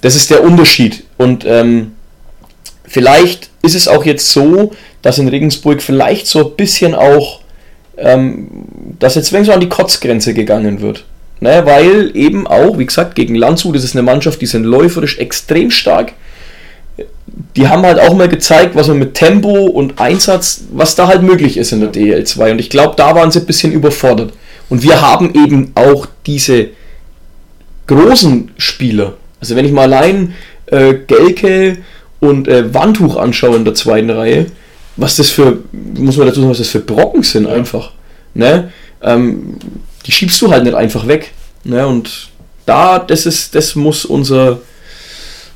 Das 0.02 0.16
ist 0.16 0.30
der 0.30 0.44
Unterschied 0.44 1.04
und 1.18 1.46
ähm, 1.46 1.92
vielleicht 2.86 3.49
ist 3.62 3.76
es 3.76 3.88
auch 3.88 4.06
jetzt 4.06 4.32
so, 4.32 4.72
dass 5.02 5.18
in 5.18 5.28
Regensburg 5.28 5.82
vielleicht 5.82 6.28
so 6.28 6.40
ein 6.40 6.56
bisschen 6.56 6.96
auch, 6.96 7.42
ähm, 7.98 8.48
dass 9.00 9.16
jetzt 9.16 9.30
so 9.30 9.52
an 9.52 9.60
die 9.60 9.70
Kotzgrenze 9.70 10.34
gegangen 10.34 10.82
wird. 10.82 11.06
Ne, 11.42 11.66
weil 11.66 12.12
eben 12.16 12.48
auch, 12.48 12.78
wie 12.78 12.86
gesagt, 12.86 13.16
gegen 13.16 13.34
Landshut 13.34 13.74
ist 13.78 13.86
es 13.86 13.96
eine 13.96 14.04
Mannschaft, 14.04 14.42
die 14.42 14.46
sind 14.46 14.66
läuferisch 14.66 15.20
extrem 15.20 15.72
stark. 15.72 16.12
Die 17.56 17.70
haben 17.70 17.84
halt 17.84 17.98
auch 17.98 18.14
mal 18.14 18.28
gezeigt, 18.28 18.76
was 18.76 18.90
man 18.90 19.00
mit 19.00 19.14
Tempo 19.14 19.68
und 19.68 20.02
Einsatz, 20.02 20.66
was 20.74 20.96
da 20.96 21.08
halt 21.08 21.24
möglich 21.24 21.56
ist 21.56 21.72
in 21.72 21.80
der 21.80 21.94
DL2. 21.94 22.52
Und 22.52 22.60
ich 22.60 22.70
glaube, 22.70 22.96
da 22.98 23.16
waren 23.16 23.32
sie 23.32 23.40
ein 23.40 23.46
bisschen 23.46 23.72
überfordert. 23.72 24.34
Und 24.70 24.84
wir 24.84 25.02
haben 25.02 25.34
eben 25.34 25.72
auch 25.76 26.08
diese 26.26 26.70
großen 27.88 28.52
Spieler. 28.58 29.14
Also 29.40 29.56
wenn 29.56 29.66
ich 29.66 29.72
mal 29.72 29.92
allein 29.94 30.34
äh, 30.66 30.94
Gelke 30.94 31.78
und 32.20 32.48
äh, 32.48 32.74
Wandtuch 32.74 33.16
anschaue 33.18 33.56
in 33.56 33.66
der 33.66 33.76
zweiten 33.76 34.10
Reihe, 34.10 34.48
was 34.96 35.16
das 35.16 35.30
für, 35.30 35.60
muss 35.72 36.18
man 36.18 36.28
dazu 36.28 36.42
sagen, 36.42 36.52
was 36.52 36.58
das 36.58 36.70
für 36.70 36.80
Brocken 36.80 37.24
sind 37.24 37.46
ja. 37.46 37.54
einfach. 37.54 37.92
Ne? 38.34 38.72
Ähm, 39.02 39.58
die 40.06 40.12
schiebst 40.12 40.42
du 40.42 40.52
halt 40.52 40.64
nicht 40.64 40.76
einfach 40.76 41.08
weg. 41.08 41.32
Ne? 41.64 41.88
Und 41.88 42.30
da, 42.66 43.00
das 43.00 43.26
ist, 43.26 43.56
das 43.56 43.76
muss 43.76 44.06
unser, 44.06 44.60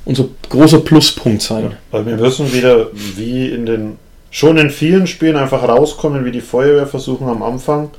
unser 0.06 0.26
großer 0.50 0.80
Pluspunkt 0.80 1.42
sein. 1.42 1.64
Ja, 1.64 1.78
weil 1.92 2.06
wir 2.06 2.18
müssen 2.18 2.52
wieder, 2.54 2.88
wie 2.94 3.50
in 3.50 3.66
den, 3.66 3.98
schon 4.32 4.58
in 4.58 4.70
vielen 4.70 5.08
Spielen 5.08 5.36
einfach 5.36 5.68
rauskommen, 5.68 6.26
wie 6.26 6.32
die 6.32 6.42
Feuerwehr 6.42 6.88
versuchen 6.88 7.28
am 7.28 7.44
Anfang 7.44 7.92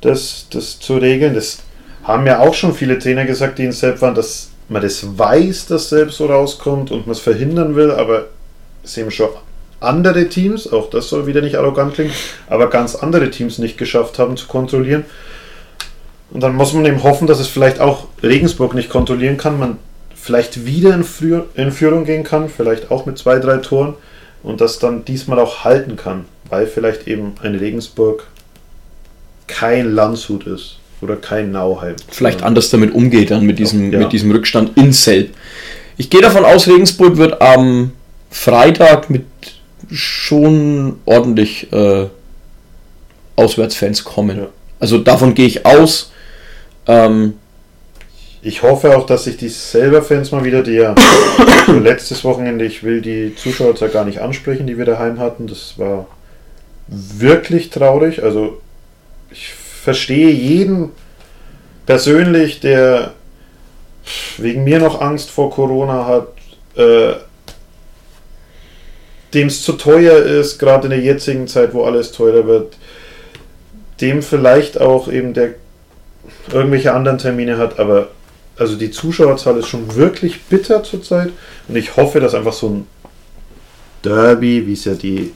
das, 0.00 0.46
das 0.50 0.78
zu 0.78 0.96
regeln. 0.96 1.34
Das 1.34 1.58
haben 2.04 2.26
ja 2.26 2.40
auch 2.40 2.54
schon 2.54 2.74
viele 2.74 2.98
Trainer 2.98 3.24
gesagt, 3.24 3.58
die 3.58 3.64
in 3.64 3.72
Selbst 3.72 4.02
waren, 4.02 4.14
dass 4.14 4.51
man 4.72 4.82
das 4.82 5.18
weiß, 5.18 5.66
dass 5.66 5.90
selbst 5.90 6.16
so 6.16 6.26
rauskommt 6.26 6.90
und 6.90 7.06
man 7.06 7.12
es 7.12 7.20
verhindern 7.20 7.76
will, 7.76 7.90
aber 7.90 8.26
es 8.82 8.96
eben 8.96 9.10
schon 9.10 9.28
andere 9.80 10.28
Teams, 10.28 10.72
auch 10.72 10.90
das 10.90 11.08
soll 11.08 11.26
wieder 11.26 11.40
nicht 11.40 11.56
arrogant 11.56 11.94
klingen, 11.94 12.12
aber 12.48 12.70
ganz 12.70 12.94
andere 12.94 13.30
Teams 13.30 13.58
nicht 13.58 13.78
geschafft 13.78 14.18
haben 14.18 14.36
zu 14.36 14.46
kontrollieren. 14.46 15.04
Und 16.30 16.42
dann 16.42 16.54
muss 16.54 16.72
man 16.72 16.86
eben 16.86 17.02
hoffen, 17.02 17.26
dass 17.26 17.40
es 17.40 17.48
vielleicht 17.48 17.80
auch 17.80 18.06
Regensburg 18.22 18.74
nicht 18.74 18.88
kontrollieren 18.88 19.36
kann, 19.36 19.58
man 19.58 19.78
vielleicht 20.14 20.64
wieder 20.64 20.94
in, 20.94 21.04
Früh 21.04 21.40
in 21.54 21.72
Führung 21.72 22.04
gehen 22.04 22.24
kann, 22.24 22.48
vielleicht 22.48 22.90
auch 22.90 23.06
mit 23.06 23.18
zwei, 23.18 23.38
drei 23.38 23.58
Toren 23.58 23.94
und 24.42 24.60
das 24.60 24.78
dann 24.78 25.04
diesmal 25.04 25.38
auch 25.38 25.64
halten 25.64 25.96
kann, 25.96 26.24
weil 26.48 26.66
vielleicht 26.66 27.06
eben 27.08 27.34
ein 27.42 27.56
Regensburg 27.56 28.28
kein 29.48 29.92
Landshut 29.92 30.46
ist 30.46 30.78
oder 31.02 31.16
kein 31.16 31.50
Nauheim. 31.50 31.96
Vielleicht 32.08 32.42
anders 32.42 32.70
damit 32.70 32.94
umgeht 32.94 33.30
dann 33.30 33.44
mit 33.44 33.58
diesem, 33.58 33.92
ja. 33.92 33.98
mit 33.98 34.12
diesem 34.12 34.30
Rückstand 34.30 34.76
in 34.76 34.92
Selb. 34.92 35.30
Ich 35.96 36.08
gehe 36.08 36.20
davon 36.20 36.44
aus, 36.44 36.66
Regensburg 36.66 37.16
wird 37.16 37.42
am 37.42 37.92
Freitag 38.30 39.10
mit 39.10 39.24
schon 39.90 40.96
ordentlich 41.04 41.72
äh, 41.72 42.06
Auswärtsfans 43.36 44.04
kommen. 44.04 44.38
Ja. 44.38 44.46
Also 44.80 44.98
davon 44.98 45.34
gehe 45.34 45.46
ich 45.46 45.66
aus. 45.66 46.12
Ähm, 46.86 47.34
ich 48.40 48.62
hoffe 48.62 48.96
auch, 48.96 49.06
dass 49.06 49.24
sich 49.24 49.36
die 49.36 49.48
selber 49.48 50.02
Fans 50.02 50.32
mal 50.32 50.44
wieder, 50.44 50.62
die 50.62 50.72
ja 50.72 50.94
letztes 51.68 52.24
Wochenende, 52.24 52.64
ich 52.64 52.82
will 52.82 53.00
die 53.00 53.34
Zuschauer 53.36 53.76
zwar 53.76 53.88
gar 53.88 54.04
nicht 54.04 54.20
ansprechen, 54.20 54.66
die 54.66 54.78
wir 54.78 54.84
daheim 54.84 55.20
hatten, 55.20 55.46
das 55.46 55.78
war 55.78 56.06
wirklich 56.88 57.70
traurig. 57.70 58.22
Also 58.24 58.60
ich 59.30 59.54
verstehe 59.82 60.30
jeden 60.30 60.90
persönlich, 61.86 62.60
der 62.60 63.14
wegen 64.38 64.62
mir 64.62 64.78
noch 64.78 65.00
Angst 65.00 65.30
vor 65.30 65.50
Corona 65.50 66.06
hat, 66.06 66.28
äh, 66.76 67.14
dem 69.34 69.48
es 69.48 69.62
zu 69.62 69.72
teuer 69.72 70.16
ist, 70.18 70.58
gerade 70.58 70.84
in 70.84 70.90
der 70.90 71.00
jetzigen 71.00 71.48
Zeit, 71.48 71.74
wo 71.74 71.84
alles 71.84 72.12
teurer 72.12 72.46
wird, 72.46 72.76
dem 74.00 74.22
vielleicht 74.22 74.80
auch 74.80 75.10
eben 75.10 75.34
der 75.34 75.54
irgendwelche 76.52 76.92
anderen 76.92 77.18
Termine 77.18 77.58
hat, 77.58 77.80
aber 77.80 78.08
also 78.56 78.76
die 78.76 78.90
Zuschauerzahl 78.90 79.58
ist 79.58 79.68
schon 79.68 79.96
wirklich 79.96 80.42
bitter 80.42 80.84
zurzeit 80.84 81.30
und 81.66 81.76
ich 81.76 81.96
hoffe, 81.96 82.20
dass 82.20 82.34
einfach 82.34 82.52
so 82.52 82.68
ein 82.68 82.86
Derby, 84.04 84.64
wie 84.66 84.74
es 84.74 84.84
ja 84.84 84.94
die 84.94 85.32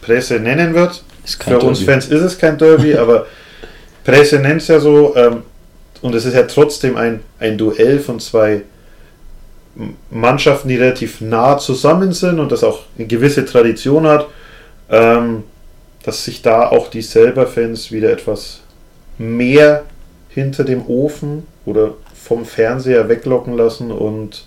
Presse 0.00 0.40
nennen 0.40 0.74
wird, 0.74 1.02
für 1.24 1.50
Derby. 1.50 1.66
uns 1.66 1.82
Fans 1.82 2.06
ist 2.06 2.22
es 2.22 2.38
kein 2.38 2.56
Derby, 2.56 2.94
aber 2.96 3.26
Presse 4.04 4.38
nennt 4.38 4.62
es 4.62 4.68
ja 4.68 4.80
so 4.80 5.14
ähm, 5.16 5.42
und 6.02 6.14
es 6.14 6.24
ist 6.24 6.34
ja 6.34 6.42
trotzdem 6.44 6.96
ein, 6.96 7.20
ein 7.38 7.58
Duell 7.58 7.98
von 7.98 8.20
zwei 8.20 8.62
Mannschaften, 10.10 10.68
die 10.68 10.76
relativ 10.76 11.20
nah 11.20 11.58
zusammen 11.58 12.12
sind 12.12 12.40
und 12.40 12.50
das 12.52 12.64
auch 12.64 12.80
eine 12.98 13.06
gewisse 13.06 13.44
Tradition 13.44 14.06
hat, 14.06 14.26
ähm, 14.90 15.44
dass 16.02 16.24
sich 16.24 16.42
da 16.42 16.68
auch 16.68 16.88
die 16.88 17.02
Selber-Fans 17.02 17.92
wieder 17.92 18.10
etwas 18.10 18.60
mehr 19.18 19.84
hinter 20.28 20.64
dem 20.64 20.86
Ofen 20.86 21.46
oder 21.66 21.94
vom 22.14 22.44
Fernseher 22.44 23.08
weglocken 23.08 23.56
lassen 23.56 23.90
und, 23.90 24.46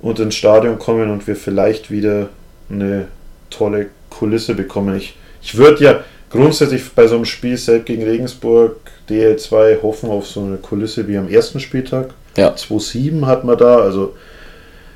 und 0.00 0.18
ins 0.20 0.34
Stadion 0.34 0.78
kommen 0.78 1.10
und 1.10 1.26
wir 1.26 1.36
vielleicht 1.36 1.90
wieder 1.90 2.28
eine 2.70 3.08
tolle 3.50 3.88
Kulisse 4.10 4.54
bekommen. 4.54 4.96
Ich, 4.96 5.16
ich 5.42 5.56
würde 5.56 5.84
ja 5.84 6.00
grundsätzlich 6.36 6.82
bei 6.94 7.06
so 7.06 7.16
einem 7.16 7.24
Spiel 7.24 7.56
selbst 7.56 7.86
gegen 7.86 8.04
Regensburg 8.04 8.76
DL2 9.08 9.82
hoffen 9.82 10.10
auf 10.10 10.26
so 10.26 10.40
eine 10.40 10.56
Kulisse 10.56 11.06
wie 11.08 11.16
am 11.16 11.28
ersten 11.28 11.60
Spieltag. 11.60 12.14
Ja. 12.36 12.54
2-7 12.54 13.26
hat 13.26 13.44
man 13.44 13.56
da, 13.56 13.78
also 13.78 14.14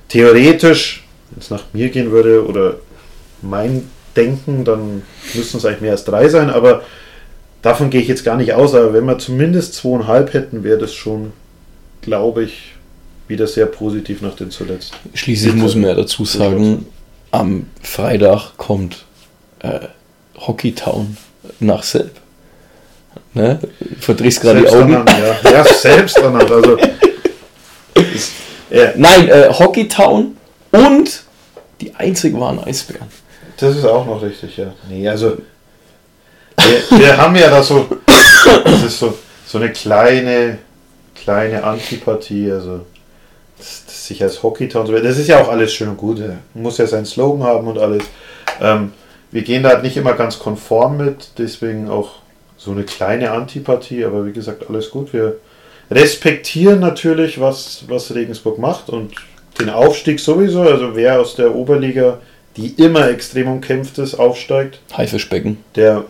theoretisch 0.09 1.05
wenn 1.31 1.41
es 1.41 1.51
nach 1.51 1.65
mir 1.73 1.91
gehen 1.91 2.11
würde 2.11 2.47
oder 2.47 2.77
mein 3.43 3.89
Denken, 4.17 4.65
dann 4.65 5.03
müssten 5.35 5.59
es 5.59 5.65
eigentlich 5.65 5.81
mehr 5.81 5.93
als 5.93 6.05
drei 6.05 6.29
sein, 6.29 6.51
aber 6.51 6.83
davon 7.63 7.91
gehe 7.91 8.01
ich 8.01 8.09
jetzt 8.09 8.25
gar 8.25 8.37
nicht 8.37 8.53
aus. 8.53 8.75
Aber 8.75 8.93
wenn 8.93 9.05
wir 9.05 9.19
zumindest 9.19 9.75
zweieinhalb 9.75 10.35
hätten, 10.35 10.65
wäre 10.65 10.79
das 10.79 10.93
schon, 10.93 11.33
glaube 12.03 12.45
ich, 12.45 12.73
wieder 13.29 13.47
sehr 13.47 13.67
positiv 13.67 14.23
nach 14.23 14.35
den 14.35 14.51
zuletzt. 14.51 14.95
Schließlich 15.15 15.55
muss 15.55 15.77
man 15.77 15.91
ja 15.91 15.95
dazu 15.95 16.25
sagen, 16.25 16.87
am 17.31 17.67
Freitag 17.81 18.57
kommt 18.57 19.05
äh, 19.61 19.81
Hockeytown 20.37 21.17
nach 21.61 21.83
Selb. 21.83 22.13
Ne? 23.35 23.59
Verdrehst 24.01 24.41
gerade 24.41 24.61
die 24.61 24.69
Augen. 24.69 24.93
Ernannt, 24.93 25.13
ja. 25.45 25.51
ja, 25.51 25.65
selbst 25.65 26.17
ernannt. 26.19 26.51
Also, 26.51 26.77
ist, 27.95 28.33
Nein, 28.97 29.29
äh, 29.29 29.49
Hockeytown 29.51 30.37
und 30.71 31.23
die 31.81 31.95
einzig 31.95 32.39
wahren 32.39 32.63
Eisbären. 32.63 33.09
Das 33.57 33.77
ist 33.77 33.85
auch 33.85 34.07
noch 34.07 34.23
richtig, 34.23 34.57
ja. 34.57 34.73
Nee, 34.89 35.09
also 35.09 35.37
wir, 36.57 36.99
wir 36.99 37.17
haben 37.17 37.35
ja 37.37 37.51
da 37.51 37.63
so, 37.63 37.89
das 38.65 38.83
ist 38.83 38.99
so, 38.99 39.19
so 39.47 39.59
eine 39.59 39.73
kleine, 39.73 40.59
kleine 41.15 41.63
Antipathie, 41.65 42.51
also 42.51 42.87
das, 43.59 43.85
das 43.87 44.07
sich 44.07 44.23
als 44.23 44.43
Hockeytown, 44.43 44.91
das 45.03 45.19
ist 45.19 45.29
ja 45.29 45.43
auch 45.43 45.49
alles 45.49 45.73
schön 45.73 45.89
und 45.89 45.97
gut, 45.97 46.23
muss 46.55 46.79
ja 46.79 46.87
seinen 46.87 47.07
Slogan 47.07 47.43
haben 47.43 47.67
und 47.67 47.79
alles. 47.79 48.05
Ähm, 48.61 48.93
wir 49.33 49.43
gehen 49.43 49.63
da 49.63 49.71
halt 49.71 49.83
nicht 49.83 49.97
immer 49.97 50.15
ganz 50.15 50.39
konform 50.39 50.97
mit, 50.97 51.31
deswegen 51.39 51.89
auch 51.89 52.17
so 52.57 52.73
eine 52.73 52.83
kleine 52.83 53.31
Antipathie, 53.31 54.05
aber 54.05 54.27
wie 54.27 54.33
gesagt, 54.33 54.69
alles 54.69 54.91
gut. 54.91 55.13
Wir 55.13 55.37
respektieren 55.91 56.81
natürlich, 56.81 57.41
was, 57.41 57.85
was 57.89 58.15
Regensburg 58.15 58.59
macht 58.59 58.91
und 58.91 59.13
den 59.59 59.71
Aufstieg 59.71 60.21
sowieso. 60.21 60.63
Also 60.63 60.95
wer 60.95 61.21
aus 61.21 61.37
der 61.37 61.55
Oberliga, 61.55 62.19
die 62.57 62.69
immer 62.77 63.09
extrem 63.09 63.49
umkämpft 63.49 63.99
ist, 63.99 64.15
aufsteigt. 64.15 64.81
Haifischbecken. 64.97 65.59
Der, 65.75 66.05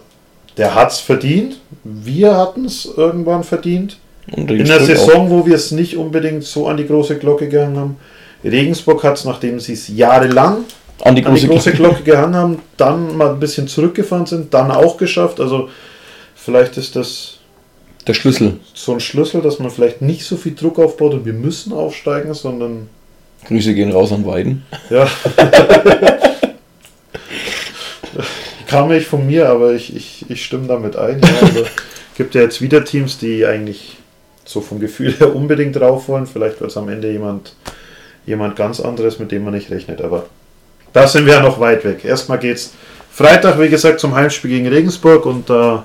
der 0.56 0.74
hat 0.74 0.92
es 0.92 1.00
verdient. 1.00 1.60
Wir 1.84 2.36
hatten 2.36 2.64
es 2.64 2.84
irgendwann 2.96 3.44
verdient. 3.44 3.98
In 4.26 4.46
der 4.46 4.80
Saison, 4.80 5.26
auch. 5.26 5.30
wo 5.30 5.46
wir 5.46 5.56
es 5.56 5.70
nicht 5.72 5.96
unbedingt 5.96 6.44
so 6.44 6.68
an 6.68 6.76
die 6.76 6.86
große 6.86 7.18
Glocke 7.18 7.48
gehangen 7.48 7.76
haben. 7.76 7.96
Regensburg 8.44 9.02
hat 9.02 9.18
es, 9.18 9.24
nachdem 9.24 9.60
sie 9.60 9.74
es 9.74 9.88
jahrelang 9.88 10.64
an 11.02 11.16
die, 11.16 11.22
große, 11.22 11.34
an 11.34 11.40
die 11.40 11.46
große 11.46 11.72
Glocke. 11.72 12.02
Gehangen 12.02 12.34
haben, 12.34 12.58
dann 12.76 13.16
mal 13.16 13.30
ein 13.30 13.40
bisschen 13.40 13.68
zurückgefahren 13.68 14.26
sind, 14.26 14.52
dann 14.54 14.70
auch 14.70 14.96
geschafft. 14.96 15.40
Also 15.40 15.68
vielleicht 16.34 16.76
ist 16.76 16.96
das 16.96 17.40
der 18.06 18.14
Schlüssel. 18.14 18.58
So 18.74 18.92
ein 18.92 19.00
Schlüssel, 19.00 19.42
dass 19.42 19.58
man 19.58 19.70
vielleicht 19.70 20.00
nicht 20.02 20.24
so 20.24 20.36
viel 20.36 20.54
Druck 20.54 20.78
aufbaut 20.78 21.14
und 21.14 21.26
wir 21.26 21.32
müssen 21.32 21.72
aufsteigen, 21.72 22.34
sondern. 22.34 22.88
Grüße 23.46 23.74
gehen 23.74 23.92
raus 23.92 24.12
an 24.12 24.26
Weiden. 24.26 24.64
Ja. 24.90 25.08
Kam 28.66 28.92
ich 28.92 29.06
von 29.06 29.26
mir, 29.26 29.48
aber 29.48 29.74
ich, 29.74 29.94
ich, 29.94 30.26
ich 30.28 30.44
stimme 30.44 30.66
damit 30.66 30.96
ein. 30.96 31.20
Ja. 31.20 31.28
Also, 31.40 31.64
gibt 32.16 32.34
ja 32.34 32.42
jetzt 32.42 32.60
wieder 32.60 32.84
Teams, 32.84 33.18
die 33.18 33.46
eigentlich 33.46 33.96
so 34.44 34.60
vom 34.60 34.80
Gefühl 34.80 35.12
her 35.18 35.34
unbedingt 35.34 35.76
drauf 35.76 36.08
wollen. 36.08 36.26
Vielleicht 36.26 36.60
wird 36.60 36.70
es 36.70 36.76
am 36.76 36.88
Ende 36.88 37.10
jemand, 37.10 37.54
jemand 38.26 38.56
ganz 38.56 38.80
anderes, 38.80 39.18
mit 39.18 39.32
dem 39.32 39.44
man 39.44 39.54
nicht 39.54 39.70
rechnet. 39.70 40.02
Aber 40.02 40.26
da 40.92 41.06
sind 41.06 41.26
wir 41.26 41.34
ja 41.34 41.42
noch 41.42 41.60
weit 41.60 41.84
weg. 41.84 42.04
Erstmal 42.04 42.38
geht's 42.38 42.74
Freitag, 43.12 43.60
wie 43.60 43.68
gesagt, 43.68 44.00
zum 44.00 44.14
Heimspiel 44.14 44.50
gegen 44.50 44.68
Regensburg 44.68 45.26
und 45.26 45.50
da 45.50 45.84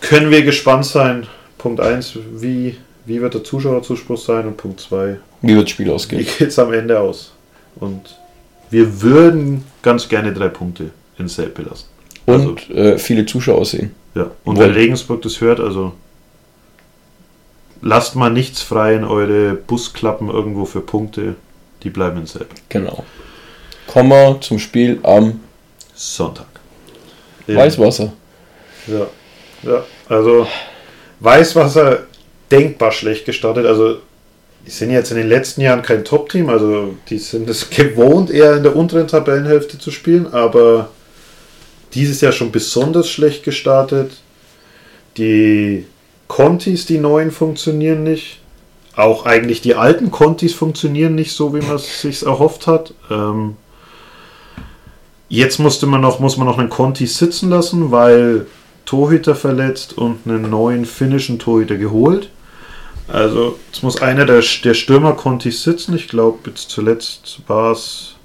können 0.00 0.30
wir 0.30 0.42
gespannt 0.42 0.86
sein. 0.86 1.26
Punkt 1.58 1.80
1, 1.80 2.18
wie, 2.36 2.76
wie 3.06 3.20
wird 3.20 3.34
der 3.34 3.44
Zuschauerzuspruch 3.44 4.18
sein? 4.18 4.46
Und 4.46 4.56
Punkt 4.56 4.80
2, 4.80 5.16
wie 5.42 5.54
wird 5.54 5.64
das 5.64 5.70
Spiel 5.70 5.90
ausgehen? 5.90 6.22
Wie 6.22 6.26
geht 6.26 6.48
es 6.48 6.58
am 6.58 6.72
Ende 6.72 6.98
aus? 6.98 7.32
Und 7.76 8.18
wir 8.70 9.02
würden 9.02 9.64
ganz 9.82 10.08
gerne 10.08 10.32
drei 10.32 10.48
Punkte 10.48 10.90
in 11.18 11.28
Selbe 11.28 11.62
lassen. 11.62 11.86
Und 12.26 12.68
also, 12.68 12.74
äh, 12.74 12.98
viele 12.98 13.26
Zuschauer 13.26 13.64
sehen. 13.64 13.94
Ja, 14.14 14.30
und 14.44 14.58
wenn 14.58 14.72
Regensburg 14.72 15.22
das 15.22 15.40
hört, 15.40 15.60
also 15.60 15.92
lasst 17.82 18.16
mal 18.16 18.30
nichts 18.30 18.62
frei 18.62 18.94
in 18.94 19.04
eure 19.04 19.54
Busklappen 19.54 20.28
irgendwo 20.28 20.64
für 20.64 20.80
Punkte, 20.80 21.36
die 21.82 21.90
bleiben 21.90 22.18
in 22.18 22.26
Selbe. 22.26 22.54
Genau. 22.68 23.04
Kommen 23.92 24.10
wir 24.10 24.40
zum 24.40 24.60
Spiel 24.60 25.00
am 25.02 25.40
Sonntag. 25.96 26.46
Weißwasser. 27.48 28.12
Ja. 28.86 29.06
Ja, 29.64 29.84
also 30.08 30.46
Weißwasser 31.18 32.06
denkbar 32.52 32.92
schlecht 32.92 33.24
gestartet. 33.24 33.66
Also 33.66 33.96
die 34.64 34.70
sind 34.70 34.92
jetzt 34.92 35.10
in 35.10 35.16
den 35.16 35.28
letzten 35.28 35.62
Jahren 35.62 35.82
kein 35.82 36.04
Top-Team, 36.04 36.48
also 36.50 36.94
die 37.08 37.18
sind 37.18 37.50
es 37.50 37.68
gewohnt, 37.70 38.30
eher 38.30 38.56
in 38.56 38.62
der 38.62 38.76
unteren 38.76 39.08
Tabellenhälfte 39.08 39.76
zu 39.78 39.90
spielen, 39.90 40.32
aber 40.32 40.90
dieses 41.92 42.20
Jahr 42.20 42.30
schon 42.30 42.52
besonders 42.52 43.08
schlecht 43.08 43.42
gestartet. 43.42 44.12
Die 45.16 45.84
Contis, 46.28 46.86
die 46.86 46.98
neuen, 46.98 47.32
funktionieren 47.32 48.04
nicht. 48.04 48.40
Auch 48.94 49.26
eigentlich 49.26 49.62
die 49.62 49.74
alten 49.74 50.12
Contis 50.12 50.54
funktionieren 50.54 51.16
nicht 51.16 51.32
so, 51.32 51.52
wie 51.54 51.60
man 51.60 51.74
es 51.74 52.02
sich 52.02 52.24
erhofft 52.24 52.68
hat. 52.68 52.94
Ähm, 53.10 53.56
jetzt 55.30 55.58
musste 55.58 55.86
man 55.86 56.02
noch, 56.02 56.20
muss 56.20 56.36
man 56.36 56.46
noch 56.46 56.58
einen 56.58 56.68
Conti 56.68 57.06
sitzen 57.06 57.48
lassen, 57.48 57.90
weil 57.90 58.46
Torhüter 58.84 59.34
verletzt 59.34 59.96
und 59.96 60.18
einen 60.26 60.50
neuen 60.50 60.84
finnischen 60.84 61.38
Torhüter 61.38 61.76
geholt. 61.76 62.28
Also 63.08 63.58
es 63.72 63.82
muss 63.82 64.02
einer 64.02 64.26
der, 64.26 64.42
der 64.64 64.74
Stürmer 64.74 65.14
konnte 65.14 65.50
sitzen. 65.50 65.94
Ich 65.94 66.08
glaube, 66.08 66.50
jetzt 66.50 66.70
zuletzt 66.70 67.40
war 67.46 67.72
es 67.72 68.16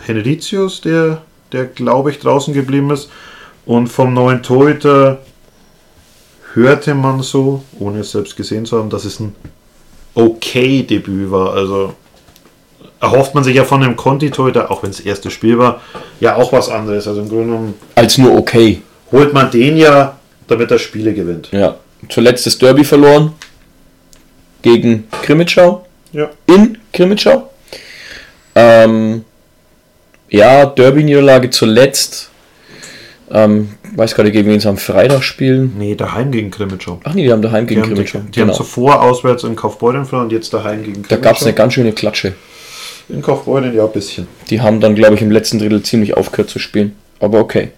Henricius, 0.00 0.80
der, 0.82 1.22
der 1.52 1.66
glaube 1.66 2.10
ich, 2.10 2.18
draußen 2.18 2.52
geblieben 2.52 2.90
ist. 2.90 3.08
Und 3.66 3.88
vom 3.88 4.12
neuen 4.12 4.42
Torhüter 4.42 5.20
hörte 6.54 6.94
man 6.94 7.22
so, 7.22 7.62
ohne 7.78 8.00
es 8.00 8.10
selbst 8.10 8.36
gesehen 8.36 8.66
zu 8.66 8.78
haben, 8.78 8.90
dass 8.90 9.04
es 9.04 9.20
ein 9.20 9.34
okay 10.14 10.82
Debüt 10.82 11.30
war. 11.30 11.52
Also 11.54 11.94
erhofft 13.00 13.34
man 13.34 13.44
sich 13.44 13.56
ja 13.56 13.64
von 13.64 13.80
dem 13.80 13.96
Conti-Torhüter, 13.96 14.70
auch 14.70 14.82
wenn 14.82 14.90
es 14.90 14.98
das 14.98 15.06
erste 15.06 15.30
Spiel 15.30 15.58
war, 15.58 15.80
ja 16.20 16.36
auch 16.36 16.52
was 16.52 16.68
anderes. 16.68 17.08
Also 17.08 17.22
im 17.22 17.28
Grunde 17.28 17.44
genommen. 17.44 17.74
Als 17.94 18.18
nur 18.18 18.36
okay 18.36 18.82
holt 19.12 19.32
man 19.32 19.50
den 19.50 19.76
ja, 19.76 20.18
damit 20.46 20.70
er 20.70 20.78
Spiele 20.78 21.12
gewinnt. 21.12 21.48
Ja. 21.52 21.76
Zuletzt 22.08 22.46
das 22.46 22.58
Derby 22.58 22.84
verloren 22.84 23.32
gegen 24.62 25.06
Krimitschau. 25.22 25.86
Ja. 26.12 26.30
In 26.46 26.78
Krimitschau. 26.92 27.50
Ähm, 28.54 29.24
ja, 30.28 30.66
Derby-Niederlage 30.66 31.50
zuletzt. 31.50 32.30
Ähm, 33.32 33.70
weiß 33.94 34.14
gerade, 34.14 34.32
gegen 34.32 34.50
wen 34.50 34.58
sie 34.58 34.68
am 34.68 34.76
Freitag 34.76 35.22
spielen. 35.22 35.74
Nee, 35.78 35.94
daheim 35.94 36.32
gegen 36.32 36.50
Krimitschau. 36.50 37.00
Ach 37.04 37.14
nee, 37.14 37.24
die 37.24 37.32
haben 37.32 37.42
daheim 37.42 37.66
gegen 37.66 37.82
Krimitschau. 37.82 38.18
Die, 38.18 38.26
die 38.26 38.40
genau. 38.40 38.52
haben 38.52 38.56
zuvor 38.56 39.02
auswärts 39.02 39.44
in 39.44 39.54
Kaufbeuren 39.54 40.04
verloren 40.04 40.26
und 40.26 40.32
jetzt 40.32 40.52
daheim 40.52 40.82
gegen 40.82 41.02
Krimitschau. 41.02 41.16
Da 41.16 41.22
gab 41.22 41.36
es 41.36 41.42
eine 41.44 41.52
ganz 41.52 41.74
schöne 41.74 41.92
Klatsche. 41.92 42.34
In 43.10 43.22
Kaufbeuren 43.22 43.74
ja 43.74 43.84
ein 43.84 43.92
bisschen. 43.92 44.26
Die 44.50 44.60
haben 44.60 44.80
dann, 44.80 44.94
glaube 44.94 45.14
ich, 45.14 45.22
im 45.22 45.30
letzten 45.30 45.58
Drittel 45.58 45.82
ziemlich 45.82 46.16
aufgehört 46.16 46.50
zu 46.50 46.58
spielen. 46.58 46.96
Aber 47.18 47.40
okay. 47.40 47.70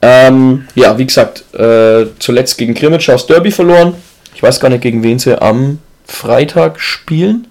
Ähm, 0.00 0.66
ja, 0.74 0.96
wie 0.96 1.06
gesagt, 1.06 1.44
äh, 1.54 2.06
zuletzt 2.18 2.56
gegen 2.58 2.74
Krimitsch 2.74 3.10
aus 3.10 3.26
Derby 3.26 3.50
verloren. 3.50 3.94
Ich 4.34 4.42
weiß 4.42 4.60
gar 4.60 4.68
nicht, 4.68 4.82
gegen 4.82 5.02
wen 5.02 5.18
sie 5.18 5.40
am 5.40 5.78
Freitag 6.04 6.80
spielen. 6.80 7.48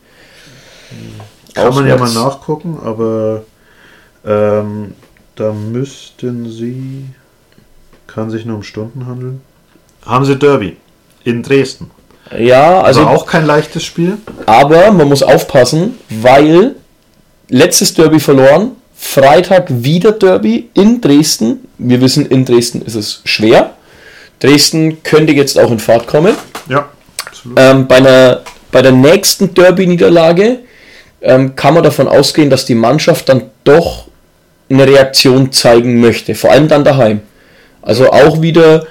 Kann 1.53 1.73
man 1.73 1.87
ja 1.87 1.97
mal 1.97 2.13
nachgucken, 2.13 2.77
aber 2.83 3.43
ähm, 4.25 4.93
da 5.35 5.51
müssten 5.51 6.49
sie. 6.49 7.05
Kann 8.05 8.29
sich 8.29 8.45
nur 8.45 8.57
um 8.57 8.63
Stunden 8.63 9.05
handeln. 9.05 9.41
Haben 10.05 10.23
sie 10.23 10.37
Derby 10.37 10.77
in 11.23 11.43
Dresden. 11.43 11.91
Ja, 12.37 12.81
also. 12.81 13.01
also 13.01 13.09
auch 13.09 13.25
kein 13.25 13.45
leichtes 13.45 13.83
Spiel. 13.83 14.17
Aber 14.45 14.91
man 14.91 15.09
muss 15.09 15.23
aufpassen, 15.23 15.97
weil 16.09 16.75
letztes 17.49 17.93
Derby 17.93 18.19
verloren, 18.19 18.71
Freitag 18.95 19.65
wieder 19.69 20.11
Derby 20.11 20.69
in 20.73 21.01
Dresden. 21.01 21.67
Wir 21.77 22.01
wissen, 22.01 22.25
in 22.25 22.45
Dresden 22.45 22.81
ist 22.81 22.95
es 22.95 23.21
schwer. 23.25 23.75
Dresden 24.39 25.03
könnte 25.03 25.33
jetzt 25.33 25.57
auch 25.59 25.71
in 25.71 25.79
Fahrt 25.79 26.07
kommen. 26.07 26.35
Ja, 26.67 26.89
absolut. 27.25 27.59
Ähm, 27.59 27.87
bei, 27.87 27.97
einer, 27.97 28.41
bei 28.71 28.81
der 28.81 28.91
nächsten 28.91 29.53
Derby-Niederlage 29.53 30.59
ähm, 31.21 31.55
kann 31.55 31.73
man 31.73 31.83
davon 31.83 32.07
ausgehen, 32.07 32.49
dass 32.49 32.65
die 32.65 32.75
Mannschaft 32.75 33.29
dann 33.29 33.43
doch 33.63 34.07
eine 34.69 34.85
Reaktion 34.85 35.51
zeigen 35.51 35.99
möchte. 35.99 36.35
Vor 36.35 36.51
allem 36.51 36.67
dann 36.67 36.83
daheim. 36.83 37.21
Also 37.81 38.11
auch 38.11 38.41
wieder 38.41 38.85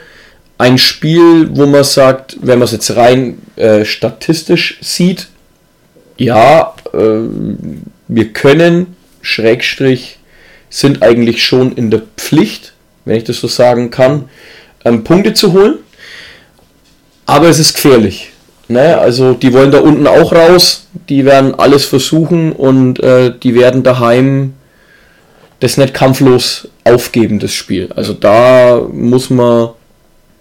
ein 0.58 0.78
Spiel, 0.78 1.50
wo 1.52 1.66
man 1.66 1.84
sagt, 1.84 2.36
wenn 2.40 2.58
man 2.58 2.64
es 2.64 2.72
jetzt 2.72 2.96
rein 2.96 3.38
äh, 3.56 3.84
statistisch 3.84 4.78
sieht, 4.80 5.28
ja, 6.16 6.74
äh, 6.94 7.20
wir 8.08 8.32
können 8.32 8.96
Schrägstrich 9.22 10.18
sind 10.70 11.02
eigentlich 11.02 11.44
schon 11.44 11.72
in 11.72 11.90
der 11.90 12.02
Pflicht, 12.16 12.72
wenn 13.04 13.16
ich 13.16 13.24
das 13.24 13.40
so 13.40 13.48
sagen 13.48 13.90
kann, 13.90 14.28
ähm, 14.84 15.04
Punkte 15.04 15.34
zu 15.34 15.52
holen. 15.52 15.78
Aber 17.24 17.48
es 17.48 17.58
ist 17.58 17.74
gefährlich. 17.74 18.30
Ne? 18.68 18.98
Also 18.98 19.34
die 19.34 19.52
wollen 19.52 19.70
da 19.70 19.80
unten 19.80 20.06
auch 20.06 20.32
raus, 20.32 20.86
die 21.08 21.24
werden 21.24 21.54
alles 21.54 21.84
versuchen 21.84 22.52
und 22.52 23.00
äh, 23.00 23.32
die 23.36 23.54
werden 23.54 23.82
daheim 23.82 24.54
das 25.60 25.76
nicht 25.76 25.94
kampflos 25.94 26.68
aufgeben, 26.84 27.38
das 27.38 27.52
Spiel. 27.52 27.88
Also 27.94 28.12
da 28.12 28.80
muss 28.92 29.30
man 29.30 29.70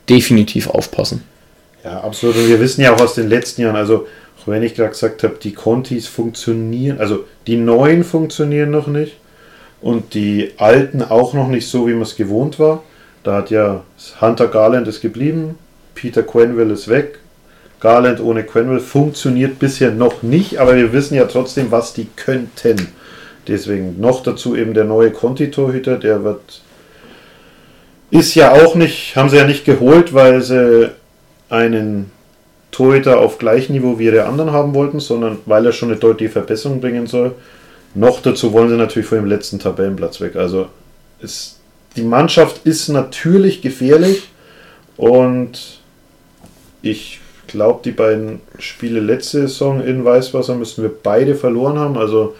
definitiv 0.09 0.69
aufpassen. 0.69 1.23
Ja, 1.83 2.01
absolut. 2.01 2.35
Und 2.35 2.49
wir 2.49 2.59
wissen 2.59 2.81
ja 2.81 2.93
auch 2.93 3.01
aus 3.01 3.15
den 3.15 3.29
letzten 3.29 3.61
Jahren, 3.61 3.75
also 3.75 4.07
auch 4.45 4.51
wenn 4.51 4.63
ich 4.63 4.75
gerade 4.75 4.91
gesagt 4.91 5.23
habe, 5.23 5.35
die 5.41 5.53
Contis 5.53 6.07
funktionieren, 6.07 6.99
also 6.99 7.25
die 7.47 7.57
neuen 7.57 8.03
funktionieren 8.03 8.71
noch 8.71 8.87
nicht 8.87 9.17
und 9.81 10.13
die 10.13 10.51
alten 10.57 11.01
auch 11.01 11.33
noch 11.33 11.47
nicht 11.47 11.67
so, 11.67 11.87
wie 11.87 11.93
man 11.93 12.03
es 12.03 12.15
gewohnt 12.15 12.59
war. 12.59 12.83
Da 13.23 13.37
hat 13.37 13.49
ja 13.49 13.83
Hunter 14.21 14.47
Garland 14.47 14.87
ist 14.87 15.01
geblieben, 15.01 15.57
Peter 15.95 16.21
Quenville 16.21 16.73
ist 16.73 16.87
weg. 16.87 17.19
Garland 17.79 18.19
ohne 18.19 18.43
Quenville 18.43 18.79
funktioniert 18.79 19.59
bisher 19.59 19.91
noch 19.91 20.21
nicht, 20.21 20.59
aber 20.59 20.75
wir 20.75 20.93
wissen 20.93 21.15
ja 21.15 21.25
trotzdem, 21.25 21.71
was 21.71 21.93
die 21.93 22.07
könnten. 22.15 22.87
Deswegen 23.47 23.99
noch 23.99 24.23
dazu 24.23 24.55
eben 24.55 24.73
der 24.73 24.85
neue 24.85 25.11
Conti-Torhüter, 25.11 25.97
der 25.97 26.23
wird. 26.23 26.61
Ist 28.11 28.35
ja 28.35 28.51
auch 28.53 28.75
nicht, 28.75 29.15
haben 29.15 29.29
sie 29.29 29.37
ja 29.37 29.45
nicht 29.45 29.65
geholt, 29.65 30.13
weil 30.13 30.41
sie 30.41 30.91
einen 31.49 32.11
Torhüter 32.75 33.19
auf 33.19 33.37
gleichem 33.37 33.73
Niveau 33.73 33.97
wie 33.99 34.05
ihre 34.05 34.25
anderen 34.25 34.51
haben 34.51 34.73
wollten, 34.73 34.99
sondern 34.99 35.37
weil 35.45 35.65
er 35.65 35.71
schon 35.71 35.89
eine 35.91 35.97
deutliche 35.97 36.33
Verbesserung 36.33 36.81
bringen 36.81 37.07
soll. 37.07 37.33
Noch 37.93 38.21
dazu 38.21 38.51
wollen 38.51 38.69
sie 38.69 38.75
natürlich 38.75 39.07
vor 39.07 39.17
dem 39.17 39.27
letzten 39.27 39.59
Tabellenplatz 39.59 40.19
weg. 40.19 40.35
Also 40.35 40.67
ist, 41.21 41.59
die 41.95 42.03
Mannschaft 42.03 42.65
ist 42.65 42.89
natürlich 42.89 43.61
gefährlich 43.61 44.27
und 44.97 45.79
ich 46.81 47.21
glaube, 47.47 47.79
die 47.85 47.91
beiden 47.91 48.41
Spiele 48.59 48.99
letzte 48.99 49.47
Saison 49.47 49.81
in 49.81 50.03
Weißwasser 50.03 50.55
müssen 50.55 50.83
wir 50.83 50.91
beide 51.01 51.35
verloren 51.35 51.79
haben. 51.79 51.97
Also 51.97 52.35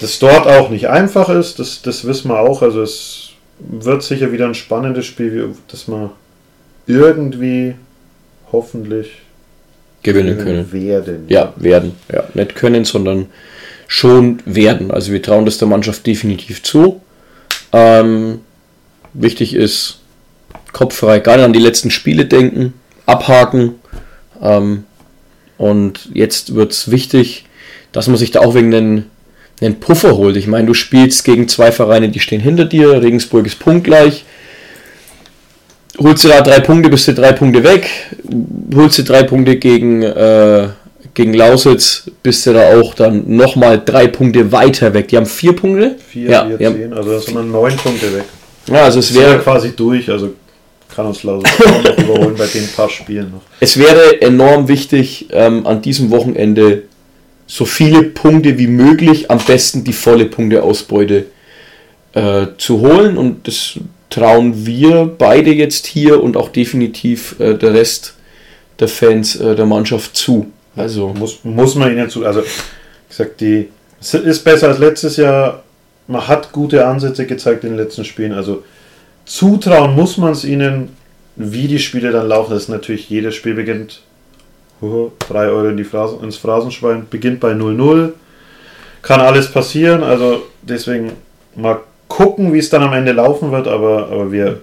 das 0.00 0.18
dort 0.18 0.46
auch 0.46 0.70
nicht 0.70 0.88
einfach 0.88 1.28
ist, 1.28 1.58
das, 1.58 1.82
das 1.82 2.06
wissen 2.06 2.30
wir 2.30 2.40
auch. 2.40 2.62
Also 2.62 2.80
es 2.80 3.32
wird 3.58 4.02
sicher 4.02 4.32
wieder 4.32 4.46
ein 4.46 4.54
spannendes 4.54 5.04
Spiel, 5.04 5.54
das 5.68 5.88
wir 5.88 6.12
irgendwie 6.86 7.74
hoffentlich 8.52 9.08
gewinnen 10.02 10.38
können. 10.38 10.72
Werden. 10.72 11.24
Ja, 11.28 11.52
werden. 11.56 11.92
Ja, 12.12 12.24
nicht 12.34 12.54
können, 12.54 12.84
sondern 12.84 13.26
schon 13.88 14.40
werden. 14.44 14.90
Also 14.90 15.12
wir 15.12 15.22
trauen 15.22 15.44
das 15.44 15.58
der 15.58 15.68
Mannschaft 15.68 16.06
definitiv 16.06 16.62
zu. 16.62 17.00
Ähm, 17.72 18.40
wichtig 19.12 19.54
ist, 19.54 20.00
kopffrei, 20.72 21.20
gar 21.20 21.36
nicht 21.36 21.44
an 21.44 21.52
die 21.52 21.58
letzten 21.58 21.90
Spiele 21.90 22.26
denken, 22.26 22.74
abhaken. 23.06 23.76
Ähm, 24.40 24.84
und 25.56 26.10
jetzt 26.12 26.54
wird 26.54 26.72
es 26.72 26.90
wichtig, 26.90 27.46
dass 27.92 28.08
man 28.08 28.16
sich 28.16 28.30
da 28.30 28.40
auch 28.40 28.54
wegen 28.54 28.74
einen, 28.74 29.10
einen 29.60 29.80
Puffer 29.80 30.16
holt. 30.16 30.36
Ich 30.36 30.46
meine, 30.46 30.66
du 30.66 30.74
spielst 30.74 31.24
gegen 31.24 31.48
zwei 31.48 31.72
Vereine, 31.72 32.08
die 32.08 32.20
stehen 32.20 32.40
hinter 32.40 32.64
dir. 32.64 33.02
Regensburg 33.02 33.46
ist 33.46 33.58
punktgleich 33.58 34.24
holst 35.98 36.24
du 36.24 36.28
da 36.28 36.40
drei 36.40 36.60
Punkte, 36.60 36.88
bist 36.88 37.08
du 37.08 37.14
drei 37.14 37.32
Punkte 37.32 37.62
weg. 37.62 37.88
Holst 38.74 38.98
du 38.98 39.02
drei 39.02 39.22
Punkte 39.22 39.56
gegen, 39.56 40.02
äh, 40.02 40.68
gegen 41.14 41.34
Lausitz, 41.34 42.10
bist 42.22 42.46
du 42.46 42.52
da 42.52 42.78
auch 42.78 42.94
dann 42.94 43.24
nochmal 43.26 43.80
drei 43.84 44.08
Punkte 44.08 44.50
weiter 44.50 44.92
weg. 44.94 45.08
Die 45.08 45.16
haben 45.16 45.26
vier 45.26 45.54
Punkte. 45.54 45.96
Vier, 46.08 46.30
ja, 46.30 46.46
vier, 46.46 46.58
zehn, 46.58 46.92
also 46.92 47.10
das 47.10 47.24
sind 47.26 47.36
dann 47.36 47.50
neun 47.50 47.76
Punkte 47.76 48.14
weg. 48.14 48.24
Ja, 48.66 48.84
also 48.84 48.98
es 48.98 49.14
wäre 49.14 49.38
quasi 49.38 49.76
durch, 49.76 50.10
also 50.10 50.34
kann 50.94 51.06
uns 51.06 51.22
Lausitz 51.22 51.50
noch 51.58 51.98
überholen 51.98 52.34
bei 52.36 52.46
den 52.46 52.66
paar 52.68 52.88
Spielen 52.88 53.32
noch. 53.32 53.42
Es 53.60 53.76
wäre 53.78 54.22
enorm 54.22 54.68
wichtig, 54.68 55.26
ähm, 55.32 55.66
an 55.66 55.82
diesem 55.82 56.10
Wochenende 56.10 56.84
so 57.46 57.64
viele 57.64 58.04
Punkte 58.04 58.58
wie 58.58 58.68
möglich, 58.68 59.30
am 59.30 59.38
besten 59.38 59.84
die 59.84 59.92
volle 59.92 60.26
Punkteausbeute 60.26 61.26
äh, 62.14 62.46
zu 62.56 62.80
holen 62.80 63.18
und 63.18 63.46
das 63.46 63.78
trauen 64.14 64.64
wir 64.64 65.06
beide 65.06 65.52
jetzt 65.52 65.86
hier 65.86 66.22
und 66.22 66.36
auch 66.36 66.48
definitiv 66.48 67.34
äh, 67.40 67.54
der 67.54 67.74
Rest 67.74 68.14
der 68.78 68.86
Fans 68.86 69.34
äh, 69.36 69.56
der 69.56 69.66
Mannschaft 69.66 70.16
zu. 70.16 70.52
Also 70.76 71.08
muss, 71.08 71.42
muss 71.42 71.74
man 71.74 71.90
ihnen 71.90 72.08
zu. 72.08 72.24
Also 72.24 72.42
gesagt, 73.08 73.40
die 73.40 73.68
es 74.00 74.14
ist 74.14 74.44
besser 74.44 74.68
als 74.68 74.78
letztes 74.78 75.16
Jahr. 75.16 75.64
Man 76.06 76.28
hat 76.28 76.52
gute 76.52 76.86
Ansätze 76.86 77.26
gezeigt 77.26 77.64
in 77.64 77.70
den 77.70 77.78
letzten 77.78 78.04
Spielen. 78.04 78.32
Also 78.32 78.62
zutrauen 79.24 79.94
muss 79.94 80.16
man 80.16 80.32
es 80.32 80.44
ihnen, 80.44 80.90
wie 81.34 81.66
die 81.66 81.78
Spiele 81.78 82.12
dann 82.12 82.28
laufen. 82.28 82.52
Das 82.52 82.64
ist 82.64 82.68
natürlich 82.68 83.10
jedes 83.10 83.34
Spiel 83.34 83.54
beginnt 83.54 84.02
3 84.80 85.46
Euro 85.48 85.68
in 85.68 85.78
die 85.78 85.84
Phrasen, 85.84 86.22
ins 86.22 86.36
Phrasenschwein, 86.36 87.06
beginnt 87.08 87.40
bei 87.40 87.52
0-0. 87.52 88.12
Kann 89.00 89.20
alles 89.20 89.50
passieren. 89.50 90.02
Also 90.04 90.42
deswegen 90.62 91.12
mal 91.56 91.80
gucken, 92.14 92.52
wie 92.52 92.58
es 92.58 92.70
dann 92.70 92.82
am 92.82 92.92
Ende 92.92 93.10
laufen 93.10 93.50
wird, 93.50 93.66
aber, 93.66 94.08
aber 94.08 94.30
wir, 94.30 94.60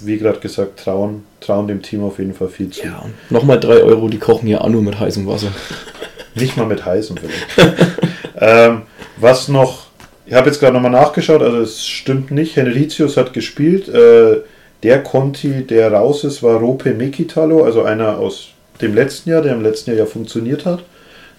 wie 0.00 0.18
gerade 0.18 0.40
gesagt, 0.40 0.78
trauen, 0.78 1.24
trauen 1.40 1.66
dem 1.68 1.80
Team 1.80 2.04
auf 2.04 2.18
jeden 2.18 2.34
Fall 2.34 2.48
viel 2.48 2.68
zu. 2.68 2.84
Ja, 2.84 3.02
nochmal 3.30 3.58
3 3.58 3.82
Euro, 3.82 4.08
die 4.08 4.18
kochen 4.18 4.46
ja 4.46 4.60
auch 4.60 4.68
nur 4.68 4.82
mit 4.82 5.00
heißem 5.00 5.26
Wasser. 5.26 5.48
Nicht 6.34 6.58
mal 6.58 6.66
mit 6.66 6.84
heißem 6.84 7.16
vielleicht. 7.16 7.78
ähm, 8.38 8.82
was 9.16 9.48
noch, 9.48 9.86
ich 10.26 10.34
habe 10.34 10.48
jetzt 10.48 10.60
gerade 10.60 10.74
nochmal 10.74 10.90
nachgeschaut, 10.90 11.40
also 11.40 11.58
es 11.60 11.86
stimmt 11.86 12.30
nicht, 12.30 12.56
Henricius 12.56 13.16
hat 13.16 13.32
gespielt. 13.32 13.88
Äh, 13.88 14.40
der 14.82 15.02
Conti, 15.02 15.62
der 15.62 15.92
raus 15.92 16.24
ist, 16.24 16.42
war 16.42 16.56
Rope 16.56 16.92
Mekitalo, 16.92 17.64
also 17.64 17.84
einer 17.84 18.18
aus 18.18 18.48
dem 18.82 18.94
letzten 18.94 19.30
Jahr, 19.30 19.40
der 19.40 19.54
im 19.54 19.62
letzten 19.62 19.90
Jahr 19.90 20.00
ja 20.00 20.06
funktioniert 20.06 20.66
hat. 20.66 20.82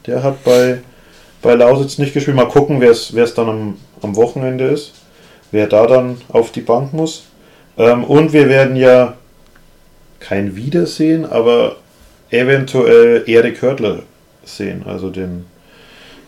Der 0.08 0.24
hat 0.24 0.44
bei 0.44 0.80
bei 1.46 1.54
Lausitz 1.54 2.00
nicht 2.00 2.14
gespielt. 2.14 2.36
Mal 2.36 2.48
gucken, 2.48 2.82
wer 2.82 2.92
es 2.92 3.34
dann 3.36 3.50
am, 3.50 3.78
am 4.06 4.16
Wochenende 4.16 4.66
ist. 4.66 4.94
Wer 5.52 5.68
da 5.68 5.88
dann 5.88 6.22
auf 6.30 6.52
die 6.52 6.62
Bank 6.62 6.94
muss. 6.94 7.26
Ähm, 7.78 8.04
und 8.04 8.34
wir 8.34 8.48
werden 8.48 8.76
ja 8.76 9.16
kein 10.20 10.56
Wiedersehen, 10.56 11.26
aber 11.26 11.78
eventuell 12.30 13.24
Erik 13.28 13.62
Hörtler 13.62 14.04
sehen. 14.44 14.84
Also 14.86 15.10
den, 15.10 15.46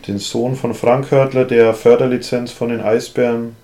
den 0.08 0.18
Sohn 0.18 0.56
von 0.56 0.74
Frank 0.74 1.12
Hörtler, 1.12 1.46
der 1.46 1.74
Förderlizenz 1.74 2.52
von 2.52 2.70
den 2.70 2.82
Eisbären 2.82 3.56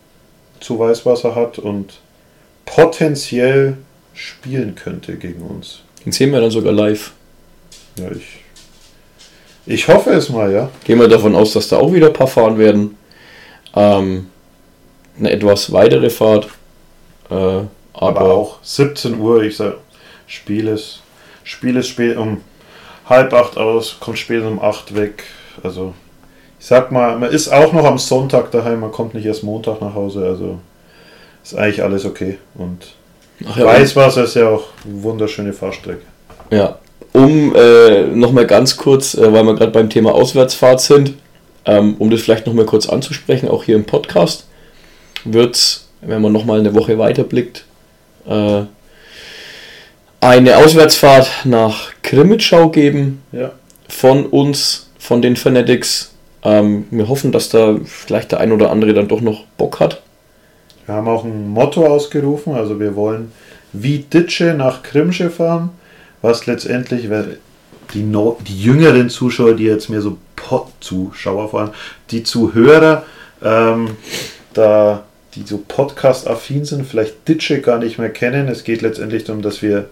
zu 0.59 0.79
Weißwasser 0.79 1.35
hat 1.35 1.59
und 1.59 1.99
potenziell 2.65 3.77
spielen 4.13 4.75
könnte 4.75 5.15
gegen 5.15 5.41
uns. 5.41 5.81
Den 6.05 6.11
sehen 6.11 6.31
wir 6.31 6.41
dann 6.41 6.51
sogar 6.51 6.73
live. 6.73 7.11
Ja, 7.97 8.09
ich 8.11 8.43
ich 9.65 9.87
hoffe 9.87 10.11
es 10.11 10.29
mal, 10.29 10.51
ja. 10.51 10.69
Gehen 10.83 10.99
wir 10.99 11.07
davon 11.07 11.35
aus, 11.35 11.53
dass 11.53 11.69
da 11.69 11.77
auch 11.77 11.93
wieder 11.93 12.07
ein 12.07 12.13
paar 12.13 12.27
fahren 12.27 12.57
werden. 12.57 12.97
Ähm, 13.75 14.29
eine 15.17 15.31
etwas 15.31 15.71
weitere 15.71 16.09
Fahrt. 16.09 16.47
Äh, 17.29 17.33
aber, 17.33 17.67
aber, 17.93 18.33
auch 18.33 18.57
17 18.63 19.19
Uhr, 19.19 19.43
ich 19.43 19.57
sag, 19.57 19.75
Spiel 20.27 20.67
ist, 20.67 21.01
Spiel 21.43 21.75
ist 21.75 21.87
spät 21.87 22.17
um 22.17 22.41
halb 23.07 23.33
acht 23.33 23.57
aus, 23.57 23.97
kommt 23.99 24.17
spät 24.17 24.43
um 24.43 24.61
acht 24.61 24.95
weg. 24.95 25.23
Also 25.61 25.93
ich 26.59 26.65
sag 26.65 26.91
mal, 26.91 27.17
man 27.19 27.29
ist 27.29 27.49
auch 27.49 27.73
noch 27.73 27.85
am 27.85 27.97
Sonntag 27.97 28.51
daheim, 28.51 28.79
man 28.79 28.91
kommt 28.91 29.13
nicht 29.13 29.25
erst 29.25 29.43
Montag 29.43 29.81
nach 29.81 29.93
Hause, 29.93 30.25
also 30.25 30.59
ist 31.43 31.55
eigentlich 31.55 31.83
alles 31.83 32.05
okay. 32.05 32.37
Und 32.55 32.87
Ach 33.45 33.57
ja, 33.57 33.65
Weißwasser 33.65 34.23
ist 34.23 34.35
ja 34.35 34.49
auch 34.49 34.63
eine 34.85 35.03
wunderschöne 35.03 35.53
Fahrstrecke. 35.53 36.01
Ja, 36.51 36.77
um 37.11 37.53
äh, 37.55 38.03
nochmal 38.03 38.47
ganz 38.47 38.77
kurz, 38.77 39.13
äh, 39.13 39.31
weil 39.33 39.43
wir 39.43 39.55
gerade 39.55 39.71
beim 39.71 39.89
Thema 39.89 40.13
Auswärtsfahrt 40.13 40.81
sind, 40.81 41.13
ähm, 41.65 41.95
um 41.99 42.09
das 42.09 42.21
vielleicht 42.21 42.47
nochmal 42.47 42.65
kurz 42.65 42.87
anzusprechen, 42.87 43.49
auch 43.49 43.63
hier 43.63 43.75
im 43.75 43.85
Podcast, 43.85 44.47
wird 45.23 45.55
es, 45.55 45.89
wenn 46.01 46.21
man 46.21 46.31
nochmal 46.31 46.59
eine 46.59 46.73
Woche 46.75 46.97
weiterblickt, 46.97 47.65
äh, 48.27 48.63
eine 50.19 50.57
Auswärtsfahrt 50.57 51.29
nach 51.45 51.91
Krimitschau 52.01 52.69
geben 52.69 53.21
ja. 53.31 53.51
von 53.89 54.25
uns, 54.25 54.89
von 54.97 55.21
den 55.21 55.35
Fanatics. 55.35 56.13
Ähm, 56.43 56.85
wir 56.91 57.09
hoffen, 57.09 57.31
dass 57.31 57.49
da 57.49 57.77
vielleicht 57.83 58.31
der 58.31 58.39
ein 58.39 58.51
oder 58.51 58.71
andere 58.71 58.93
dann 58.93 59.07
doch 59.07 59.21
noch 59.21 59.45
Bock 59.57 59.79
hat. 59.79 60.01
Wir 60.85 60.95
haben 60.95 61.07
auch 61.07 61.23
ein 61.23 61.49
Motto 61.49 61.85
ausgerufen, 61.85 62.55
also 62.55 62.79
wir 62.79 62.95
wollen 62.95 63.31
wie 63.73 63.99
Ditsche 63.99 64.53
nach 64.53 64.83
Krimsche 64.83 65.29
fahren 65.29 65.71
was 66.23 66.45
letztendlich, 66.47 67.09
die, 67.93 68.03
no 68.03 68.37
die 68.47 68.61
jüngeren 68.61 69.09
Zuschauer, 69.09 69.53
die 69.55 69.65
jetzt 69.65 69.89
mehr 69.89 70.01
so 70.01 70.17
Pod-Zuschauer 70.35 71.53
allem, 71.53 71.71
die 72.11 72.23
Zuhörer, 72.23 73.03
ähm, 73.43 73.97
da 74.53 75.03
die 75.35 75.43
so 75.43 75.63
Podcast-affin 75.67 76.65
sind, 76.65 76.85
vielleicht 76.85 77.27
Ditsche 77.27 77.61
gar 77.61 77.79
nicht 77.79 77.97
mehr 77.97 78.09
kennen. 78.09 78.47
Es 78.47 78.63
geht 78.63 78.81
letztendlich 78.81 79.23
darum, 79.23 79.41
dass 79.41 79.61
wir 79.61 79.89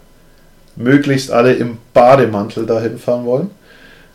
möglichst 0.76 1.32
alle 1.32 1.54
im 1.54 1.78
Bademantel 1.94 2.66
dahin 2.66 2.98
fahren 2.98 3.26
wollen. 3.26 3.50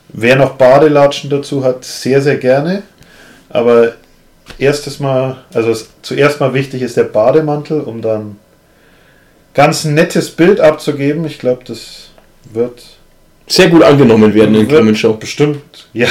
Wer 0.08 0.36
noch 0.36 0.54
Badelatschen 0.54 1.30
dazu 1.30 1.64
hat, 1.64 1.84
sehr, 1.84 2.22
sehr 2.22 2.36
gerne. 2.36 2.82
Aber 3.48 3.94
erstes 4.58 5.00
Mal, 5.00 5.38
also 5.52 5.74
zuerst 6.02 6.40
mal 6.40 6.54
wichtig 6.54 6.82
ist 6.82 6.96
der 6.96 7.04
Bademantel, 7.04 7.80
um 7.80 8.02
dann 8.02 8.36
ganz 9.54 9.84
nettes 9.84 10.30
Bild 10.30 10.60
abzugeben. 10.60 11.24
Ich 11.24 11.38
glaube, 11.38 11.64
das 11.64 12.10
wird 12.52 12.82
sehr 13.46 13.68
gut 13.68 13.82
angenommen 13.82 14.34
werden 14.34 14.54
in 14.54 14.68
Clement 14.68 14.98
Show. 14.98 15.14
Bestimmt, 15.14 15.88
ja, 15.92 16.08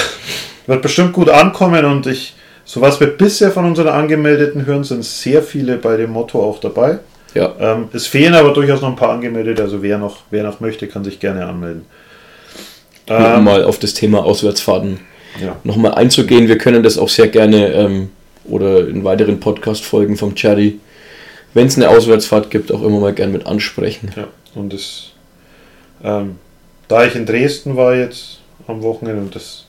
wird 0.68 0.82
bestimmt 0.82 1.14
gut 1.14 1.30
ankommen 1.30 1.86
und 1.86 2.08
ich 2.08 2.34
So 2.68 2.82
was 2.82 3.00
wir 3.00 3.08
bisher 3.08 3.52
von 3.52 3.66
unseren 3.66 3.90
Angemeldeten 3.90 4.66
hören, 4.66 4.84
sind 4.84 5.06
sehr 5.06 5.44
viele 5.44 5.78
bei 5.78 5.98
dem 5.98 6.12
Motto 6.12 6.42
auch 6.44 6.60
dabei. 6.60 6.98
Ja. 7.36 7.54
Ähm, 7.60 7.90
es 7.94 8.08
fehlen 8.08 8.34
aber 8.34 8.54
durchaus 8.54 8.82
noch 8.82 8.90
ein 8.90 8.96
paar 8.96 9.12
angemeldet, 9.12 9.60
also 9.60 9.84
wer 9.84 9.98
noch, 9.98 10.18
wer 10.32 10.44
noch 10.44 10.60
möchte, 10.62 10.88
kann 10.88 11.04
sich 11.04 11.20
gerne 11.20 11.46
anmelden. 11.46 11.86
Um 13.08 13.16
Ähm, 13.16 13.44
mal 13.44 13.64
auf 13.64 13.78
das 13.78 13.94
Thema 13.94 14.24
Auswärtsfahrten 14.24 15.00
ja. 15.40 15.58
nochmal 15.64 15.94
einzugehen. 15.94 16.48
Wir 16.48 16.58
können 16.58 16.82
das 16.82 16.98
auch 16.98 17.10
sehr 17.10 17.28
gerne 17.28 17.68
ähm, 17.74 18.10
oder 18.46 18.88
in 18.88 19.04
weiteren 19.04 19.40
Podcast-Folgen 19.40 20.18
vom 20.18 20.34
Cherry, 20.34 20.80
wenn 21.54 21.68
es 21.68 21.76
eine 21.76 21.90
Auswärtsfahrt 21.90 22.50
gibt, 22.50 22.72
auch 22.72 22.82
immer 22.82 23.00
mal 23.00 23.14
gern 23.14 23.32
mit 23.32 23.46
ansprechen. 23.46 24.12
Ja, 24.16 24.28
und 24.56 24.74
das, 24.74 25.12
ähm, 26.04 26.38
da 26.88 27.06
ich 27.06 27.16
in 27.16 27.26
Dresden 27.26 27.76
war 27.76 27.96
jetzt 27.96 28.40
am 28.68 28.82
Wochenende 28.82 29.22
und 29.22 29.36
das, 29.36 29.66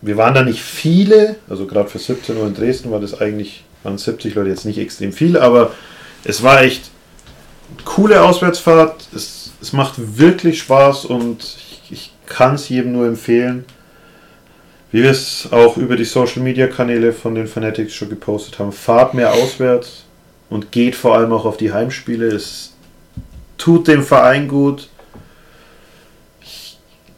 wir 0.00 0.16
waren 0.16 0.34
da 0.34 0.42
nicht 0.42 0.62
viele, 0.62 1.36
also 1.48 1.66
gerade 1.66 1.88
für 1.88 1.98
17 1.98 2.36
Uhr 2.36 2.46
in 2.46 2.54
Dresden 2.54 2.90
war 2.90 3.00
das 3.00 3.20
eigentlich, 3.20 3.64
waren 3.82 3.98
70 3.98 4.34
Leute 4.34 4.50
jetzt 4.50 4.64
nicht 4.64 4.78
extrem 4.78 5.12
viel, 5.12 5.36
aber 5.36 5.72
es 6.24 6.42
war 6.42 6.62
echt 6.62 6.90
coole 7.84 8.22
Auswärtsfahrt, 8.22 9.08
es, 9.14 9.52
es 9.60 9.72
macht 9.72 10.18
wirklich 10.18 10.60
Spaß 10.60 11.04
und 11.06 11.42
ich, 11.42 11.82
ich 11.90 12.12
kann 12.26 12.54
es 12.54 12.68
jedem 12.68 12.92
nur 12.92 13.06
empfehlen. 13.06 13.64
Wie 14.92 15.04
wir 15.04 15.10
es 15.10 15.48
auch 15.52 15.76
über 15.76 15.94
die 15.96 16.04
Social 16.04 16.42
Media 16.42 16.66
Kanäle 16.66 17.12
von 17.12 17.36
den 17.36 17.46
Fanatics 17.46 17.94
schon 17.94 18.08
gepostet 18.08 18.58
haben, 18.58 18.72
fahrt 18.72 19.14
mehr 19.14 19.32
auswärts 19.32 20.04
und 20.48 20.72
geht 20.72 20.96
vor 20.96 21.14
allem 21.14 21.32
auch 21.32 21.44
auf 21.44 21.56
die 21.56 21.72
Heimspiele. 21.72 22.26
Es 22.26 22.74
tut 23.56 23.86
dem 23.86 24.02
Verein 24.02 24.48
gut. 24.48 24.89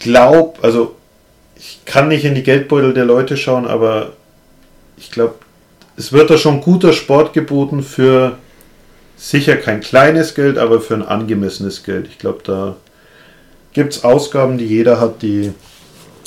Glaube, 0.03 0.62
also 0.62 0.94
ich 1.57 1.80
kann 1.84 2.09
nicht 2.09 2.24
in 2.24 2.34
die 2.34 2.42
Geldbeutel 2.42 2.94
der 2.94 3.05
Leute 3.05 3.36
schauen, 3.36 3.66
aber 3.66 4.12
ich 4.96 5.11
glaube, 5.11 5.34
es 5.96 6.12
wird 6.12 6.30
da 6.30 6.38
schon 6.38 6.61
guter 6.61 6.92
Sport 6.92 7.32
geboten 7.32 7.82
für 7.82 8.38
sicher 9.16 9.57
kein 9.57 9.80
kleines 9.80 10.34
Geld, 10.34 10.59
aber 10.59 10.80
für 10.80 10.94
ein 10.94 11.03
angemessenes 11.03 11.84
Geld. 11.84 12.07
Ich 12.09 12.18
glaube, 12.18 12.40
da 12.44 12.76
gibt 13.72 13.94
es 13.94 14.05
Ausgaben, 14.05 14.59
die 14.59 14.66
jeder 14.66 15.00
hat, 15.00 15.22
die 15.22 15.53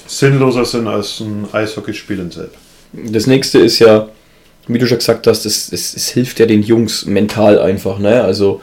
sinnloser 0.07 0.65
sind 0.65 0.87
als 0.87 1.19
ein 1.19 1.47
Eishockeyspiel 1.51 2.19
in 2.19 2.31
Selb. 2.31 2.53
Das 2.93 3.27
nächste 3.27 3.59
ist 3.59 3.79
ja, 3.79 4.07
wie 4.67 4.79
du 4.79 4.87
schon 4.87 4.99
gesagt 4.99 5.27
hast, 5.27 5.45
es, 5.45 5.71
es, 5.71 5.95
es 5.95 6.09
hilft 6.09 6.39
ja 6.39 6.45
den 6.45 6.63
Jungs 6.63 7.05
mental 7.05 7.59
einfach. 7.59 7.99
Ne? 7.99 8.23
Also, 8.23 8.61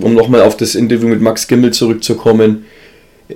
um 0.00 0.14
nochmal 0.14 0.42
auf 0.42 0.56
das 0.56 0.74
Interview 0.74 1.08
mit 1.08 1.20
Max 1.20 1.46
Gimmel 1.46 1.72
zurückzukommen. 1.72 2.66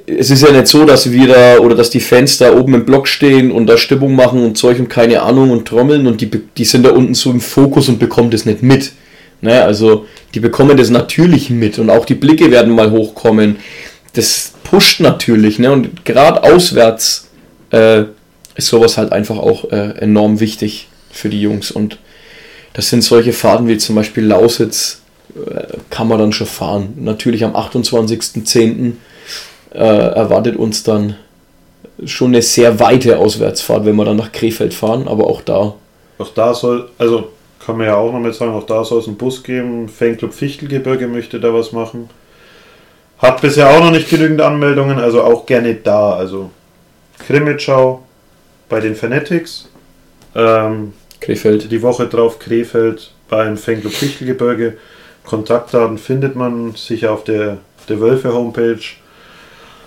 Es 0.06 0.30
ist 0.30 0.42
ja 0.42 0.52
nicht 0.52 0.66
so, 0.66 0.84
dass 0.84 1.10
wir 1.10 1.28
da 1.28 1.58
oder 1.58 1.74
dass 1.74 1.90
die 1.90 2.00
Fans 2.00 2.38
da 2.38 2.54
oben 2.54 2.74
im 2.74 2.84
Block 2.84 3.08
stehen 3.08 3.50
und 3.50 3.66
da 3.66 3.78
Stimmung 3.78 4.14
machen 4.14 4.44
und 4.44 4.58
Zeug 4.58 4.78
und 4.78 4.88
keine 4.88 5.22
Ahnung 5.22 5.50
und 5.50 5.66
trommeln 5.66 6.06
und 6.06 6.20
die, 6.20 6.30
die 6.30 6.64
sind 6.64 6.84
da 6.84 6.90
unten 6.90 7.14
so 7.14 7.30
im 7.30 7.40
Fokus 7.40 7.88
und 7.88 7.98
bekommen 7.98 8.30
das 8.30 8.44
nicht 8.44 8.62
mit. 8.62 8.92
Ne? 9.40 9.62
Also 9.62 10.06
die 10.34 10.40
bekommen 10.40 10.76
das 10.76 10.90
natürlich 10.90 11.50
mit 11.50 11.78
und 11.78 11.88
auch 11.88 12.04
die 12.04 12.14
Blicke 12.14 12.50
werden 12.50 12.74
mal 12.74 12.90
hochkommen. 12.90 13.56
Das 14.14 14.52
pusht 14.64 15.00
natürlich 15.00 15.58
ne? 15.58 15.72
und 15.72 16.04
gerade 16.04 16.42
auswärts 16.42 17.28
äh, 17.70 18.04
ist 18.56 18.68
sowas 18.68 18.98
halt 18.98 19.12
einfach 19.12 19.38
auch 19.38 19.70
äh, 19.70 19.98
enorm 19.98 20.40
wichtig 20.40 20.88
für 21.10 21.28
die 21.28 21.40
Jungs 21.40 21.70
und 21.70 21.98
das 22.76 22.90
sind 22.90 23.02
solche 23.02 23.32
Fahrten 23.32 23.68
wie 23.68 23.78
zum 23.78 23.94
Beispiel 23.94 24.24
Lausitz, 24.24 25.00
äh, 25.34 25.78
kann 25.88 26.08
man 26.08 26.18
dann 26.18 26.34
schon 26.34 26.46
fahren. 26.46 26.92
Natürlich 26.96 27.42
am 27.42 27.56
28.10. 27.56 28.92
Äh, 29.76 30.14
erwartet 30.14 30.56
uns 30.56 30.84
dann 30.84 31.16
schon 32.06 32.28
eine 32.28 32.40
sehr 32.40 32.80
weite 32.80 33.18
Auswärtsfahrt, 33.18 33.84
wenn 33.84 33.96
wir 33.96 34.06
dann 34.06 34.16
nach 34.16 34.32
Krefeld 34.32 34.72
fahren, 34.72 35.06
aber 35.06 35.26
auch 35.26 35.42
da. 35.42 35.74
Auch 36.16 36.34
da 36.34 36.54
soll, 36.54 36.88
also 36.96 37.28
kann 37.64 37.76
man 37.76 37.86
ja 37.86 37.96
auch 37.96 38.10
noch 38.10 38.20
mit 38.20 38.34
sagen, 38.34 38.54
auch 38.54 38.64
da 38.64 38.84
soll 38.84 39.00
es 39.00 39.06
einen 39.06 39.18
Bus 39.18 39.42
geben. 39.42 39.90
Fanclub 39.90 40.32
Fichtelgebirge 40.32 41.08
möchte 41.08 41.40
da 41.40 41.52
was 41.52 41.72
machen. 41.72 42.08
Hat 43.18 43.42
bisher 43.42 43.68
auch 43.68 43.80
noch 43.80 43.90
nicht 43.90 44.08
genügend 44.08 44.40
Anmeldungen, 44.40 44.98
also 44.98 45.22
auch 45.22 45.44
gerne 45.44 45.74
da. 45.74 46.14
Also 46.14 46.50
Krimitschau 47.26 48.02
bei 48.70 48.80
den 48.80 48.94
Fanatics. 48.94 49.68
Ähm, 50.34 50.94
Krefeld. 51.20 51.70
die 51.70 51.82
Woche 51.82 52.06
drauf 52.06 52.38
Krefeld 52.38 53.10
beim 53.28 53.58
Fanclub 53.58 53.92
Fichtelgebirge. 53.92 54.78
Kontaktdaten 55.24 55.98
findet 55.98 56.34
man 56.34 56.74
sicher 56.76 57.12
auf 57.12 57.24
der, 57.24 57.58
der 57.90 58.00
Wölfe 58.00 58.32
Homepage. 58.32 58.80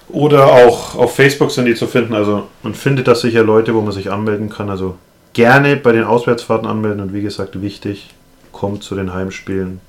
Oder 0.10 0.46
auch 0.46 0.96
auf 0.96 1.16
Facebook 1.16 1.52
sind 1.52 1.66
die 1.66 1.76
zu 1.76 1.88
finden. 1.88 2.14
Also 2.14 2.48
man 2.64 2.74
findet 2.74 3.08
da 3.08 3.16
sicher 3.16 3.44
Leute, 3.44 3.76
wo 3.76 3.82
man 3.82 3.92
sich 3.92 4.12
anmelden 4.12 4.50
kann. 4.50 4.70
Also 4.70 4.96
gerne 5.34 5.76
bei 5.76 5.92
den 5.92 6.04
Auswärtsfahrten 6.04 6.68
anmelden 6.68 7.02
und 7.02 7.14
wie 7.14 7.22
gesagt, 7.22 7.62
wichtig, 7.62 8.10
kommt 8.52 8.84
zu 8.84 8.96
den 8.96 9.14
Heimspielen. 9.14 9.80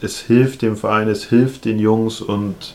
Es 0.00 0.20
hilft 0.20 0.62
dem 0.62 0.76
Verein, 0.76 1.08
es 1.08 1.24
hilft 1.24 1.64
den 1.64 1.78
Jungs 1.78 2.20
und 2.20 2.74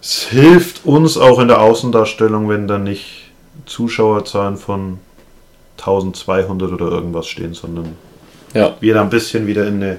es 0.00 0.22
hilft 0.28 0.84
uns 0.84 1.16
auch 1.18 1.40
in 1.40 1.48
der 1.48 1.60
Außendarstellung, 1.60 2.48
wenn 2.48 2.68
dann 2.68 2.84
nicht 2.84 3.30
Zuschauerzahlen 3.64 4.56
von 4.56 4.98
1200 5.78 6.72
oder 6.72 6.90
irgendwas 6.90 7.26
stehen, 7.26 7.54
sondern 7.54 7.96
Ja, 8.54 8.76
wir 8.80 8.94
da 8.94 9.02
ein 9.02 9.10
bisschen 9.10 9.46
wieder 9.46 9.66
in 9.66 9.82
eine 9.82 9.98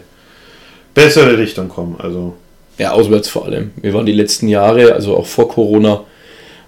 bessere 0.94 1.38
Richtung 1.38 1.68
kommen. 1.68 1.98
Also 2.00 2.36
ja, 2.78 2.92
auswärts 2.92 3.30
vor 3.30 3.46
allem. 3.46 3.72
Wir 3.82 3.94
waren 3.94 4.06
die 4.06 4.14
letzten 4.14 4.48
Jahre, 4.48 4.94
also 4.94 5.18
auch 5.18 5.26
vor 5.26 5.50
Corona, 5.50 6.04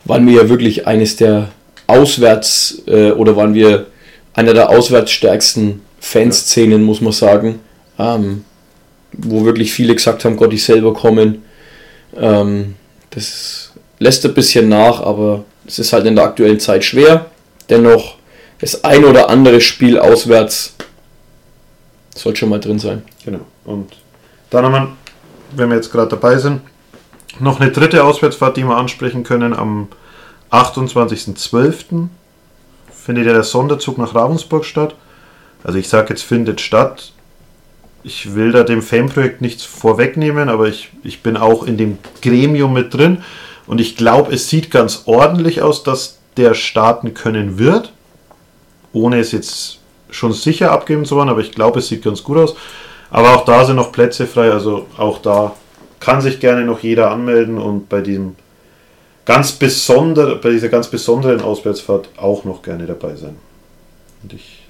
waren 0.06 0.26
wir 0.28 0.44
ja 0.44 0.50
wirklich 0.50 0.88
eines 0.88 1.16
der 1.16 1.50
Auswärts- 1.88 2.84
äh, 2.88 3.12
oder 3.12 3.36
waren 3.36 3.54
wir 3.54 3.88
einer 4.34 4.54
der 4.54 4.70
auswärtsstärksten 4.70 5.82
Fanszenen, 6.00 6.84
muss 6.84 7.02
man 7.02 7.14
sagen. 7.14 7.60
Ähm, 7.98 8.46
wo 9.12 9.44
wirklich 9.44 9.74
viele 9.74 9.96
gesagt 9.96 10.24
haben, 10.24 10.38
Gott, 10.38 10.54
ich 10.54 10.64
selber 10.64 10.94
kommen. 10.94 11.44
Ähm, 12.16 12.76
das 13.10 13.72
lässt 13.98 14.26
ein 14.26 14.34
bisschen 14.34 14.70
nach, 14.70 15.02
aber 15.02 15.44
es 15.66 15.80
ist 15.80 15.94
halt 15.94 16.06
in 16.06 16.16
der 16.16 16.26
aktuellen 16.26 16.60
Zeit 16.60 16.84
schwer. 16.84 17.26
Dennoch, 17.70 18.16
das 18.60 18.84
ein 18.84 19.04
oder 19.04 19.30
andere 19.30 19.62
Spiel 19.62 20.00
auswärts 20.00 20.76
sollte 22.16 22.40
schon 22.40 22.50
mal 22.50 22.60
drin 22.60 22.80
sein. 22.80 23.04
Genau. 23.26 23.42
Und 23.66 23.92
dann 24.50 24.66
haben 24.66 24.72
wir, 24.72 24.98
wenn 25.52 25.70
wir 25.70 25.76
jetzt 25.76 25.92
gerade 25.92 26.10
dabei 26.10 26.38
sind, 26.38 26.62
noch 27.40 27.60
eine 27.60 27.72
dritte 27.72 28.04
Auswärtsfahrt, 28.04 28.58
die 28.58 28.64
wir 28.64 28.78
ansprechen 28.78 29.24
können. 29.24 29.54
Am 29.54 29.88
28.12. 30.52 32.08
findet 32.92 33.26
ja 33.26 33.34
der 33.34 33.44
Sonderzug 33.44 33.98
nach 33.98 34.16
Ravensburg 34.16 34.66
statt. 34.66 34.96
Also 35.64 35.78
ich 35.78 35.90
sage 35.90 36.10
jetzt 36.10 36.24
findet 36.24 36.62
statt. 36.62 37.14
Ich 38.04 38.34
will 38.34 38.52
da 38.52 38.64
dem 38.64 38.82
Fanprojekt 38.82 39.42
nichts 39.42 39.64
vorwegnehmen, 39.64 40.50
aber 40.50 40.68
ich, 40.68 40.90
ich 41.04 41.22
bin 41.22 41.38
auch 41.38 41.64
in 41.64 41.78
dem 41.78 41.98
Gremium 42.22 42.74
mit 42.74 42.94
drin. 42.94 43.24
Und 43.68 43.80
ich 43.80 43.96
glaube, 43.96 44.34
es 44.34 44.50
sieht 44.50 44.72
ganz 44.72 45.04
ordentlich 45.06 45.62
aus, 45.62 45.84
dass 45.84 46.20
der 46.38 46.54
starten 46.54 47.14
können 47.14 47.60
wird. 47.60 47.92
Ohne 48.94 49.20
es 49.20 49.32
jetzt 49.32 49.80
schon 50.10 50.34
sicher 50.34 50.72
abgeben 50.72 51.06
zu 51.06 51.16
wollen, 51.16 51.30
aber 51.30 51.42
ich 51.42 51.52
glaube, 51.52 51.80
es 51.80 51.88
sieht 51.88 52.04
ganz 52.04 52.24
gut 52.24 52.38
aus. 52.38 52.56
Aber 53.12 53.36
auch 53.36 53.46
da 53.46 53.66
sind 53.66 53.76
noch 53.76 53.92
Plätze 53.92 54.28
frei, 54.28 54.52
also 54.52 54.86
auch 54.98 55.20
da 55.22 55.56
kann 56.00 56.22
sich 56.22 56.40
gerne 56.40 56.64
noch 56.64 56.80
jeder 56.80 57.12
anmelden 57.12 57.58
und 57.58 57.90
bei 57.90 58.02
diesem 58.02 58.36
ganz 59.26 59.52
besonder, 59.52 60.36
bei 60.36 60.52
dieser 60.52 60.70
ganz 60.70 60.88
besonderen 60.88 61.42
Auswärtsfahrt 61.42 62.10
auch 62.18 62.46
noch 62.46 62.62
gerne 62.62 62.86
dabei 62.86 63.16
sein. 63.16 63.36
Und 64.24 64.34
ich, 64.34 64.64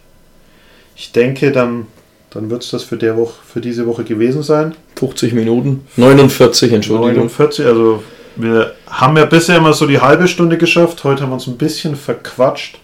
ich 0.95 1.11
denke, 1.11 1.51
dann, 1.51 1.87
dann 2.29 2.49
wird 2.49 2.63
es 2.63 2.71
das 2.71 2.83
für, 2.83 2.97
der 2.97 3.17
Woche, 3.17 3.35
für 3.45 3.61
diese 3.61 3.85
Woche 3.85 4.03
gewesen 4.03 4.43
sein. 4.43 4.75
50 4.97 5.33
Minuten. 5.33 5.87
49, 5.95 6.73
Entschuldigung. 6.73 7.27
49, 7.27 7.65
also 7.65 8.03
wir 8.35 8.73
haben 8.87 9.17
ja 9.17 9.25
bisher 9.25 9.57
immer 9.57 9.73
so 9.73 9.85
die 9.85 10.01
halbe 10.01 10.27
Stunde 10.27 10.57
geschafft. 10.57 11.03
Heute 11.03 11.23
haben 11.23 11.29
wir 11.29 11.35
uns 11.35 11.47
ein 11.47 11.57
bisschen 11.57 11.95
verquatscht. 11.95 12.79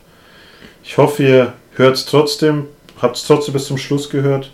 Ich 0.84 0.98
hoffe, 0.98 1.24
ihr 1.24 1.54
hört 1.76 1.96
es 1.96 2.06
trotzdem, 2.06 2.66
habt 3.02 3.18
es 3.18 3.26
trotzdem 3.26 3.54
bis 3.54 3.66
zum 3.66 3.78
Schluss 3.78 4.10
gehört. 4.10 4.52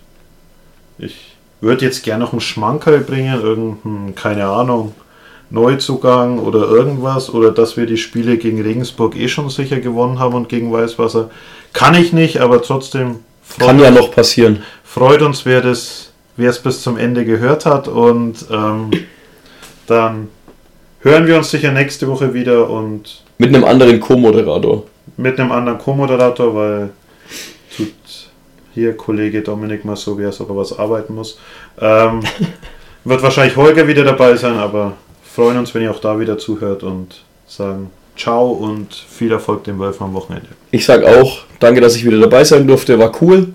Ich 1.01 1.35
würde 1.61 1.85
jetzt 1.85 2.03
gerne 2.03 2.23
noch 2.23 2.31
einen 2.31 2.41
Schmankerl 2.41 2.99
bringen, 3.01 3.41
irgendeinen, 3.41 4.15
keine 4.15 4.45
Ahnung, 4.47 4.93
Neuzugang 5.49 6.39
oder 6.39 6.59
irgendwas. 6.69 7.29
Oder 7.33 7.51
dass 7.51 7.75
wir 7.75 7.85
die 7.85 7.97
Spiele 7.97 8.37
gegen 8.37 8.61
Regensburg 8.61 9.15
eh 9.17 9.27
schon 9.27 9.49
sicher 9.49 9.79
gewonnen 9.79 10.19
haben 10.19 10.33
und 10.35 10.47
gegen 10.49 10.71
Weißwasser. 10.71 11.29
Kann 11.73 11.95
ich 11.95 12.13
nicht, 12.13 12.39
aber 12.39 12.61
trotzdem 12.61 13.19
Kann 13.59 13.79
ja 13.79 13.91
noch 13.91 14.11
passieren. 14.11 14.63
freut 14.83 15.21
uns, 15.21 15.45
wer 15.45 15.61
das, 15.61 16.11
wer 16.37 16.49
es 16.49 16.59
bis 16.59 16.81
zum 16.81 16.97
Ende 16.97 17.25
gehört 17.25 17.65
hat 17.65 17.87
und 17.87 18.45
ähm, 18.51 18.91
dann 19.87 20.29
hören 21.01 21.27
wir 21.27 21.37
uns 21.37 21.51
sicher 21.51 21.71
nächste 21.71 22.07
Woche 22.07 22.33
wieder 22.33 22.69
und 22.69 23.23
Mit 23.37 23.49
einem 23.53 23.63
anderen 23.65 23.99
Co-Moderator. 23.99 24.83
mit 25.17 25.39
einem 25.39 25.51
anderen 25.51 25.77
Co-Moderator, 25.79 26.55
weil 26.55 26.89
hier 28.73 28.95
Kollege 28.95 29.41
Dominik 29.41 29.85
mal 29.85 29.95
so, 29.95 30.17
wie 30.17 30.25
ob 30.25 30.49
er 30.49 30.57
was 30.57 30.77
arbeiten 30.77 31.15
muss. 31.15 31.37
Ähm, 31.79 32.21
wird 33.03 33.21
wahrscheinlich 33.23 33.55
Holger 33.55 33.87
wieder 33.87 34.03
dabei 34.03 34.35
sein, 34.35 34.57
aber 34.57 34.93
freuen 35.23 35.57
uns, 35.57 35.73
wenn 35.73 35.81
ihr 35.83 35.91
auch 35.91 35.99
da 35.99 36.19
wieder 36.19 36.37
zuhört 36.37 36.83
und 36.83 37.23
sagen 37.47 37.89
ciao 38.17 38.51
und 38.51 38.93
viel 38.93 39.31
Erfolg 39.31 39.63
dem 39.63 39.79
Wölfen 39.79 40.03
am 40.03 40.13
Wochenende. 40.13 40.49
Ich 40.71 40.85
sage 40.85 41.07
auch, 41.07 41.39
danke, 41.59 41.81
dass 41.81 41.95
ich 41.95 42.05
wieder 42.05 42.19
dabei 42.19 42.43
sein 42.43 42.67
durfte, 42.67 42.99
war 42.99 43.11
cool. 43.21 43.53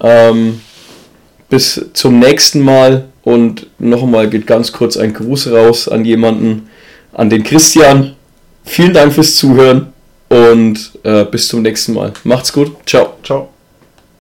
Ähm, 0.00 0.60
bis 1.48 1.90
zum 1.92 2.18
nächsten 2.18 2.60
Mal 2.60 3.06
und 3.22 3.66
nochmal 3.78 4.28
geht 4.28 4.46
ganz 4.46 4.72
kurz 4.72 4.96
ein 4.96 5.14
Gruß 5.14 5.50
raus 5.50 5.88
an 5.88 6.04
jemanden, 6.04 6.68
an 7.12 7.30
den 7.30 7.42
Christian. 7.42 8.14
Vielen 8.64 8.92
Dank 8.92 9.12
fürs 9.12 9.36
Zuhören 9.36 9.92
und 10.28 10.92
äh, 11.02 11.24
bis 11.24 11.48
zum 11.48 11.62
nächsten 11.62 11.94
Mal. 11.94 12.12
Macht's 12.24 12.52
gut. 12.52 12.72
Ciao. 12.86 13.14
Ciao. 13.22 13.53